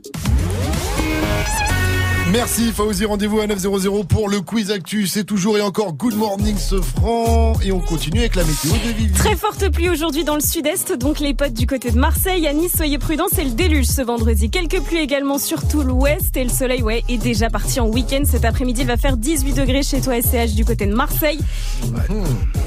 [2.33, 5.09] Merci Fauzi, rendez-vous à 900 pour le quiz actu.
[5.09, 7.55] C'est toujours et encore Good Morning ce franc.
[7.65, 9.13] Et on continue avec la météo de Vivi.
[9.15, 12.47] Très forte pluie aujourd'hui dans le sud-est, donc les potes du côté de Marseille.
[12.47, 14.49] À Nice, soyez prudents, c'est le déluge ce vendredi.
[14.49, 18.23] Quelques pluies également sur tout l'ouest et le soleil, ouais, est déjà parti en week-end.
[18.25, 21.41] Cet après-midi, il va faire 18 degrés chez toi SCH du côté de Marseille.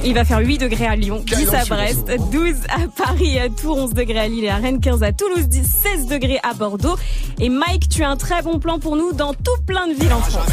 [0.04, 3.78] Il va faire 8 degrés à Lyon, 10 à Brest, 12 à Paris, à Tours,
[3.78, 5.64] 11 degrés à Lille et à Rennes, 15 à Toulouse, 10,
[5.96, 6.98] 16 degrés à Bordeaux.
[7.40, 10.14] Et Mike, tu as un très bon plan pour nous dans tout plein de villes
[10.14, 10.48] en France.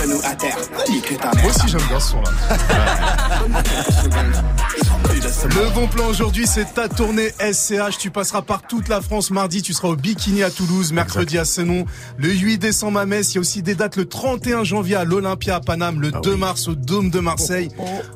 [0.00, 0.56] Genou à terre,
[0.88, 2.30] nique ta Moi aussi j'aime bien ce son là.
[5.44, 7.98] Le bon plan aujourd'hui, c'est ta tournée SCH.
[7.98, 9.30] Tu passeras par toute la France.
[9.30, 10.92] Mardi, tu seras au Bikini à Toulouse.
[10.92, 11.84] Mercredi à Senon.
[12.16, 13.32] Le 8 décembre à Metz.
[13.32, 16.00] Il y a aussi des dates le 31 janvier à l'Olympia à Paname.
[16.00, 17.68] Le 2 mars au Dôme de Marseille.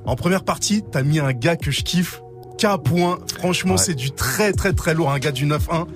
[0.04, 2.20] En première partie, t'as mis un gars que je kiffe.
[2.58, 2.66] K.
[2.82, 3.18] Point.
[3.38, 5.10] Franchement, c'est du très très très lourd.
[5.10, 5.86] Un gars du 9-1.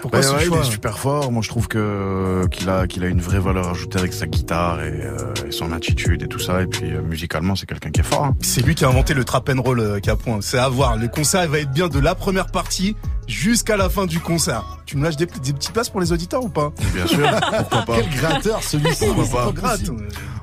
[0.00, 1.30] Pourquoi Ouais, ce ouais, choix il est super fort.
[1.32, 4.80] Moi, je trouve que qu'il a qu'il a une vraie valeur ajoutée avec sa guitare
[4.82, 6.62] et, euh, et son attitude et tout ça.
[6.62, 8.24] Et puis euh, musicalement, c'est quelqu'un qui est fort.
[8.24, 8.36] hein.
[8.40, 9.98] C'est lui qui a inventé le trap and roll euh.
[10.24, 10.38] Point.
[10.40, 10.96] C'est à voir.
[10.96, 12.96] Le concert il va être bien de la première partie
[13.28, 14.64] jusqu'à la fin du concert.
[14.86, 16.72] Tu me lâches des, des petites places pour les auditeurs ou pas?
[16.94, 17.28] Bien sûr.
[17.68, 19.04] Pourquoi pas Quel gratteur celui-ci.
[19.14, 19.92] Pourquoi C'est pas.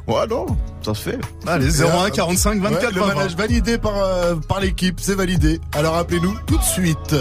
[0.07, 0.45] Ouais, non,
[0.81, 1.19] ça se fait.
[1.45, 3.07] Allez, 01 45 24 Ouais, le 20.
[3.15, 5.59] manège validé par, euh, par l'équipe, c'est validé.
[5.73, 7.13] Alors appelez-nous tout de suite.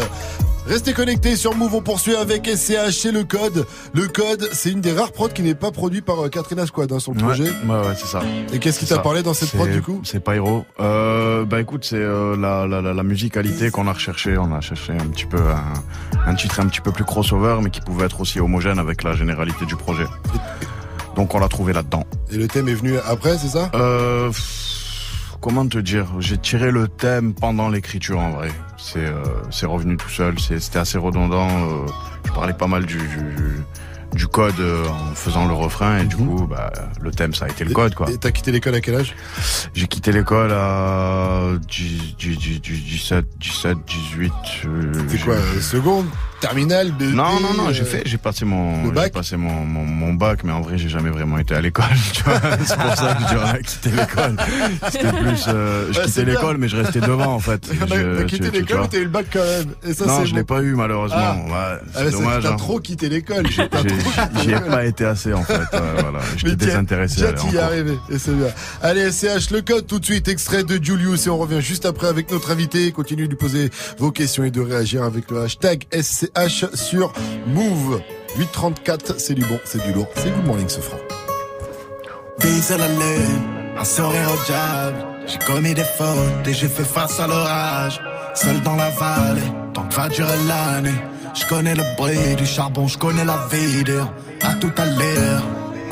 [0.66, 3.66] Restez connectés sur Move, on poursuit avec SCH, c'est le code.
[3.94, 6.90] Le code, c'est une des rares prods qui n'est pas produit par euh, Katrina Squad
[6.92, 7.44] hein, sur le projet.
[7.44, 8.20] Ouais, ouais, ouais, c'est ça.
[8.52, 10.00] Et qu'est-ce qui t'a parlé dans cette prod du coup?
[10.04, 10.64] C'est Pyro.
[10.80, 14.36] Euh, bah écoute, c'est euh, la, la, la, la musicalité qu'on a recherché.
[14.36, 17.70] On a cherché un petit peu un, un titre un petit peu plus crossover, mais
[17.70, 20.06] qui pouvait être aussi homogène avec la généralité du projet.
[21.14, 22.04] Donc on l'a trouvé là-dedans.
[22.32, 23.70] Et le thème est venu après, c'est ça?
[23.74, 24.65] Euh, pff,
[25.40, 28.50] comment te dire J'ai tiré le thème pendant l'écriture en vrai.
[28.78, 30.38] C'est euh, c'est revenu tout seul.
[30.38, 31.48] C'était assez redondant.
[31.48, 31.86] euh,
[32.24, 33.56] je parlais pas mal du, du,
[34.14, 37.48] du code euh, en faisant le refrain et du coup, bah, le thème ça a
[37.48, 38.10] été le code quoi.
[38.10, 39.14] Et t'as quitté l'école à quel âge?
[39.74, 44.32] J'ai quitté l'école à 10, 10, 10, 10, 17, 17, 18.
[44.66, 46.06] euh, C'est j'ai- quoi Seconde?
[46.40, 49.36] Terminale BEP, non, non, non, euh, j'ai fait, j'ai passé mon, le j'ai bac passé
[49.38, 52.40] mon, mon, mon bac, mais en vrai, j'ai jamais vraiment été à l'école, tu vois.
[52.64, 53.22] C'est pour ça que
[53.56, 54.36] j'ai quitté l'école.
[54.90, 57.60] C'était plus, euh, je Ouais, quittais l'école, mais je restais devant, en fait.
[57.80, 59.74] T'as tu- quitté tu- tu l'école, t'as eu le bac quand même.
[59.88, 61.16] Et ça, non, je l'ai pas eu, malheureusement.
[61.18, 61.36] Ah.
[61.46, 62.42] Ouais, Ah, c'est dommage.
[62.42, 62.56] T'as hein.
[62.56, 63.46] trop quitté l'école.
[63.48, 65.54] J'ai- quitté pas été assez, en fait.
[65.54, 66.18] Ouais, voilà.
[66.36, 67.22] J'étais désintéressé.
[67.22, 67.62] Es encore.
[67.62, 68.48] arrivé, et c'est bien.
[68.82, 72.08] Allez, SCH, le code tout de suite, extrait de Julius, et on revient juste après
[72.08, 72.92] avec notre invité.
[72.92, 76.25] Continuez de lui poser vos questions et de réagir avec le hashtag SCH
[76.74, 77.12] sur
[77.46, 78.00] Move.
[78.38, 80.98] 834, c'est du bon, c'est du lourd, c'est Good Morning franc.
[82.40, 83.42] Vise la lune,
[83.78, 84.94] un sourire au job.
[85.26, 88.00] J'ai commis des fautes et j'ai fait face à l'orage.
[88.34, 89.40] Seul dans la vallée,
[89.72, 90.94] tant que va durer l'année.
[91.34, 93.84] Je connais le bruit du charbon, je connais la vie.
[94.42, 95.42] À tout à l'heure,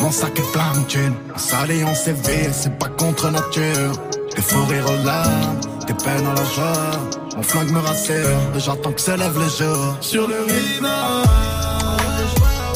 [0.01, 1.15] mon sac est plein de thunes.
[1.35, 3.93] On salé, on sévère, c'est pas contre nature.
[4.36, 6.90] Des faux rires aux larmes, des peines à la joie.
[7.36, 9.97] Mon flingue me rassure, et j'attends que s'élève le jour.
[10.01, 10.85] Sur le rivage,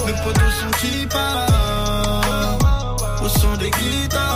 [0.06, 2.62] mes potos sont qui partent
[3.24, 4.27] Au son des guitares,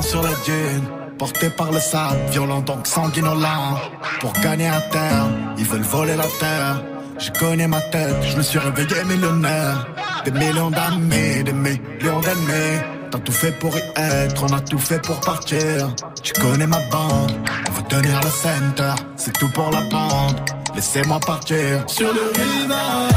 [0.00, 0.86] sur la dune.
[1.18, 3.78] Porté par le sable, violent donc sanguinolent.
[4.20, 5.26] Pour gagner à terre,
[5.58, 6.82] ils veulent voler la terre.
[7.18, 9.86] Je connais ma tête, je me suis réveillé millionnaire.
[10.24, 12.80] Des millions d'amis, des millions d'ennemis.
[13.10, 15.92] T'as tout fait pour y être, on a tout fait pour partir.
[16.22, 17.32] Tu connais ma bande,
[17.68, 18.94] on veut tenir le center.
[19.16, 20.40] C'est tout pour la bande,
[20.74, 21.84] laissez-moi partir.
[21.88, 23.12] Sur le rivage,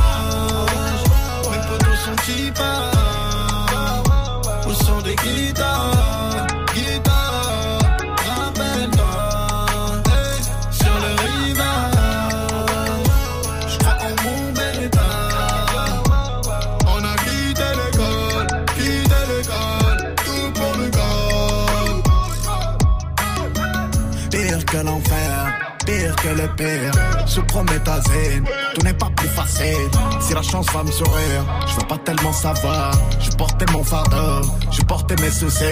[1.52, 2.52] mes potos sont qui
[4.92, 6.23] Au des guitares,
[26.30, 26.92] le pire.
[27.26, 29.90] Sous prométhazine, tout n'est pas plus facile.
[30.20, 32.92] Si la chance va me sourire, je veux pas tellement savoir.
[33.20, 35.66] Je portais mon fardeau, je portais mes soucis.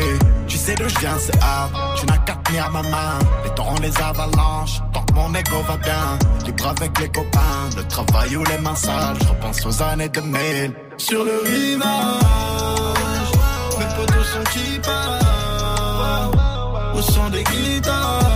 [0.48, 1.72] Tu sais d'où je viens, c'est hard.
[2.00, 3.20] Tu n'as qu'à tenir ma main.
[3.44, 6.20] Les torrents, les avalanches, tant que mon ego va bien.
[6.46, 9.16] Libre avec les copains, le travail ou les mains sales.
[9.22, 10.74] Je repense aux années 2000.
[10.98, 11.82] Sur le rivage,
[13.80, 14.80] mes potos sont qui
[16.94, 18.31] Au son des guitares,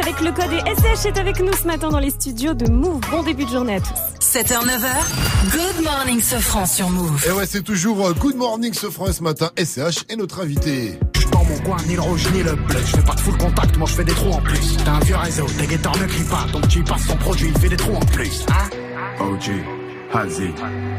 [0.00, 3.00] Avec le code et SCH est avec nous ce matin dans les studios de Move.
[3.10, 3.94] Bon début de journée à tous.
[4.20, 7.24] 7h, 9h, Good Morning Sofran sur Move.
[7.26, 9.50] Et ouais, c'est toujours euh, Good Morning ce France ce matin.
[9.56, 10.98] SCH est notre invité.
[11.32, 12.78] Dans mon coin, ni le rouge ni le bleu.
[12.78, 14.76] Je fais pas de full contact, moi je fais des trous en plus.
[14.84, 16.46] T'as un vieux réseau, tes guetteurs ne crient pas.
[16.52, 18.46] Donc tu passes ton produit, il fait des trous en plus.
[18.48, 19.24] Hein?
[19.24, 19.50] OG,
[20.12, 20.50] Hazy,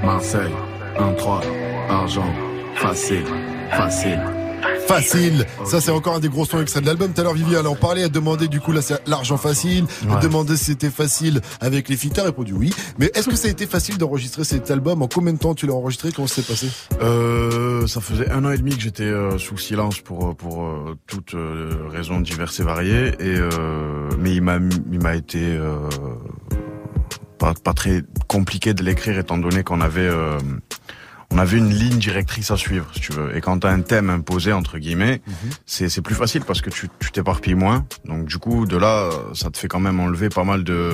[0.03, 0.53] Marseille,
[0.97, 1.41] 1-3,
[1.89, 2.34] argent,
[2.76, 3.26] facile,
[3.71, 4.39] facile.
[4.88, 7.14] Facile, ça c'est encore un des gros sons extraits de l'album.
[7.14, 9.86] Tout à l'heure Vivi elle en parlait, elle demandait du coup là c'est l'argent facile,
[10.03, 10.19] elle Ouais.
[10.19, 12.73] demandait si c'était facile avec les filles, t'as répondu oui.
[12.98, 15.02] Mais est-ce que ça a été facile d'enregistrer cet album?
[15.03, 16.11] En combien de temps tu l'as enregistré?
[16.11, 16.68] Comment ça s'est passé?
[17.02, 20.95] Euh, ça faisait un an et demi que j'étais euh, sous silence pour pour euh,
[21.07, 23.10] toutes euh, raisons diverses et variées.
[23.19, 24.57] Et euh, mais il m'a
[24.91, 25.77] il m'a été euh,
[27.38, 30.38] pas pas très compliqué de l'écrire étant donné qu'on avait euh,
[31.31, 33.35] on avait une ligne directrice à suivre, si tu veux.
[33.35, 35.22] Et quand t'as un thème imposé entre guillemets,
[35.65, 37.85] c'est c'est plus facile parce que tu tu t'éparpilles moins.
[38.06, 40.93] Donc du coup, de là, ça te fait quand même enlever pas mal de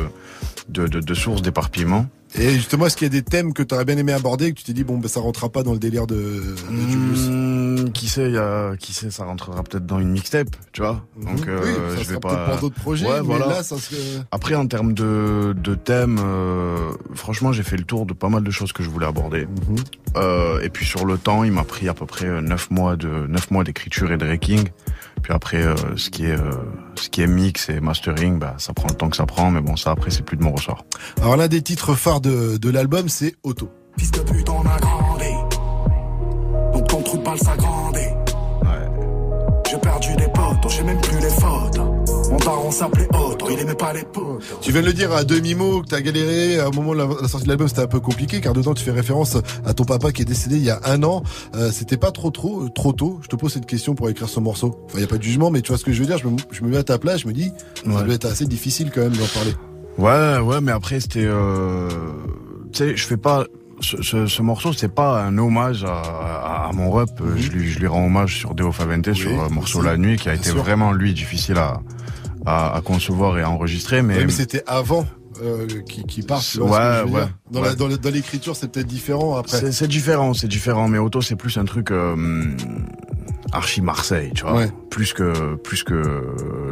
[0.69, 2.07] de, de, de sources d'éparpillement.
[2.37, 4.57] Et justement, est-ce qu'il y a des thèmes que t'aurais bien aimé aborder et que
[4.57, 7.91] tu t'es dit bon ben ça rentrera pas dans le délire de, de Julius Hmm,
[7.93, 11.05] qui sait, y a, qui sait, ça rentrera peut-être dans une mixtape, tu vois.
[11.21, 11.63] Donc, euh, Mhm.
[11.91, 12.49] Oui, ça je vais pas.
[12.49, 13.47] pour d'autres projets, Ouais, mais voilà.
[13.47, 13.95] là, ça serait-
[14.31, 18.43] Après, en termes de, de thèmes, euh, franchement, j'ai fait le tour de pas mal
[18.43, 19.45] de choses que je voulais aborder.
[19.45, 19.75] Mhm.
[20.17, 22.95] Euh, et puis sur le temps, il m'a pris à peu près euh, neuf mois
[22.97, 24.67] de neuf mois d'écriture et de wrecking.
[25.25, 26.51] Puis après, euh, ce qui est euh,
[26.93, 29.49] ce qui est mix et mastering, bah, ça prend le temps que ça prend.
[29.49, 30.85] Mais bon, ça après, c'est plus de mon ressort.
[31.19, 33.71] Alors l'un des titres phares de, de l'album, c'est Auto.
[33.97, 35.31] Fils de pute, on a grandi.
[36.73, 37.99] Donc ton trou de balle s'agrandit.
[39.67, 41.79] J'ai perdu des potes, j'ai même plus les fautes.
[42.45, 44.43] Mon daron s'appelait Otto, il aimait pas les potes.
[44.61, 46.59] Tu viens de le dire à demi-mot que t'as galéré.
[46.59, 48.73] À un moment de la, la sortie de l'album, c'était un peu compliqué car dedans
[48.75, 49.35] tu fais référence
[49.65, 51.23] à ton papa qui est décédé il y a un an.
[51.55, 53.19] Euh, c'était pas trop trop trop tôt.
[53.23, 54.79] Je te pose cette question pour écrire ce morceau.
[54.85, 56.19] Enfin, il y a pas de jugement, mais tu vois ce que je veux dire?
[56.19, 57.51] Je me, je me mets à ta place, je me dis,
[57.83, 59.53] ça doit être assez difficile quand même d'en parler.
[59.97, 61.89] Ouais, ouais, mais après c'était, euh,
[62.71, 63.45] tu sais, je fais pas.
[63.81, 67.09] Ce, ce, ce morceau, c'est pas un hommage à, à, à mon rep.
[67.35, 69.97] Je, lui, je lui rends hommage sur Deo Favente, sur le morceau merci.
[69.97, 70.55] La Nuit, qui a été sûr.
[70.63, 71.81] vraiment lui difficile à,
[72.45, 74.01] à, à concevoir et à enregistrer.
[74.01, 75.05] Mais, Ouais, mais c'était avant
[75.41, 76.31] euh, qui, qui tu
[76.61, 77.05] Ouais, ouais,
[77.51, 77.67] Dans, ouais.
[77.69, 79.71] la- dans le- dans l'écriture, c'est peut-être différent après.
[79.71, 80.87] C'est différent, c'est différent.
[80.87, 82.15] Mais Auto, c'est plus un truc euh,
[83.51, 84.65] archi Marseille, tu vois.
[84.89, 85.93] Plus que plus que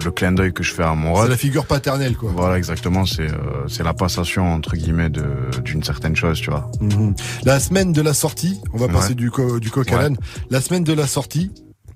[0.04, 2.32] le clin d'œil que je fais à mon C'est la figure paternelle, quoi.
[2.34, 3.06] Voilà, exactement.
[3.06, 5.26] C'est euh, c'est la passation entre guillemets de
[5.64, 6.72] d'une certaine chose, tu vois.
[6.80, 7.16] Mhm.
[7.44, 10.02] La semaine de la sortie, on va passer du, co du coq à Ouais.
[10.04, 10.18] l'âne.
[10.50, 11.52] La semaine de la sortie,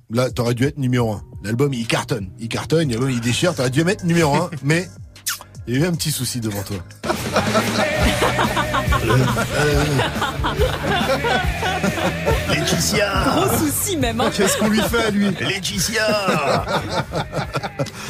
[0.09, 1.23] là, t'aurais dû être numéro un.
[1.43, 2.29] L'album, il cartonne.
[2.39, 3.55] Il cartonne, l'album, il déchire.
[3.55, 4.87] T'aurais dû mettre numéro un, mais
[5.67, 6.77] il y a eu un petit souci devant toi.
[12.71, 14.19] Laetitia Gros souci même.
[14.19, 14.29] Hein.
[14.35, 15.25] Qu'est-ce qu'on lui fait à lui?
[15.39, 16.03] Laetitia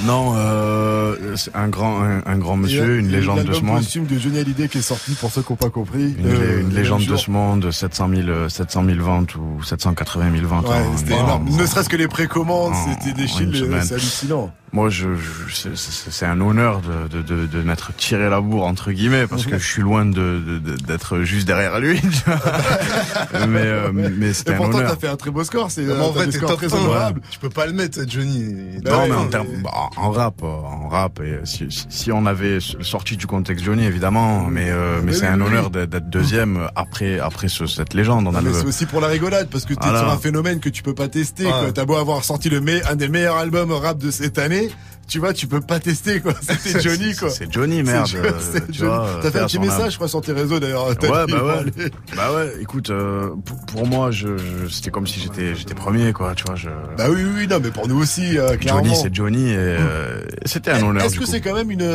[0.04, 3.78] Non, euh, c'est un grand un, un grand monsieur, une légende de ce monde.
[3.80, 6.16] costume de Johnny Hallyday qui est sorti pour ceux qui n'ont pas compris.
[6.18, 10.32] Une, Euh, une légende de ce monde, 700 000, euh, 700 000 ventes ou 780
[10.36, 10.68] 000 ventes.
[10.68, 11.50] Ouais, en- c'était en- énorme.
[11.50, 13.52] Ne serait-ce que les précommandes, c'était des chiffres,
[13.84, 14.52] c'est hallucinant.
[14.74, 18.92] Moi, je, je- c'est- un honneur de, de, de, de m'être tiré la bourre entre
[18.92, 22.02] guillemets parce que je suis loin de de- de- d'être juste derrière lui.
[23.48, 24.92] mais euh, mais c'était un pourtant, honneur.
[24.92, 25.70] t'as fait un très beau score.
[25.72, 26.78] C'est en vrai, t'es top très 1.
[26.78, 27.22] honorables.
[27.30, 28.54] Tu peux pas le mettre, Johnny.
[28.86, 29.26] Non, Ouais, mais en,
[29.64, 34.46] bah, en rap, en rap, et si, si on avait sorti du contexte Johnny, évidemment,
[34.48, 38.28] mais euh, mais c'est oui, un honneur d'être d'être deuxième après après ce- cette légende.
[38.28, 40.00] On a Non, mais le- c'est aussi pour la rigolade parce que t'es Voilà.
[40.00, 41.46] sur un phénomène que tu peux pas tester.
[41.74, 44.70] T'as beau avoir sorti le me- un des meilleurs albums rap de cette année,
[45.08, 46.34] tu vois, tu peux pas tester quoi.
[46.42, 47.30] C'était Johnny quoi.
[47.30, 48.08] C'est Johnny, merde.
[48.40, 50.88] C'est- euh, T'as fait un petit message, je crois, sur tes réseaux d'ailleurs.
[50.90, 50.96] Ouais,
[51.28, 51.92] bah ouais.
[52.16, 56.14] Bah ouais, écoute, euh, pour, pour moi, je, je- c'était comme si j'étais, j'étais premier,
[56.14, 56.56] quoi, tu vois.
[56.56, 56.70] Je...
[56.98, 58.84] Bah oui, oui, non, mais pour nous aussi, euh, clairement.
[58.84, 61.04] Johnny, c'est Johnny, et euh, c'était un honneur.
[61.04, 61.88] Est-ce que c'est quand même une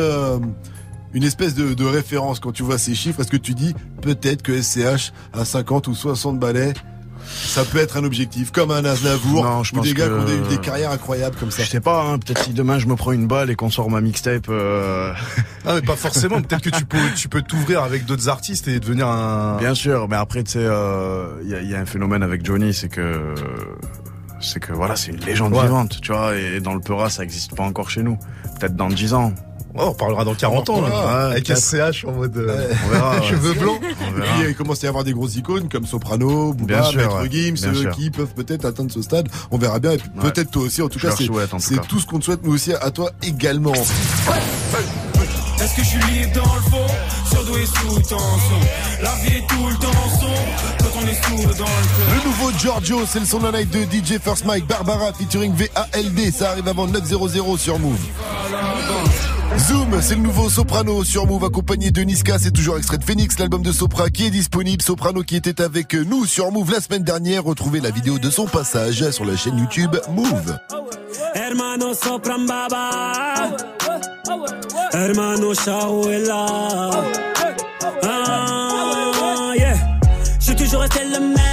[1.15, 3.19] une espèce de, de référence quand tu vois ces chiffres?
[3.21, 6.73] Est-ce que tu dis peut-être que SCH à 50 ou 60 balais
[7.25, 10.25] ça peut être un objectif, comme un Aznavour Non, je ou pense des gars que-
[10.25, 11.63] qui ont des, des carrières incroyables comme ça.
[11.63, 13.89] Je sais pas, hein, peut-être si demain je me prends une balle et qu'on sort
[13.89, 14.47] ma mixtape.
[14.49, 15.13] Euh...
[15.65, 16.41] Ah, mais pas forcément.
[16.41, 19.57] Peut-être que tu peux, tu peux t'ouvrir avec d'autres artistes et devenir un.
[19.57, 22.23] Bien sûr, mais après, tu sais, euh, il y, a, il y a un phénomène
[22.23, 23.33] avec Johnny, c'est que
[24.41, 25.61] c'est que voilà, c'est une légende Ouais.
[25.61, 28.17] vivante, tu vois, et dans le Peura, ça existe pas encore chez nous.
[28.59, 29.33] Peut-être dans 10 ans.
[29.75, 30.87] Oh, on parlera dans 40 ans, là.
[30.89, 31.57] Ouais, avec peut-être.
[31.59, 32.37] SCH en mode.
[32.37, 33.23] euh, On verra, ouais.
[33.27, 33.79] Cheveux blancs.
[33.81, 36.83] On Et puis il commence à y avoir des grosses icônes comme Soprano, Booba, Bien
[36.83, 37.25] sûr, Maître.
[37.31, 37.91] Gims, Bien euh, sûr.
[37.95, 39.27] qui peuvent peut-être atteindre ce stade.
[39.51, 39.93] On verra bien.
[39.93, 40.29] Et puis Ouais.
[40.31, 40.81] peut-être toi aussi.
[40.83, 41.81] En tout Je cas, c'est souhaite, en tout c'est cas.
[41.87, 43.73] tout ce qu'on te souhaite, nous aussi, à toi également.
[43.73, 46.87] Est-ce que je suis libre dans le fond
[47.31, 48.59] Surdoué sous tension?
[49.01, 52.29] La vie est tout le temps sombre Quand on est sourd dans le cœur Le
[52.29, 56.31] nouveau Giorgio, c'est le son de la night de DJ First Mike, Barbara featuring VALD.
[56.33, 57.97] Ça arrive avant 900 sur Move.
[59.57, 63.37] Zoom, c'est le nouveau Soprano sur Move accompagné de Niska, c'est toujours extrait de Phoenix,
[63.39, 64.81] l'album de Sopra qui est disponible.
[64.81, 67.43] Soprano qui était avec nous sur Move la semaine dernière.
[67.43, 70.57] Retrouvez la vidéo de son passage sur la chaîne YouTube Move.
[71.35, 73.51] Hermano sopran baba
[74.93, 75.53] Hermano
[78.03, 79.75] Ah yeah
[80.39, 81.52] Je suis toujours resté le même,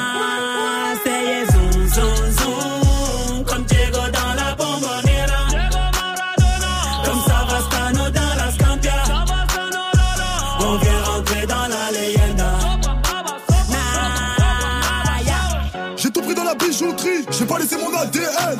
[17.41, 18.59] j'ai pas laissé mon ADN.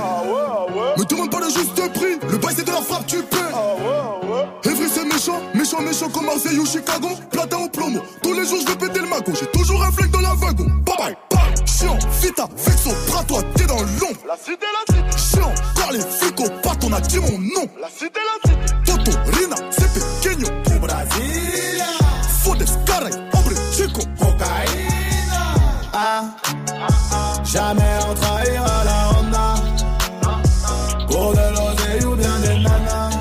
[0.97, 3.37] Me demande pas le juste prix, le bail c'est de la frappe, tu paies.
[4.63, 7.09] Evry c'est méchant, méchant, méchant comme Marseille ou Chicago.
[7.29, 9.33] Platin au plomo, tous les jours je vais péter le magot.
[9.39, 10.65] J'ai toujours un flingue dans la wagon.
[10.83, 11.67] Bye bye, bye.
[11.67, 14.21] Chiant, vita, vexo, bras toi, t'es dans l'ombre.
[14.27, 15.37] La cité, la cité.
[15.37, 17.67] Chiant, car les flics au pattes, on a dit mon nom.
[17.79, 18.73] La cité, la cité.
[18.83, 20.47] Toto, Rina, c'est pequeño.
[20.65, 21.85] Tu Brasilia.
[22.43, 24.01] Fodes, caray, hombre, chico.
[24.17, 25.53] Cocaïna.
[25.93, 26.23] Ah,
[27.51, 29.47] jamais on trahira la Honda.
[31.07, 33.11] Pour de l'oseille ou bien des nanas.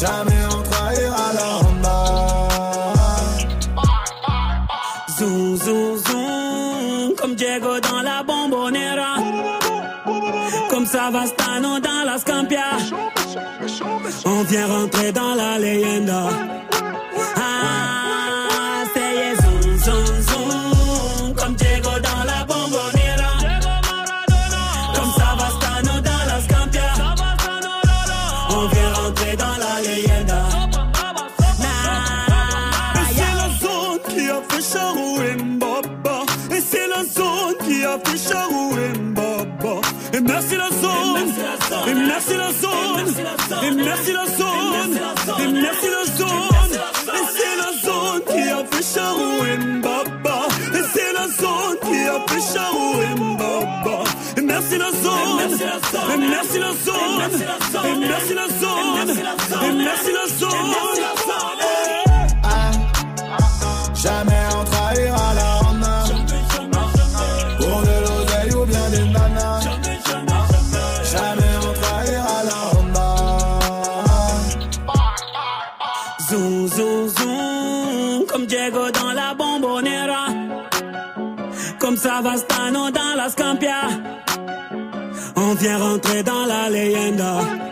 [0.00, 1.98] Jamais on trahira la Honda.
[5.18, 9.14] Zoom, zoom, zoom comme Diego dans la bombonera.
[10.70, 12.70] Comme Savastano dans la Scampia.
[14.24, 16.59] On vient rentrer dans la leyenda.
[43.84, 44.98] Merci la zone.
[45.42, 46.72] Et merci la zone.
[47.14, 50.38] Et c'est la zone qui a fait Charou Mbaba.
[50.74, 54.04] Et c'est la zone qui a fait Charou Mbaba.
[54.36, 55.40] Et merci la zone.
[56.12, 57.22] Et merci la zone.
[57.84, 59.10] Et merci la zone.
[59.64, 60.40] Et merci la zone.
[60.40, 60.49] Jamais
[86.02, 87.69] Rentrer dans la leyenda.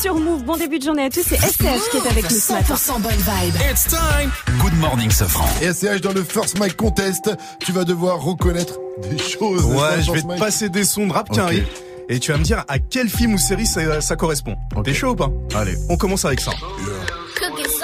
[0.00, 0.44] Sur Move.
[0.44, 1.24] Bon début de journée à tous.
[1.26, 2.74] C'est SCH qui est avec nous ce matin.
[2.74, 3.54] 100% bonne vibe.
[3.70, 4.30] It's time.
[4.60, 5.46] Good morning, Sofran.
[5.62, 7.30] Et SCH dans le First Mic Contest,
[7.60, 8.78] tu vas devoir reconnaître
[9.10, 9.64] des choses.
[9.64, 11.46] Ouais, je vais te passer des sons de rap qui Ok.
[11.46, 11.66] arrivent.
[12.10, 14.56] Et tu vas me dire à quel film ou série ça, ça correspond.
[14.84, 15.30] T'es chaud ou pas?
[15.54, 15.76] Allez.
[15.90, 16.52] On commence avec ça.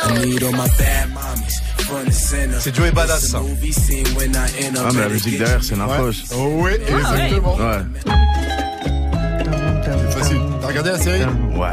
[0.06, 2.56] I need all my bad mommies, front and center.
[2.60, 3.40] C'est Joey Badass ça.
[3.40, 6.12] Movie scene when I end up Ah, mais la musique derrière, c'est Narcos.
[6.36, 7.56] Oh, ouais, exactement.
[7.56, 7.78] Ouais.
[10.64, 11.20] T'as regardé la série
[11.54, 11.68] Ouais.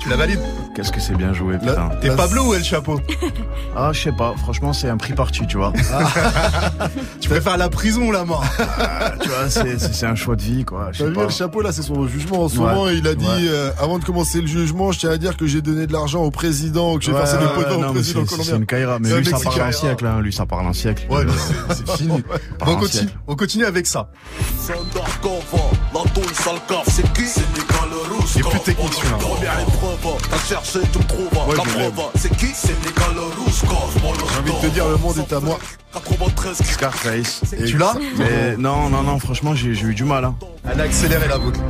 [0.00, 0.40] Tu la valides
[0.74, 1.88] Qu'est-ce que c'est bien joué, putain.
[2.00, 3.00] T'es Pablo ou El Chapeau
[3.76, 4.34] Ah, je sais pas.
[4.38, 5.72] Franchement, c'est un prix parti, tu vois.
[7.20, 10.34] Tu préfères la prison ou la mort Ah, tu vois, c'est- c'est c'est un choix
[10.36, 10.90] de vie, quoi.
[10.96, 12.66] T'as vu chapeau là, c'est son jugement en ce Ouais.
[12.66, 12.88] moment.
[12.88, 13.32] Il a dit Ouais.
[13.48, 16.22] euh, avant de commencer le jugement, je tiens à dire que j'ai donné de l'argent
[16.22, 18.56] au président, que j'ai Ouais, versé des non, au mais président c'est- C'est colombien.
[18.56, 20.20] une caïra, mais C'est un lui, ça parle un siècle, hein.
[20.20, 21.06] Lui, ça parle un siècle.
[21.08, 21.30] Ouais, Euh,
[21.70, 22.22] c'est- fini.
[22.66, 24.10] on continue, on continue avec ça.
[28.26, 29.18] C'est plus technique celui-là.
[30.64, 31.28] Cherché, tu me trouves.
[31.48, 31.62] Ouais, la
[32.18, 32.46] c'est qui?
[32.54, 33.62] C'est Nicolas Rouge.
[33.62, 35.58] J'ai envie de te dire, le monde est à moi.
[35.92, 37.42] 93 Scarface.
[37.56, 37.94] Et Tu l'as?
[38.18, 40.24] Mais non, non, non, franchement, j'ai eu du mal.
[40.24, 40.34] Hein.
[40.70, 41.60] Elle a accéléré la boucle.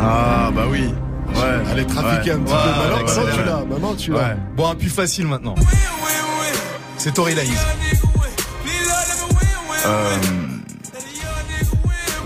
[0.00, 0.92] Ah, bah oui.
[1.34, 1.70] Ouais.
[1.70, 2.36] Allez, trafiquer Ouais.
[2.36, 2.80] un petit Ouais, peu.
[2.80, 3.46] Maintenant, ouais, tu ouais.
[3.46, 3.64] l'as.
[3.64, 4.18] Maintenant, tu l'as.
[4.18, 4.36] Ouais.
[4.56, 5.54] Bon, un plus facile maintenant.
[6.98, 7.50] C'est Tory Lanez.
[9.86, 10.16] Euh,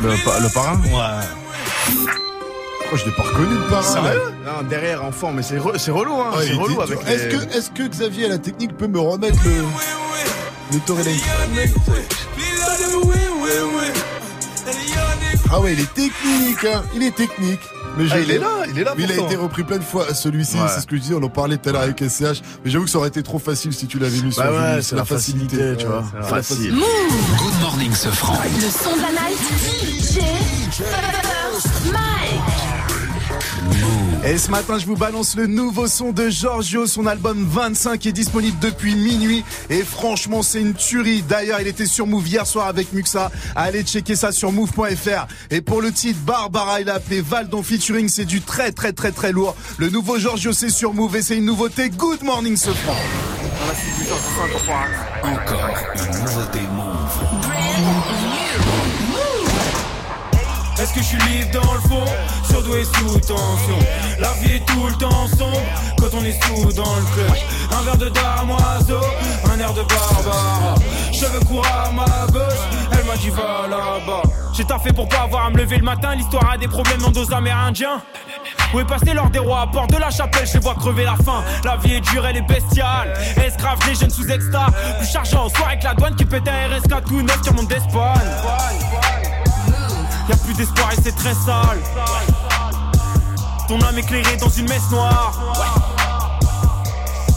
[0.02, 0.80] le, pa- le parrain?
[0.82, 2.18] Ouais.
[2.90, 3.82] Oh, je l'ai pas reconnu le parrain.
[3.82, 6.30] Sérieux Non, derrière, enfant, mais c'est re- c'est relou, hein.
[6.32, 9.36] Ah, c'est relou avec Est-ce que, est-ce que Xavier à la technique peut me remettre
[9.44, 9.62] le,
[10.72, 11.20] le Lanez
[15.50, 16.82] Ah ouais, il est technique, hein.
[16.94, 17.60] Il est technique.
[17.96, 19.82] Mais Ah, il est là, il est là Mais il a été repris plein de
[19.84, 20.12] fois.
[20.14, 20.68] Celui-ci, Ouais.
[20.68, 22.42] c'est ce que je disais, on en parlait tout à l'heure avec SCH.
[22.64, 24.82] Mais j'avoue que ça aurait été trop facile si tu l'avais mis sur Bah ouais,
[24.82, 26.04] c'est la facilité, tu vois.
[26.22, 26.74] c'est Facile.
[26.74, 28.34] Good morning, Sofran.
[28.44, 29.38] Le son de la night.
[30.00, 30.18] DJ.
[34.24, 36.86] Et ce matin, je vous balance le nouveau son de Giorgio.
[36.86, 39.44] Son album 25 est disponible depuis minuit.
[39.70, 41.22] Et franchement, c'est une tuerie.
[41.22, 43.30] D'ailleurs, il était sur Move hier soir avec Muxa.
[43.54, 45.26] Allez checker ça sur move.fr.
[45.50, 48.08] Et pour le titre, Barbara, il a appelé Valdon featuring.
[48.08, 49.54] C'est du très, très, très, très lourd.
[49.78, 51.88] Le nouveau Giorgio, c'est sur Move et c'est une nouveauté.
[51.88, 52.96] Good morning, ce franc.
[55.22, 56.97] Encore une nouveauté Move.
[60.88, 62.04] Est-ce que je suis libre dans le fond
[62.44, 63.78] Surdoué sous tension
[64.18, 65.60] La vie est tout le temps sombre
[65.98, 67.36] Quand on est sous dans le club
[67.78, 69.06] Un verre de damoiseau
[69.52, 70.76] Un air de barbare
[71.12, 72.54] Cheveux courts à ma gauche
[72.90, 74.22] Elle m'a dit va là-bas
[74.54, 77.10] J'ai taffé pour pas avoir à me lever le matin L'histoire a des problèmes dans
[77.10, 78.00] dos amérindiens
[78.74, 79.62] où est passé l'or des rois?
[79.62, 81.42] À bord de la chapelle, je vois crever la faim.
[81.64, 83.14] La vie est dure, elle est bestiale.
[83.42, 84.66] Escrave des jeunes sous extra.
[84.98, 89.37] Plus chargeant soir avec la douane qui pète un RSK tout neuf qui remonte d'Espagne.
[90.28, 91.80] Y'a plus d'espoir et c'est très sale.
[93.66, 95.32] Ton âme éclairée dans une messe noire.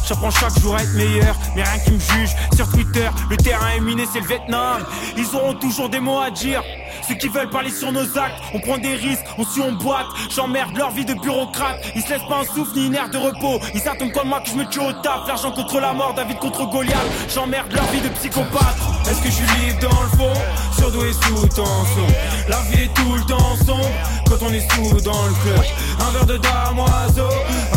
[0.06, 2.32] J'apprends chaque jour à être meilleur, mais rien qui me juge.
[2.54, 4.84] Sur Twitter, le terrain est miné, c'est le Vietnam.
[5.16, 6.62] Ils auront toujours des mots à dire.
[7.08, 10.08] Ceux qui veulent parler sur nos actes, on prend des risques, on suit, on boite.
[10.30, 11.80] J'emmerde leur vie de bureaucrate.
[11.96, 13.60] Ils se laissent pas un souffle ni une air de repos.
[13.74, 15.28] Ils s'attendent comme moi que je me tue au taf?
[15.28, 16.98] L'argent contre la mort, David contre Goliath.
[17.34, 18.91] J'emmerde leur vie de psychopathe.
[19.10, 20.42] Est-ce que je suis libre dans le fond
[20.78, 22.08] Surdoué sous tension
[22.48, 23.90] La vie est tout le temps sombre
[24.30, 25.66] Quand on est sous dans le club.
[26.00, 27.30] Un verre de damoiseau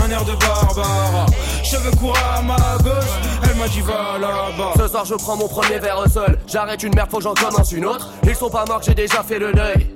[0.05, 1.27] Un air de barbara.
[1.63, 3.11] Cheveux courts à ma gauche
[3.43, 4.73] Elle m'a dit va là-bas.
[4.77, 7.73] Ce soir je prends mon premier verre seul J'arrête une merde, faut que j'en commence
[7.73, 8.11] une autre.
[8.27, 9.95] Ils sont pas morts, j'ai déjà fait le deuil.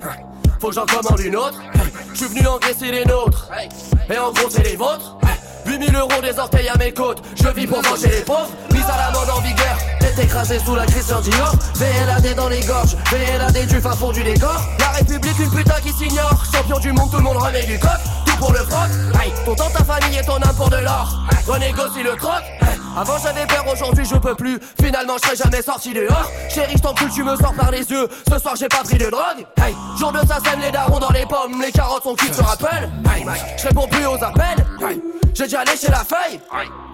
[0.61, 1.61] Faut que j'en commande une autre.
[2.13, 3.49] Je suis venu engraisser les nôtres.
[4.11, 5.17] Et en gros les vôtres.
[5.67, 7.23] 8000 euros des orteils à mes côtes.
[7.37, 8.51] Je vis pour manger les pauvres.
[8.73, 9.79] Mise à la mode en vigueur
[10.19, 14.25] Tête écrasée sous la Christian Dior VLAD dans les gorges VLAD du fin fond du
[14.25, 14.61] décor.
[14.81, 16.45] La République une putain qui s'ignore.
[16.53, 17.91] Champion du monde tout le monde remet du coq.
[18.27, 18.89] Tout pour le froc.
[19.21, 21.23] Aïe, ton temps ta famille et ton âme pour de l'or.
[21.47, 22.43] Renégocie le troc
[22.99, 24.59] avant j'avais peur, aujourd'hui je peux plus.
[24.83, 26.31] Finalement je serai jamais sorti dehors.
[26.49, 28.09] Chérie, je t'en tu me sors par les yeux.
[28.29, 29.47] Ce soir j'ai pas pris de drogue.
[29.57, 32.49] Hey, jour de sa scène, les darons dans les pommes, les carottes sont cuites sur
[32.51, 32.89] Apple.
[33.15, 33.25] Hey,
[33.57, 34.67] je réponds plus aux appels.
[34.81, 35.01] Hey,
[35.35, 36.41] j'ai déjà léché la feuille.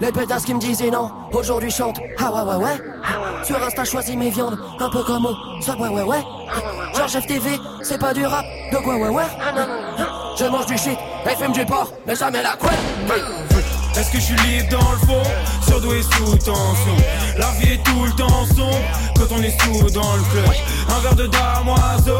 [0.00, 1.98] Les pétasses qui me disaient non, aujourd'hui chante.
[2.18, 3.44] Ah ouais ouais ouais.
[3.44, 6.24] Sur Insta choisis mes viandes, un peu comme au Subway ouais ouais.
[6.94, 9.24] Georges FTV, c'est pas du rap, de quoi ouais ouais.
[10.38, 10.98] Je mange du shit
[11.30, 13.63] et fume du porc, mais jamais la couette.
[13.96, 15.22] Est-ce que je suis libre dans le fond
[15.64, 16.96] Surdoué sous tension?
[17.38, 18.76] La vie est tout le temps sombre
[19.16, 20.52] Quand on est sous dans le club.
[20.88, 22.18] Un verre de damoiseau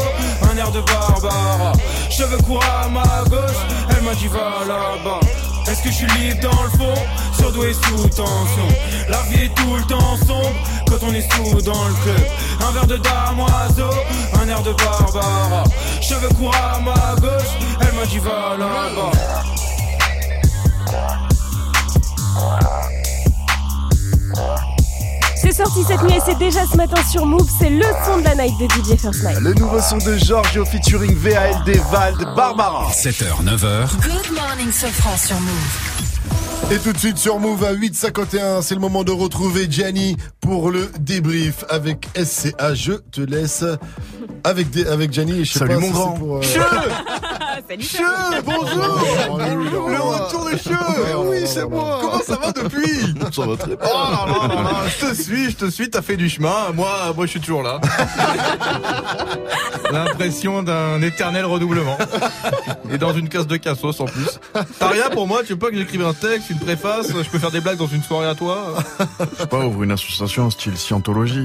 [0.51, 1.72] Un air de barbara.
[2.10, 3.59] Cheveux courts à ma gauche
[3.90, 5.20] Elle m'a dit va là-bas.
[5.66, 7.02] Est-ce que je suis libre dans le fond
[7.36, 8.68] Surdoué sous tension?
[9.09, 10.55] La vie est tout le temps sombre
[10.88, 12.26] Quand on est sous dans le club.
[12.60, 13.90] Un verre de damoiseau
[14.40, 15.64] Un air de barbara.
[16.01, 19.10] Cheveux courts à ma gauche Elle m'a dit va là-bas
[25.36, 27.48] C'est sorti cette nuit et c'est déjà ce matin sur Move.
[27.59, 29.39] C'est le son de la night de DJ First Night.
[29.40, 32.90] Le nouveau son de Giorgio featuring VALD Vald Barbara.
[32.90, 33.90] 7h, 9h.
[34.01, 35.94] Good morning, Sofran sur Move.
[36.70, 40.70] Et tout de suite sur Move à 8h51, c'est le moment de retrouver Gianni pour
[40.70, 42.74] le débrief avec SCA.
[42.74, 43.65] Je te laisse
[44.43, 45.41] avec, des, avec Gianni.
[45.41, 46.12] et Je sais Salut pas mon si grand.
[46.15, 46.41] pour, euh,
[47.69, 47.82] Salut.
[47.85, 50.77] Cheux, bonjour Oh, Le retour de Cheux
[51.19, 53.77] Oui, c'est moi Comment ça va depuis Ça va très bien.
[53.82, 56.73] Oh là là là là, je te suis, je te suis, t'as fait du chemin,
[56.74, 57.81] moi, moi je suis toujours là.
[59.93, 61.97] L'impression d'un éternel redoublement.
[62.93, 64.27] Et dans une case de cassos en plus.
[64.78, 67.39] T'as rien pour moi, tu veux pas que j'écrive un texte, une préface, je peux
[67.39, 68.74] faire des blagues dans une soirée à toi
[69.18, 71.44] Je sais pas, ouvre une association style scientologie.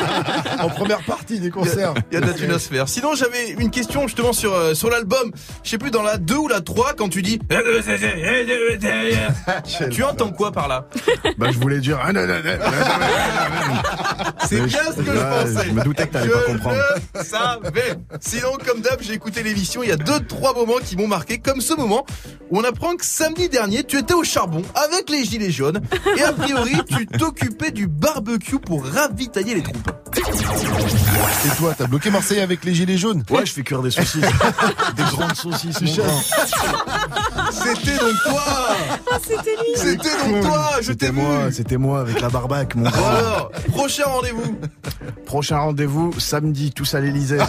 [0.60, 1.94] en première partie des concerts.
[2.10, 2.88] Il y a de la thune à se faire.
[2.88, 5.32] Sinon, j'avais une question justement sur, euh, sur l'album.
[5.62, 7.38] Je sais plus, dans la 2 ou la 3, quand tu dis.
[9.90, 10.86] tu entends quoi par là?
[11.38, 11.98] Bah, je voulais dire.
[14.48, 15.66] C'est bien ce que je ouais, pensais.
[15.66, 16.78] Je me doutais que t'allais pas comprendre.
[17.14, 17.94] Je savais.
[18.20, 19.82] Sinon, comme d'hab, j'ai écouté l'émission.
[19.82, 22.04] Il y a deux, trois moments qui m'ont marqué, comme ce moment
[22.50, 25.80] où on apprend que samedi dernier, tu étais au charbon avec les gilets jaunes
[26.16, 29.90] et a priori, tu t'occupais du barbecue pour ravitailler les troupes.
[31.46, 34.20] Et toi, t'as bloqué Marseille avec les gilets jaunes Ouais, je fais cuire des saucisses.
[34.96, 35.88] des grandes saucisses, mon.
[37.52, 38.42] C'était donc toi.
[39.12, 39.72] Ah, c'était lui.
[39.76, 40.70] C'était donc toi.
[40.80, 43.06] Je t'ai moi, c'était moi avec la barbaque, mon grand.
[43.06, 44.58] Alors, prochain rendez-vous.
[45.26, 47.38] Prochain rendez-vous, samedi, tous à l'Elysée.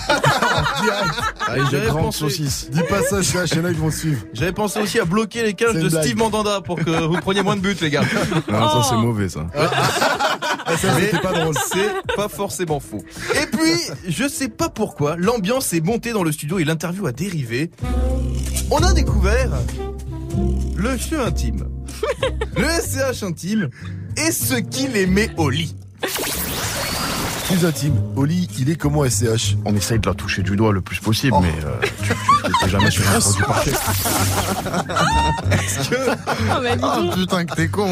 [1.47, 2.69] Avec des J'avais grandes pensé- saucisses.
[2.71, 4.21] Dis pas ça, chez HNA, ils vont suivre.
[4.33, 6.03] J'avais pensé aussi à bloquer les cages de blague.
[6.03, 8.01] Steve Mandanda pour que vous preniez moins de buts, les gars.
[8.51, 9.01] Non, ça c'est Oh.
[9.01, 9.47] mauvais, ça.
[9.55, 11.55] Ah, ça, Mais c'était pas drôle.
[11.71, 13.03] C'est pas forcément faux.
[13.41, 17.11] Et puis, je sais pas pourquoi, l'ambiance est montée dans le studio et l'interview a
[17.11, 17.71] dérivé.
[18.69, 19.51] On a découvert
[20.75, 21.67] le jeu intime,
[22.57, 23.69] le SCH intime
[24.17, 25.75] et ce qu'il aimait au lit.
[27.51, 27.93] Plus intime.
[28.15, 31.35] Oli, il est comment SCH On essaye de la toucher du doigt le plus possible,
[31.41, 32.13] mais euh, tu
[32.63, 33.71] tu- jamais sur un produit parfait.
[35.51, 37.87] Est-ce que, Oh, bah, Ah putain que t'es con,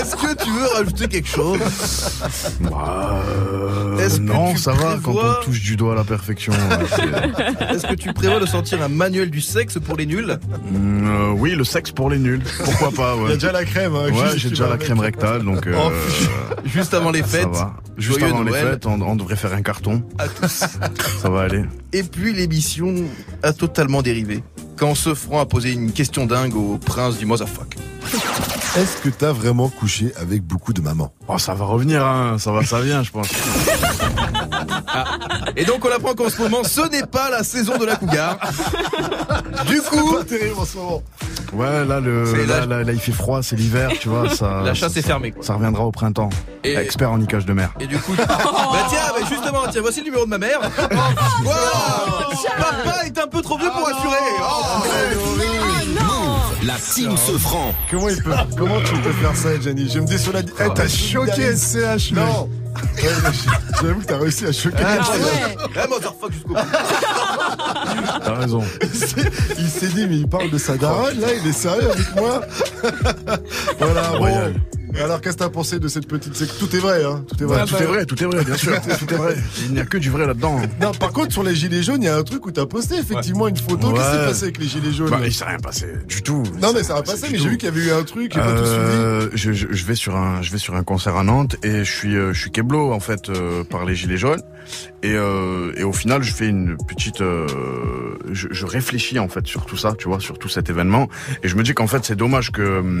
[0.00, 1.58] est-ce que tu veux rajouter quelque chose?
[2.60, 6.04] Bah, euh, Est-ce que non, tu ça va quand on touche du doigt à la
[6.04, 6.52] perfection.
[6.52, 10.38] euh, Est-ce que tu prévois de sortir un manuel du sexe pour les nuls
[10.70, 12.42] Mm, euh, oui, le sexe pour les nuls.
[12.64, 13.34] Pourquoi pas, Il y a ouais.
[13.34, 13.94] déjà la crème.
[13.94, 14.84] hein, Ouais, j'ai déjà la avec.
[14.84, 15.90] crème rectale, donc euh, Oh,
[16.64, 17.48] Juste avant les ça fêtes.
[17.48, 17.74] va.
[17.96, 20.02] Juste avant les fêtes, on, on devrait faire un carton.
[20.18, 20.64] à tous.
[21.22, 21.64] Ça va aller.
[21.92, 22.94] Et puis l'émission
[23.42, 24.42] a totalement dérivé.
[24.78, 27.74] Quand ce franc a posé une question dingue au prince du motherfuck.
[28.76, 31.12] Est-ce que t'as vraiment couché avec beaucoup de mamans?
[31.26, 32.36] Oh, ça va revenir, hein.
[32.38, 33.28] Ça va, ça vient, je pense.
[35.56, 38.38] Et donc on apprend qu'en ce moment, ce n'est pas la saison de la cougar.
[39.66, 41.02] Du coup, Pas terrible en ce moment.
[41.54, 44.28] Ouais, là, le, là, la- là, là, il fait froid, c'est l'hiver, tu vois.
[44.28, 45.30] Ça, la chasse ça- est fermée.
[45.32, 45.42] Quoi.
[45.42, 46.28] Ça reviendra au printemps.
[46.62, 47.70] Et- Expert en niquage de mer.
[47.80, 48.26] Et du coup, bah
[48.90, 50.60] tiens, bah justement, tiens, voici le numéro de ma mère.
[51.42, 51.60] Voilà
[52.58, 54.16] Papa est un peu trop vieux pour assurer.
[54.40, 54.82] Oh,
[56.64, 57.74] La team se franc.
[57.90, 59.88] Comment il peut Comment tu peux faire ça, Jenny?
[59.88, 60.40] Je vais me désolé.
[60.60, 62.48] Eh, t'as choqué SCH, Non.
[63.80, 64.76] J'avoue que t'as réussi à choquer.
[64.84, 65.12] Ah, quelqu'un.
[65.24, 65.56] ouais.
[65.84, 66.60] Eh, motherfuck jusqu'au bout.
[68.24, 68.62] T'as raison.
[69.58, 72.40] Il s'est dit, mais il parle de sa daronne, là, il est sérieux avec moi
[73.78, 74.52] Voilà, Royal.
[74.52, 74.77] bon.
[75.02, 76.58] Alors, qu'est-ce que t'as pensé de cette petite séquence?
[76.58, 77.60] Tout est vrai, hein Tout est vrai.
[77.60, 78.72] Ouais, tout est vrai, tout est vrai, bien sûr.
[78.98, 79.36] tout est vrai.
[79.66, 80.60] Il n'y a que du vrai là-dedans.
[80.80, 82.96] Non, par contre, sur les gilets jaunes, il y a un truc où t'as posté
[82.96, 83.92] effectivement une photo.
[83.92, 85.10] Qu'est-ce qui s'est passé avec les gilets jaunes?
[85.10, 86.42] Bah, il s'est rien passé du tout.
[86.60, 88.40] Non, mais ça va passer, mais j'ai vu qu'il y avait eu un truc, j'ai
[88.40, 88.78] pas tout suivi.
[88.78, 91.84] Euh, je, je, je vais sur un je vais sur un concert à Nantes et
[91.84, 94.42] je suis euh, je suis keblo en fait euh, par les gilets jaunes
[95.02, 97.46] et euh, et au final je fais une petite euh,
[98.30, 101.08] je, je réfléchis en fait sur tout ça tu vois sur tout cet événement
[101.42, 102.98] et je me dis qu'en fait c'est dommage que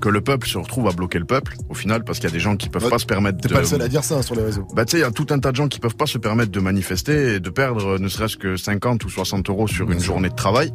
[0.00, 2.34] que le peuple se retrouve à bloquer le peuple au final parce qu'il y a
[2.34, 4.04] des gens qui peuvent Ouais, pas se permettre T'es de pas le seul à dire
[4.04, 4.66] ça hein, sur les réseaux.
[4.74, 6.16] bah tu sais, il y a tout un tas de gens qui peuvent pas se
[6.18, 9.90] permettre de manifester et de perdre euh, ne serait-ce que 50 ou 60 euros sur
[9.90, 10.72] une journée de travail.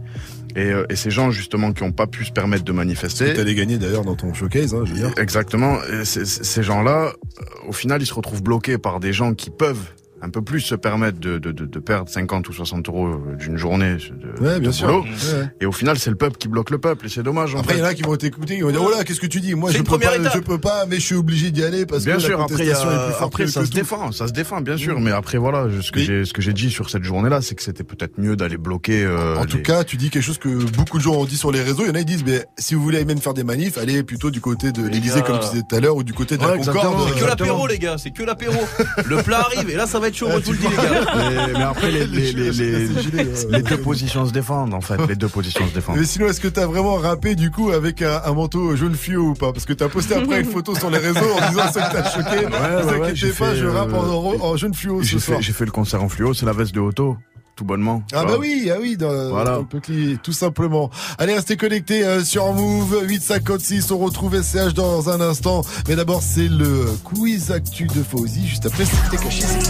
[0.56, 3.34] Et, euh, et ces gens justement qui ont pas pu se permettre de manifester.
[3.34, 5.12] T'allais gagner d'ailleurs dans ton showcase, hein, je veux dire.
[5.18, 5.80] Exactement.
[5.86, 9.90] Et ces gens-là, euh, au final, ils se retrouvent bloqués par des gens qui peuvent
[10.26, 13.36] un peu plus se permettre de, de, de, de perdre 50 ou 60 euros euh,
[13.38, 14.88] d'une journée de, Ouais, bien de sûr.
[14.88, 15.04] boulot.
[15.04, 15.50] Ouais.
[15.62, 17.54] Et au final, c'est le peuple qui bloque le peuple et c'est dommage.
[17.54, 19.20] en Après, il y en a qui vont t'écouter, ils vont dire, oh là, qu'est-ce
[19.20, 19.54] que tu dis?
[19.54, 20.34] Moi, je peux pas, étape.
[20.34, 22.64] je peux pas, mais je suis obligé d'y aller parce bien que sûr, la après,
[22.64, 23.78] est plus forte après que- ça que se tout.
[23.78, 25.00] défend, ça se défend, bien sûr.
[25.00, 27.62] Mais après, voilà, ce que j'ai, ce que j'ai dit sur cette journée-là, c'est que
[27.64, 29.04] c'était peut-être mieux d'aller bloquer.
[29.06, 31.52] euh, En tout cas, tu dis quelque chose que beaucoup de gens ont dit sur
[31.52, 31.84] les réseaux.
[31.84, 34.02] Il y en a qui disent, mais si vous voulez même faire des manifs, allez
[34.04, 35.22] plutôt du côté de l'Elysée, gars.
[35.22, 36.58] comme tu disais tout à l'heure, ou du côté de la.
[36.58, 37.10] Concorde.
[37.14, 38.56] C'est que l'apéro, les gars, c'est que l'apéro.
[39.06, 41.06] Le plat arrive et là, ça va être chaud, je vous le dis, les gars.
[41.18, 42.52] mais, mais après, les, les,
[43.50, 44.98] les deux positions se défendent, en fait.
[45.08, 45.98] Les deux positions se défendent.
[45.98, 49.30] Mais sinon, est-ce que t'as vraiment rappé du coup avec un, un manteau jaune fluo
[49.30, 49.52] ou pas?
[49.54, 52.10] Parce que t'as posté après une photo sur les réseaux en disant ça que t'as
[52.10, 52.46] choqué.
[52.46, 55.20] Ouais, Ne ouais, ouais, pas, fait, je rappe en, euh, en jaune fluo ce J'ai
[55.20, 55.38] soir.
[55.40, 57.18] fait, j'ai fait le concert en fluo, c'est la veste de Auto,
[57.56, 58.04] tout bonnement.
[58.14, 59.52] Ah bah oui, ah oui, dans, Voilà.
[59.52, 60.90] dans le tout simplement.
[61.18, 63.92] Allez, restez connectés euh, sur Move 856.
[63.92, 65.62] On retrouve SCH dans un instant.
[65.88, 68.48] Mais d'abord, c'est le quiz actu de Fauzi.
[68.48, 69.70] Juste après, c'était caché 6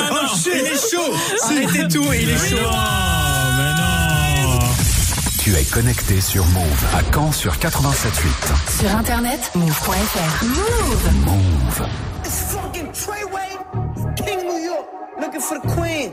[0.00, 2.70] Oh shit, il est chaud Arrêtez tout, il est chaud
[5.38, 8.80] Tu es connecté sur Move à Caen sur 87.8.
[8.80, 10.44] Sur internet, move.fr.
[10.44, 11.12] Move.
[11.26, 11.88] Move.
[12.24, 13.58] It's fucking Treyway,
[14.16, 14.86] King New York,
[15.20, 16.12] looking for the queen.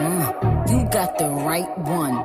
[0.00, 2.24] Mm, you got the right one.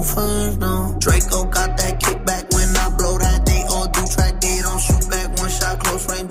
[0.00, 0.96] No.
[0.98, 3.44] Draco got that kickback when I blow that.
[3.44, 5.28] They all do track, they don't shoot back.
[5.38, 6.30] One shot, close range,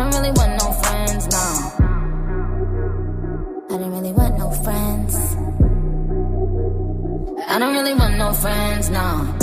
[0.00, 1.46] Don't really want no friends, no.
[3.70, 5.14] I don't really want no friends.
[7.46, 9.39] I don't really want no friends, no.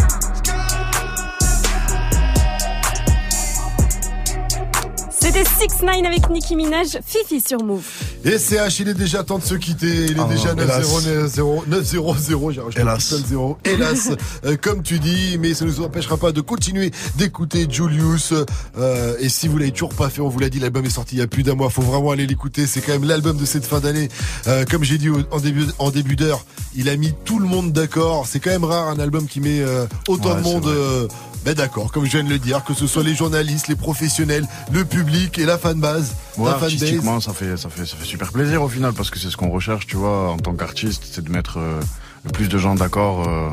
[5.27, 7.83] C'était 6 9 avec Nicki Minaj, Fifi sur Move.
[8.23, 10.05] Et CH, il est déjà temps de se quitter.
[10.05, 10.87] Il est Ah, déjà hélas.
[11.05, 13.03] 9-0, 9-0, j'ai rajouté un Hélas.
[13.03, 13.57] seul zéro.
[13.65, 14.11] Hélas,
[14.45, 18.33] euh, comme tu dis, mais ça ne nous empêchera pas de continuer d'écouter Julius.
[18.77, 21.15] Euh, et si vous l'avez toujours pas fait, on vous l'a dit, l'album est sorti
[21.15, 21.69] il y a plus d'un mois.
[21.69, 22.65] Faut vraiment aller l'écouter.
[22.65, 24.07] C'est quand même l'album de cette fin d'année.
[24.47, 27.47] Euh, comme j'ai dit au- en début, en début d'heure, il a mis tout le
[27.47, 28.27] monde d'accord.
[28.29, 31.09] C'est quand même rare un album qui met euh, autant Ouais, de monde.
[31.47, 34.45] Ben d'accord, comme je viens de le dire, que ce soit les journalistes, les professionnels,
[34.69, 38.33] le public et la fanbase, Ouais, la artistiquement, ça fait, ça fait, ça fait super
[38.33, 41.23] plaisir au final parce que c'est ce qu'on recherche, tu vois, en tant qu'artiste, c'est
[41.23, 41.79] de mettre euh,
[42.25, 43.29] le plus de gens d'accord.
[43.29, 43.49] euh,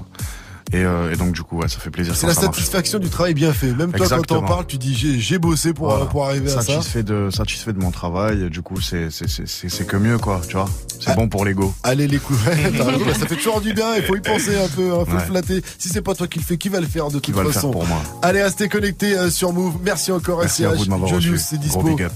[0.74, 2.14] et, euh, et donc du coup, ouais, ça fait plaisir.
[2.16, 2.56] C'est la ça marche.
[2.56, 3.72] satisfaction du travail bien fait.
[3.72, 6.06] Même toi, quand t'en parles, tu dis j'ai bossé pour, Voilà.
[6.06, 6.62] pour arriver à ça.
[6.62, 8.42] satisfait de satisfait de mon travail.
[8.44, 10.68] et Du coup, c'est c'est c'est c'est c'est que mieux quoi, tu vois.
[11.00, 11.74] C'est bon pour l'ego.
[11.82, 13.94] Allez raison, bah, ça fait toujours du bien.
[13.96, 14.84] Il faut y penser un peu.
[14.84, 15.12] Il faut Ouais.
[15.14, 15.62] le flatter.
[15.78, 17.48] Si c'est pas toi qui le fais, qui va le faire de toute va le
[17.50, 19.74] faire façon pour moi Allez, restez connectés euh, sur Move.
[19.84, 21.46] Merci encore Merci à vous de m'avoir Julius, reçu.
[21.50, 21.80] c'est dispo.
[21.80, 22.08] Gros big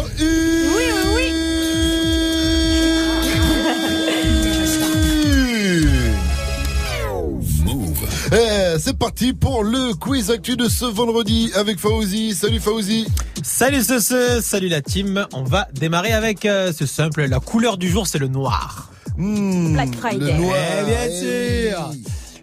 [0.00, 0.76] Allez le pécho.
[0.76, 1.32] Oui, oui,
[8.32, 12.34] Eh, c'est parti pour le quiz actu de ce vendredi avec Fauzi.
[12.34, 13.06] Salut Fauzi.
[13.42, 15.26] Salut ce, ce, salut la team.
[15.32, 17.24] On va démarrer avec euh, ce simple.
[17.26, 18.90] La couleur du jour, c'est le noir.
[19.16, 20.32] Black Friday.
[20.32, 20.56] Le noir.
[20.58, 21.90] Eh, bien sûr.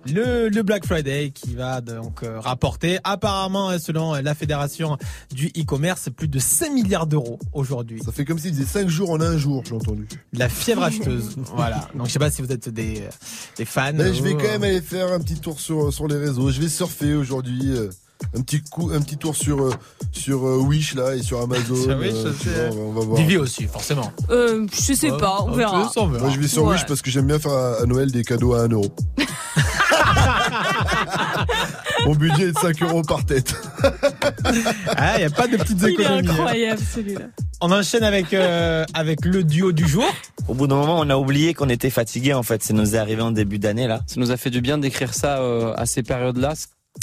[0.05, 4.97] Le, le Black Friday qui va donc euh, rapporter apparemment euh, selon euh, la fédération
[5.33, 8.01] du e-commerce plus de 5 milliards d'euros aujourd'hui.
[8.03, 10.07] Ça fait comme s'il faisait 5 jours en un jour, j'ai entendu.
[10.33, 11.35] La fièvre acheteuse.
[11.55, 11.87] voilà.
[11.95, 13.09] Donc je sais pas si vous êtes des, euh,
[13.57, 13.91] des fans.
[13.93, 16.51] Mais je vais ou- quand même aller faire un petit tour sur, sur les réseaux.
[16.51, 17.71] Je vais surfer aujourd'hui.
[17.77, 17.89] euh,
[18.35, 19.73] Un petit coup, un petit tour sur euh,
[20.11, 21.75] sur euh, Wish là et sur Amazon.
[21.83, 23.17] Sur Wish, euh, vois, on va- on va voir.
[23.19, 24.11] Divi aussi, forcément.
[24.29, 25.89] Euh, je sais Ouais, pas, on verra.
[25.93, 26.25] peu, on verra.
[26.25, 26.73] Moi je vais sur Ouais.
[26.73, 28.87] Wish parce que j'aime bien faire à, à Noël des cadeaux à 1 euro.
[32.05, 33.55] Mon budget est de 5 euros par tête.
[34.95, 36.27] Ah, il n'y a pas de petites Il est économies.
[36.27, 36.31] hein.
[36.33, 37.25] incroyable celui-là.
[37.61, 40.05] On enchaîne avec, euh, avec le duo du jour.
[40.47, 42.63] Au bout d'un moment, on a oublié qu'on était fatigué en fait.
[42.63, 44.01] Ça nous est arrivé en début d'année là.
[44.07, 46.53] Ça nous a fait du bien d'écrire ça euh, à ces périodes-là.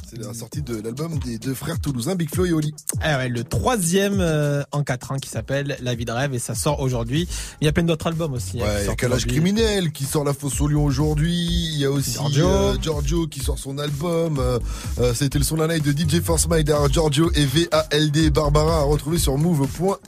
[0.09, 2.75] C'est la sortie de l'album des deux frères toulousains Big Flo et Oli.
[3.01, 6.39] Ah ouais, le troisième euh, en quatre ans qui s'appelle La vie de rêve et
[6.39, 7.29] ça sort aujourd'hui.
[7.61, 8.61] Il y a plein d'autres albums aussi.
[8.63, 11.35] hein, Ouais, il y a Calage criminel qui sort La Fosse au Lion aujourd'hui.
[11.37, 12.47] Il y a aussi Giorgio.
[12.49, 14.39] euh, Giorgio qui sort son album.
[14.39, 16.47] Euh, C'était le son de la night de DJ Force.
[16.51, 19.99] Alors, Giorgio et VALD Barbara à retrouver sur move.fr.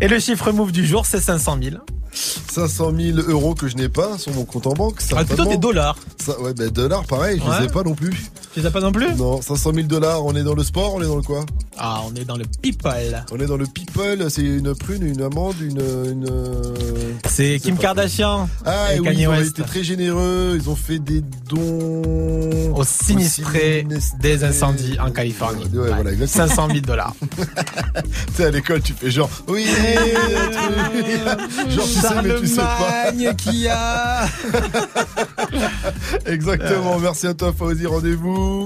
[0.00, 1.76] Et le chiffre move du jour, c'est 500 000.
[2.12, 5.00] 500 000 euros que je n'ai pas sur mon compte en banque.
[5.14, 5.96] Ah, plutôt des dollars.
[6.18, 7.60] Ça, ouais, ben dollars, pareil, je Ouais.
[7.60, 8.14] les ai pas non plus.
[8.70, 9.14] Pas non plus?
[9.16, 11.44] Non, 500 000 dollars, on est dans le sport, on est dans le quoi?
[11.78, 13.24] Ah, on est dans le people.
[13.32, 15.80] On est dans le people, c'est une prune, une amande, une.
[15.80, 16.26] une
[17.26, 20.98] C'est Kim Kardashian Ah, et oui, Kanye ils ont été très généreux, ils ont fait
[20.98, 22.74] des dons.
[22.74, 23.86] Au sinistré
[24.20, 25.64] des incendies en Californie.
[25.72, 26.48] Ouais, voilà, exactement.
[26.48, 27.14] 500 000 dollars.
[27.30, 29.66] tu sais, à l'école, tu fais genre, oui,
[31.70, 33.12] genre, tu sais, mais tu sais pas.
[33.36, 34.26] Qui a.
[36.26, 37.86] Exactement, merci à toi, Fauzi.
[37.86, 38.57] Rendez-vous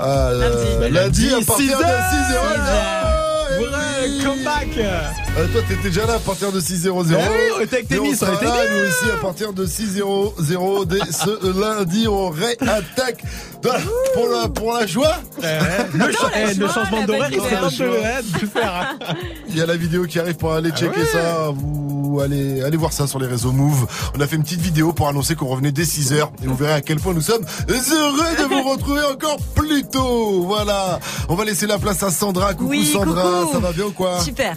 [0.00, 1.88] euh, Lundi, lundi, à partir de 6
[2.26, 3.14] 6 heures.
[3.14, 3.19] 0
[3.58, 7.06] Vrai comeback Euh, toi, t'étais déjà là à partir de 6-0-0.
[7.10, 8.38] Eh oui, on était avec Témis, on sera là,
[8.70, 12.06] nous aussi, à partir de 6-0-0 dès ce lundi.
[12.08, 13.22] On réattaque
[13.62, 13.78] la-
[14.14, 15.16] pour, la, pour la joie.
[15.42, 18.96] le, cha- eh, le changement d'horaire, il un peu de faire.
[19.00, 19.14] hein.
[19.48, 21.50] Il y a la vidéo qui arrive pour aller checker ça.
[21.54, 23.86] Vous allez, allez voir ça sur les réseaux Move.
[24.16, 26.32] On a fait une petite vidéo pour annoncer qu'on revenait dès 6 heures.
[26.42, 30.42] Et vous verrez à quel point nous sommes heureux de vous retrouver encore plus tôt.
[30.46, 30.98] Voilà.
[31.28, 32.54] On va laisser la place à Sandra.
[32.54, 33.22] Coucou Oui, Sandra.
[33.22, 33.39] coucou.
[33.52, 34.56] Ça va bien ou quoi Super.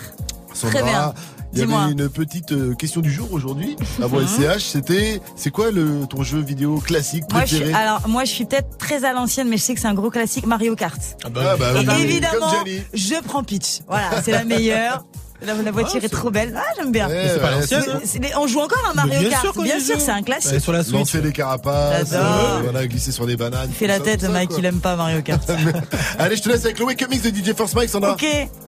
[0.54, 1.14] Sandra, Très bien.
[1.56, 1.84] Il y Dis-moi.
[1.84, 3.76] avait une petite euh, question du jour aujourd'hui.
[4.02, 4.28] Avant Mhm.
[4.28, 8.24] SCH, c'était c'est quoi le ton jeu vidéo classique Moi, je préféré suis, alors, moi,
[8.26, 10.76] je suis peut-être très à l'ancienne, mais je sais que c'est un gros classique Mario
[10.76, 11.00] Kart.
[11.24, 12.52] Ah bah oui, Et comme évidemment,
[12.96, 13.82] je prends Peach.
[13.88, 15.06] Voilà, c'est la meilleure.
[15.46, 16.54] La, la voiture est trop belle.
[16.58, 17.08] Ah, j'aime bien.
[17.10, 18.38] Ouais, C'est pas ouais, l'ancienne, C'est- hein.
[18.40, 19.42] On joue encore à Mario Mais bien Kart.
[19.54, 20.66] sûr Bien sûr, c'est un classique.
[20.94, 22.26] Lancer des carapaces, J'adore.
[22.26, 23.68] euh, voilà, glisser sur des bananes.
[23.70, 24.60] Il fait la ça, tête, Mike, quoi.
[24.60, 25.44] il aime pas Mario Kart.
[26.18, 28.14] Allez, je te laisse avec le Wake Mix de DJ First Mike, Sandra.
[28.14, 28.26] Ok.